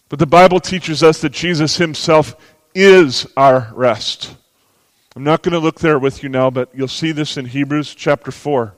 but 0.09 0.19
the 0.19 0.27
Bible 0.27 0.59
teaches 0.59 1.03
us 1.03 1.21
that 1.21 1.31
Jesus 1.31 1.77
himself 1.77 2.35
is 2.75 3.27
our 3.35 3.71
rest. 3.73 4.35
I'm 5.15 5.23
not 5.23 5.41
going 5.43 5.53
to 5.53 5.59
look 5.59 5.79
there 5.79 5.99
with 5.99 6.23
you 6.23 6.29
now, 6.29 6.49
but 6.49 6.69
you'll 6.73 6.87
see 6.87 7.11
this 7.11 7.35
in 7.35 7.45
Hebrews 7.45 7.95
chapter 7.95 8.31
4. 8.31 8.75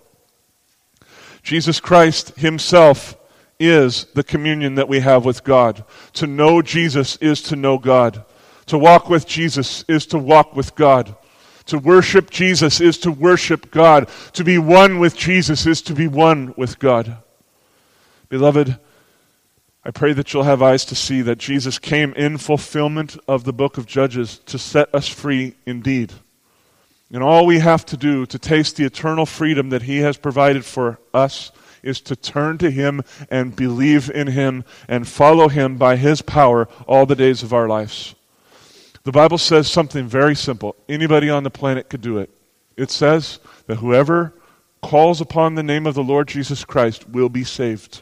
Jesus 1.44 1.80
Christ 1.80 2.38
himself 2.38 3.18
is 3.60 4.06
the 4.16 4.24
communion 4.24 4.76
that 4.76 4.88
we 4.88 5.02
have 5.02 5.26
with 5.26 5.44
God. 5.44 5.84
To 6.14 6.26
know 6.26 6.62
Jesus 6.62 7.18
is 7.18 7.42
to 7.44 7.56
know 7.56 7.78
God. 7.78 8.26
To 8.68 8.78
walk 8.78 9.10
with 9.10 9.28
Jesus 9.28 9.84
is 9.88 10.06
to 10.08 10.18
walk 10.18 10.56
with 10.56 10.74
God. 10.74 11.16
To 11.68 11.78
worship 11.78 12.30
Jesus 12.30 12.82
is 12.82 12.98
to 13.00 13.12
worship 13.12 13.72
God. 13.72 14.10
To 14.34 14.44
be 14.44 14.58
one 14.58 15.00
with 15.00 15.16
Jesus 15.16 15.66
is 15.66 15.82
to 15.84 15.94
be 15.94 16.08
one 16.08 16.54
with 16.58 16.80
God. 16.80 17.18
Beloved, 18.30 18.78
I 19.86 19.92
pray 19.92 20.14
that 20.14 20.34
you'll 20.34 20.44
have 20.44 20.62
eyes 20.62 20.86
to 20.86 20.96
see 20.96 21.22
that 21.22 21.38
Jesus 21.38 21.78
came 21.78 22.14
in 22.14 22.38
fulfillment 22.38 23.18
of 23.28 23.44
the 23.44 23.54
book 23.54 23.78
of 23.78 23.86
Judges 23.86 24.40
to 24.46 24.58
set 24.58 24.94
us 24.96 25.08
free 25.08 25.56
indeed. 25.66 26.14
And 27.12 27.22
all 27.22 27.46
we 27.46 27.60
have 27.60 27.86
to 27.88 27.98
do 27.98 28.26
to 28.26 28.40
taste 28.40 28.78
the 28.78 28.86
eternal 28.86 29.26
freedom 29.26 29.70
that 29.70 29.84
He 29.84 30.00
has 30.00 30.18
provided 30.18 30.66
for 30.66 31.00
us 31.14 31.52
is 31.84 32.00
to 32.02 32.16
turn 32.16 32.58
to 32.60 32.72
Him 32.72 33.04
and 33.30 33.56
believe 33.56 34.10
in 34.10 34.28
Him 34.28 34.64
and 34.88 35.08
follow 35.08 35.50
Him 35.50 35.78
by 35.78 35.98
His 35.98 36.22
power 36.22 36.68
all 36.88 37.06
the 37.06 37.16
days 37.16 37.44
of 37.44 37.54
our 37.54 37.68
lives. 37.68 38.16
The 39.04 39.12
Bible 39.12 39.38
says 39.38 39.70
something 39.70 40.08
very 40.08 40.34
simple. 40.34 40.78
Anybody 40.88 41.30
on 41.30 41.44
the 41.44 41.50
planet 41.50 41.90
could 41.90 42.00
do 42.00 42.20
it. 42.20 42.30
It 42.78 42.90
says 42.90 43.40
that 43.68 43.76
whoever 43.76 44.34
calls 44.82 45.20
upon 45.20 45.56
the 45.56 45.64
name 45.64 45.86
of 45.86 45.94
the 45.94 46.04
Lord 46.04 46.30
Jesus 46.30 46.64
Christ 46.64 47.10
will 47.10 47.28
be 47.28 47.44
saved. 47.44 48.02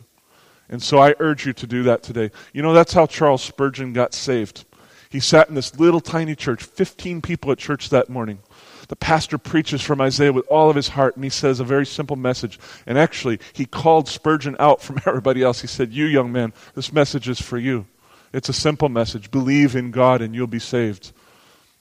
And 0.70 0.82
so 0.82 1.00
I 1.00 1.16
urge 1.20 1.46
you 1.46 1.54
to 1.54 1.66
do 1.66 1.84
that 1.84 2.04
today. 2.04 2.30
You 2.54 2.62
know, 2.62 2.74
that's 2.74 2.94
how 2.94 3.08
Charles 3.08 3.42
Spurgeon 3.42 3.94
got 3.94 4.14
saved. 4.14 4.66
He 5.10 5.20
sat 5.20 5.50
in 5.50 5.56
this 5.56 5.78
little 5.80 6.00
tiny 6.00 6.36
church, 6.36 6.64
15 6.64 7.22
people 7.22 7.52
at 7.52 7.58
church 7.58 7.90
that 7.90 8.08
morning. 8.08 8.40
The 8.88 8.96
pastor 8.96 9.38
preaches 9.38 9.82
from 9.82 10.02
Isaiah 10.02 10.32
with 10.32 10.46
all 10.50 10.70
of 10.70 10.76
his 10.76 10.90
heart, 10.90 11.16
and 11.16 11.24
he 11.24 11.30
says 11.30 11.60
a 11.60 11.66
very 11.66 11.86
simple 11.86 12.16
message. 12.16 12.60
And 12.86 12.98
actually, 12.98 13.40
he 13.54 13.66
called 13.66 14.08
Spurgeon 14.08 14.56
out 14.60 14.82
from 14.82 15.00
everybody 15.06 15.42
else. 15.42 15.62
He 15.62 15.68
said, 15.68 15.92
You, 15.92 16.06
young 16.06 16.32
man, 16.32 16.54
this 16.76 16.94
message 16.94 17.28
is 17.28 17.42
for 17.42 17.58
you. 17.58 17.88
It's 18.34 18.50
a 18.50 18.54
simple 18.54 18.90
message 18.90 19.32
believe 19.32 19.76
in 19.76 19.92
God 19.92 20.22
and 20.22 20.34
you'll 20.34 20.48
be 20.48 20.60
saved. 20.60 21.12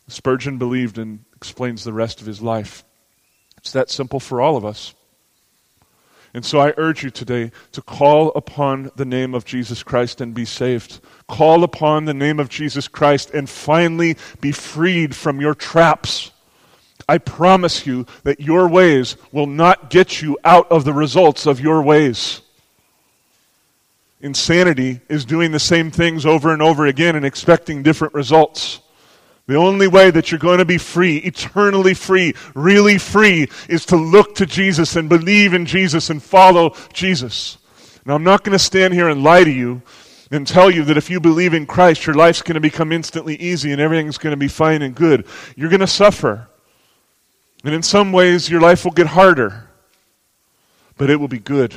Spurgeon 0.08 0.58
believed 0.58 0.98
and 0.98 1.24
explains 1.36 1.84
the 1.84 1.92
rest 1.92 2.20
of 2.20 2.26
his 2.26 2.42
life. 2.42 2.84
It's 3.58 3.72
that 3.72 3.90
simple 3.90 4.20
for 4.20 4.40
all 4.40 4.56
of 4.56 4.64
us. 4.64 4.94
And 6.32 6.44
so 6.44 6.60
I 6.60 6.74
urge 6.76 7.02
you 7.02 7.10
today 7.10 7.50
to 7.72 7.82
call 7.82 8.28
upon 8.36 8.90
the 8.96 9.04
name 9.04 9.34
of 9.34 9.44
Jesus 9.44 9.82
Christ 9.82 10.20
and 10.20 10.32
be 10.32 10.44
saved. 10.44 11.00
Call 11.28 11.64
upon 11.64 12.04
the 12.04 12.14
name 12.14 12.38
of 12.38 12.48
Jesus 12.48 12.86
Christ 12.86 13.30
and 13.30 13.48
finally 13.48 14.16
be 14.40 14.52
freed 14.52 15.14
from 15.14 15.40
your 15.40 15.54
traps. 15.54 16.30
I 17.08 17.18
promise 17.18 17.86
you 17.86 18.06
that 18.22 18.40
your 18.40 18.68
ways 18.68 19.16
will 19.32 19.48
not 19.48 19.90
get 19.90 20.22
you 20.22 20.38
out 20.44 20.70
of 20.70 20.84
the 20.84 20.92
results 20.92 21.46
of 21.46 21.60
your 21.60 21.82
ways. 21.82 22.42
Insanity 24.20 25.00
is 25.08 25.24
doing 25.24 25.50
the 25.50 25.58
same 25.58 25.90
things 25.90 26.26
over 26.26 26.52
and 26.52 26.60
over 26.60 26.86
again 26.86 27.16
and 27.16 27.24
expecting 27.24 27.82
different 27.82 28.12
results. 28.12 28.80
The 29.46 29.56
only 29.56 29.88
way 29.88 30.10
that 30.10 30.30
you're 30.30 30.38
going 30.38 30.58
to 30.58 30.64
be 30.64 30.78
free, 30.78 31.16
eternally 31.16 31.94
free, 31.94 32.34
really 32.54 32.98
free, 32.98 33.48
is 33.68 33.86
to 33.86 33.96
look 33.96 34.34
to 34.36 34.46
Jesus 34.46 34.94
and 34.94 35.08
believe 35.08 35.54
in 35.54 35.66
Jesus 35.66 36.10
and 36.10 36.22
follow 36.22 36.76
Jesus. 36.92 37.58
Now, 38.04 38.14
I'm 38.14 38.22
not 38.22 38.44
going 38.44 38.52
to 38.52 38.58
stand 38.58 38.94
here 38.94 39.08
and 39.08 39.24
lie 39.24 39.42
to 39.42 39.50
you 39.50 39.82
and 40.30 40.46
tell 40.46 40.70
you 40.70 40.84
that 40.84 40.96
if 40.96 41.10
you 41.10 41.18
believe 41.18 41.54
in 41.54 41.66
Christ, 41.66 42.06
your 42.06 42.14
life's 42.14 42.42
going 42.42 42.54
to 42.54 42.60
become 42.60 42.92
instantly 42.92 43.36
easy 43.36 43.72
and 43.72 43.80
everything's 43.80 44.18
going 44.18 44.32
to 44.32 44.36
be 44.36 44.48
fine 44.48 44.82
and 44.82 44.94
good. 44.94 45.26
You're 45.56 45.70
going 45.70 45.80
to 45.80 45.86
suffer. 45.86 46.46
And 47.64 47.74
in 47.74 47.82
some 47.82 48.12
ways, 48.12 48.48
your 48.48 48.60
life 48.60 48.84
will 48.84 48.92
get 48.92 49.08
harder, 49.08 49.68
but 50.96 51.10
it 51.10 51.16
will 51.16 51.28
be 51.28 51.40
good. 51.40 51.74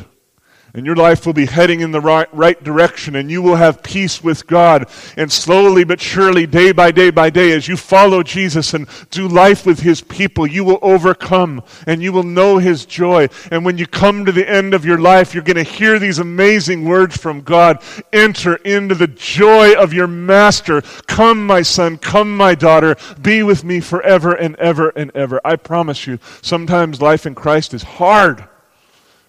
And 0.75 0.87
your 0.87 0.95
life 0.95 1.27
will 1.27 1.33
be 1.33 1.45
heading 1.45 1.81
in 1.81 1.91
the 1.91 2.01
right, 2.01 2.27
right, 2.33 2.61
direction, 2.63 3.15
and 3.15 3.29
you 3.29 3.43
will 3.43 3.57
have 3.57 3.83
peace 3.83 4.23
with 4.23 4.47
God. 4.47 4.89
And 5.15 5.31
slowly 5.31 5.83
but 5.83 6.01
surely, 6.01 6.47
day 6.47 6.71
by 6.71 6.91
day 6.91 7.11
by 7.11 7.29
day, 7.29 7.51
as 7.51 7.67
you 7.67 7.77
follow 7.77 8.23
Jesus 8.23 8.73
and 8.73 8.87
do 9.11 9.27
life 9.27 9.67
with 9.67 9.81
His 9.81 10.01
people, 10.01 10.47
you 10.47 10.63
will 10.63 10.79
overcome 10.81 11.61
and 11.85 12.01
you 12.01 12.11
will 12.11 12.23
know 12.23 12.57
His 12.57 12.87
joy. 12.87 13.27
And 13.51 13.63
when 13.63 13.77
you 13.77 13.85
come 13.85 14.25
to 14.25 14.31
the 14.31 14.49
end 14.49 14.73
of 14.73 14.83
your 14.83 14.97
life, 14.97 15.35
you're 15.35 15.43
going 15.43 15.57
to 15.57 15.63
hear 15.63 15.99
these 15.99 16.17
amazing 16.17 16.85
words 16.85 17.17
from 17.17 17.41
God 17.41 17.83
Enter 18.11 18.55
into 18.55 18.95
the 18.95 19.07
joy 19.07 19.73
of 19.75 19.93
your 19.93 20.07
Master. 20.07 20.81
Come, 21.07 21.45
my 21.45 21.61
son, 21.61 21.97
come, 21.97 22.35
my 22.35 22.55
daughter, 22.55 22.95
be 23.21 23.43
with 23.43 23.63
me 23.63 23.79
forever 23.79 24.33
and 24.33 24.55
ever 24.55 24.89
and 24.89 25.11
ever. 25.13 25.39
I 25.45 25.55
promise 25.55 26.07
you, 26.07 26.19
sometimes 26.41 27.01
life 27.01 27.25
in 27.25 27.35
Christ 27.35 27.73
is 27.73 27.83
hard. 27.83 28.47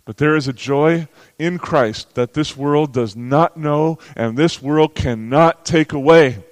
But 0.05 0.19
there 0.19 0.37
is 0.37 0.49
a 0.49 0.53
joy 0.53 1.09
in 1.39 1.59
Christ 1.59 2.15
that 2.15 2.35
this 2.35 2.57
world 2.57 2.93
does 2.93 3.17
not 3.17 3.57
know 3.57 3.99
and 4.17 4.37
this 4.37 4.61
world 4.61 4.95
cannot 4.95 5.65
take 5.65 5.93
away. 5.93 6.45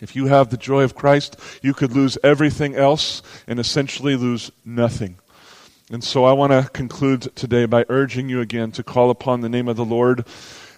If 0.00 0.16
you 0.16 0.26
have 0.26 0.50
the 0.50 0.56
joy 0.56 0.82
of 0.82 0.94
Christ, 0.94 1.36
you 1.62 1.74
could 1.74 1.92
lose 1.92 2.16
everything 2.22 2.74
else 2.74 3.22
and 3.46 3.58
essentially 3.58 4.16
lose 4.16 4.50
nothing. 4.64 5.16
And 5.90 6.02
so 6.04 6.24
I 6.24 6.32
want 6.32 6.52
to 6.52 6.70
conclude 6.72 7.34
today 7.34 7.66
by 7.66 7.84
urging 7.88 8.28
you 8.28 8.40
again 8.40 8.70
to 8.72 8.84
call 8.84 9.10
upon 9.10 9.40
the 9.40 9.48
name 9.48 9.66
of 9.66 9.76
the 9.76 9.84
Lord. 9.84 10.24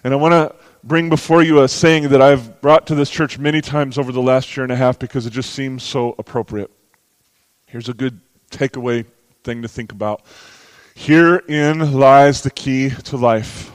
And 0.03 0.13
I 0.13 0.17
want 0.17 0.33
to 0.33 0.55
bring 0.83 1.09
before 1.09 1.43
you 1.43 1.61
a 1.61 1.67
saying 1.67 2.09
that 2.09 2.21
I've 2.21 2.59
brought 2.59 2.87
to 2.87 2.95
this 2.95 3.11
church 3.11 3.37
many 3.37 3.61
times 3.61 3.99
over 3.99 4.11
the 4.11 4.21
last 4.21 4.57
year 4.57 4.63
and 4.63 4.71
a 4.71 4.75
half 4.75 4.97
because 4.97 5.27
it 5.27 5.29
just 5.29 5.51
seems 5.51 5.83
so 5.83 6.15
appropriate. 6.17 6.71
Here's 7.67 7.89
a 7.89 7.93
good 7.93 8.19
takeaway 8.49 9.05
thing 9.43 9.61
to 9.61 9.67
think 9.67 9.91
about. 9.91 10.23
Herein 10.95 11.93
lies 11.93 12.41
the 12.41 12.51
key 12.51 12.89
to 12.89 13.17
life. 13.17 13.71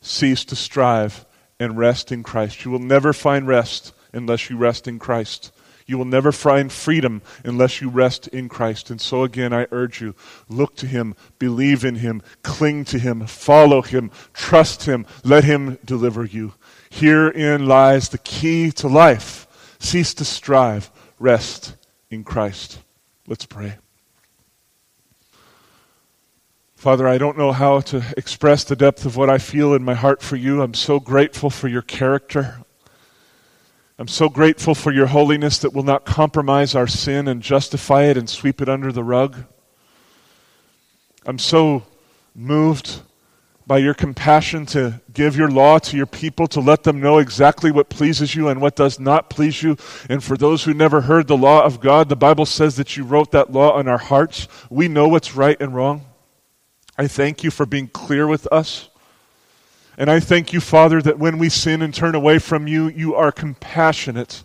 Cease 0.00 0.44
to 0.46 0.56
strive 0.56 1.26
and 1.58 1.76
rest 1.76 2.10
in 2.10 2.22
Christ. 2.22 2.64
You 2.64 2.70
will 2.70 2.78
never 2.78 3.12
find 3.12 3.46
rest 3.46 3.92
unless 4.12 4.48
you 4.48 4.56
rest 4.56 4.88
in 4.88 4.98
Christ. 4.98 5.52
You 5.86 5.98
will 5.98 6.04
never 6.04 6.30
find 6.30 6.70
freedom 6.70 7.20
unless 7.44 7.80
you 7.80 7.88
rest 7.88 8.28
in 8.28 8.48
Christ. 8.48 8.90
And 8.90 9.00
so, 9.00 9.24
again, 9.24 9.52
I 9.52 9.66
urge 9.72 10.00
you 10.00 10.14
look 10.48 10.76
to 10.76 10.86
Him, 10.86 11.16
believe 11.40 11.84
in 11.84 11.96
Him, 11.96 12.22
cling 12.42 12.84
to 12.86 12.98
Him, 12.98 13.26
follow 13.26 13.82
Him, 13.82 14.12
trust 14.32 14.84
Him, 14.84 15.04
let 15.24 15.42
Him 15.42 15.78
deliver 15.84 16.24
you. 16.24 16.54
Herein 16.90 17.66
lies 17.66 18.08
the 18.08 18.18
key 18.18 18.70
to 18.72 18.86
life. 18.86 19.48
Cease 19.80 20.14
to 20.14 20.24
strive, 20.24 20.90
rest 21.18 21.74
in 22.08 22.22
Christ. 22.22 22.78
Let's 23.26 23.46
pray. 23.46 23.78
Father, 26.80 27.06
I 27.06 27.18
don't 27.18 27.36
know 27.36 27.52
how 27.52 27.80
to 27.80 28.02
express 28.16 28.64
the 28.64 28.74
depth 28.74 29.04
of 29.04 29.14
what 29.14 29.28
I 29.28 29.36
feel 29.36 29.74
in 29.74 29.84
my 29.84 29.92
heart 29.92 30.22
for 30.22 30.36
you. 30.36 30.62
I'm 30.62 30.72
so 30.72 30.98
grateful 30.98 31.50
for 31.50 31.68
your 31.68 31.82
character. 31.82 32.62
I'm 33.98 34.08
so 34.08 34.30
grateful 34.30 34.74
for 34.74 34.90
your 34.90 35.08
holiness 35.08 35.58
that 35.58 35.74
will 35.74 35.82
not 35.82 36.06
compromise 36.06 36.74
our 36.74 36.86
sin 36.86 37.28
and 37.28 37.42
justify 37.42 38.04
it 38.04 38.16
and 38.16 38.30
sweep 38.30 38.62
it 38.62 38.68
under 38.70 38.92
the 38.92 39.04
rug. 39.04 39.44
I'm 41.26 41.38
so 41.38 41.82
moved 42.34 43.02
by 43.66 43.76
your 43.76 43.92
compassion 43.92 44.64
to 44.64 45.02
give 45.12 45.36
your 45.36 45.50
law 45.50 45.80
to 45.80 45.98
your 45.98 46.06
people, 46.06 46.46
to 46.46 46.60
let 46.60 46.84
them 46.84 46.98
know 46.98 47.18
exactly 47.18 47.70
what 47.70 47.90
pleases 47.90 48.34
you 48.34 48.48
and 48.48 48.58
what 48.58 48.74
does 48.74 48.98
not 48.98 49.28
please 49.28 49.62
you. 49.62 49.76
And 50.08 50.24
for 50.24 50.38
those 50.38 50.64
who 50.64 50.72
never 50.72 51.02
heard 51.02 51.26
the 51.26 51.36
law 51.36 51.62
of 51.62 51.82
God, 51.82 52.08
the 52.08 52.16
Bible 52.16 52.46
says 52.46 52.76
that 52.76 52.96
you 52.96 53.04
wrote 53.04 53.32
that 53.32 53.52
law 53.52 53.72
on 53.72 53.86
our 53.86 53.98
hearts. 53.98 54.48
We 54.70 54.88
know 54.88 55.08
what's 55.08 55.36
right 55.36 55.60
and 55.60 55.74
wrong. 55.74 56.06
I 57.00 57.06
thank 57.06 57.42
you 57.42 57.50
for 57.50 57.64
being 57.64 57.88
clear 57.88 58.26
with 58.26 58.46
us. 58.52 58.90
And 59.96 60.10
I 60.10 60.20
thank 60.20 60.52
you, 60.52 60.60
Father, 60.60 61.00
that 61.00 61.18
when 61.18 61.38
we 61.38 61.48
sin 61.48 61.80
and 61.80 61.94
turn 61.94 62.14
away 62.14 62.38
from 62.38 62.66
you, 62.66 62.88
you 62.88 63.14
are 63.14 63.32
compassionate. 63.32 64.42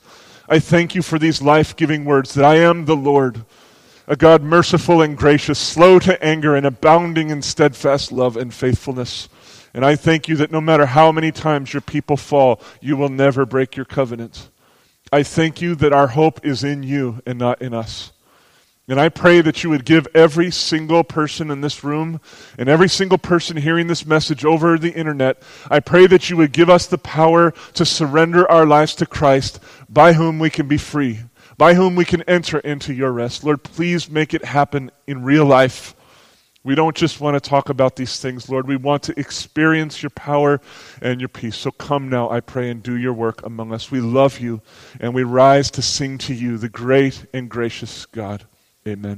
I 0.47 0.60
thank 0.60 0.95
you 0.95 1.01
for 1.01 1.20
these 1.20 1.41
life 1.41 1.76
giving 1.76 2.06
words 2.06 2.34
that 2.34 2.45
I 2.45 2.56
am 2.60 2.86
the 2.86 2.95
Lord, 2.95 3.43
a 4.08 4.16
God 4.16 4.41
merciful 4.41 5.01
and 5.01 5.18
gracious, 5.18 5.60
slow 5.60 5.99
to 5.99 6.24
anger, 6.24 6.56
and 6.56 6.66
abounding 6.66 7.30
in 7.30 7.41
steadfast 7.41 8.14
love 8.14 8.38
and 8.38 8.53
faithfulness. 8.53 9.28
And 9.74 9.84
I 9.84 9.97
thank 9.97 10.30
you 10.30 10.38
that 10.38 10.49
no 10.49 10.62
matter 10.62 10.86
how 10.86 11.12
many 11.12 11.34
times 11.34 11.74
your 11.74 11.82
people 11.82 12.16
fall, 12.16 12.62
you 12.80 12.95
will 12.95 13.10
never 13.10 13.45
break 13.45 13.76
your 13.76 13.84
covenant. 13.84 14.49
I 15.12 15.24
thank 15.24 15.62
you 15.62 15.76
that 15.76 15.91
our 15.91 16.08
hope 16.08 16.45
is 16.45 16.64
in 16.64 16.84
you 16.84 17.22
and 17.26 17.38
not 17.38 17.62
in 17.62 17.74
us. 17.74 18.14
And 18.88 18.99
I 18.99 19.09
pray 19.09 19.41
that 19.41 19.63
you 19.63 19.71
would 19.71 19.83
give 19.83 20.07
every 20.13 20.51
single 20.51 21.03
person 21.03 21.49
in 21.49 21.61
this 21.61 21.83
room 21.83 22.21
and 22.59 22.69
every 22.69 22.88
single 22.88 23.17
person 23.17 23.57
hearing 23.57 23.88
this 23.88 24.05
message 24.05 24.45
over 24.45 24.77
the 24.77 24.93
internet, 24.93 25.41
I 25.71 25.79
pray 25.79 26.05
that 26.05 26.29
you 26.29 26.38
would 26.38 26.51
give 26.51 26.69
us 26.69 26.86
the 26.86 26.99
power 26.99 27.51
to 27.73 27.83
surrender 27.83 28.49
our 28.49 28.67
lives 28.67 28.93
to 28.95 29.07
Christ, 29.07 29.59
by 29.89 30.13
whom 30.13 30.38
we 30.38 30.51
can 30.51 30.67
be 30.67 30.77
free, 30.77 31.21
by 31.57 31.73
whom 31.73 31.95
we 31.95 32.05
can 32.05 32.21
enter 32.23 32.59
into 32.59 32.93
your 32.93 33.11
rest. 33.11 33.43
Lord, 33.43 33.63
please 33.63 34.07
make 34.07 34.36
it 34.36 34.45
happen 34.45 34.91
in 35.07 35.23
real 35.23 35.45
life. 35.45 35.95
We 36.63 36.75
don't 36.75 36.95
just 36.95 37.19
want 37.19 37.41
to 37.41 37.49
talk 37.49 37.69
about 37.69 37.95
these 37.95 38.19
things, 38.19 38.49
Lord. 38.49 38.67
We 38.67 38.75
want 38.75 39.01
to 39.03 39.19
experience 39.19 40.03
your 40.03 40.11
power 40.11 40.61
and 41.01 41.19
your 41.19 41.29
peace. 41.29 41.55
So 41.55 41.71
come 41.71 42.09
now, 42.09 42.29
I 42.29 42.39
pray, 42.39 42.69
and 42.69 42.83
do 42.83 42.97
your 42.97 43.13
work 43.13 43.43
among 43.43 43.73
us. 43.73 43.89
We 43.89 44.01
love 44.01 44.39
you, 44.39 44.61
and 44.99 45.13
we 45.13 45.23
rise 45.23 45.71
to 45.71 45.81
sing 45.81 46.19
to 46.19 46.36
you, 46.36 46.59
the 46.59 46.69
great 46.69 47.25
and 47.33 47.49
gracious 47.49 48.05
God. 48.05 48.45
Amen. 48.88 49.13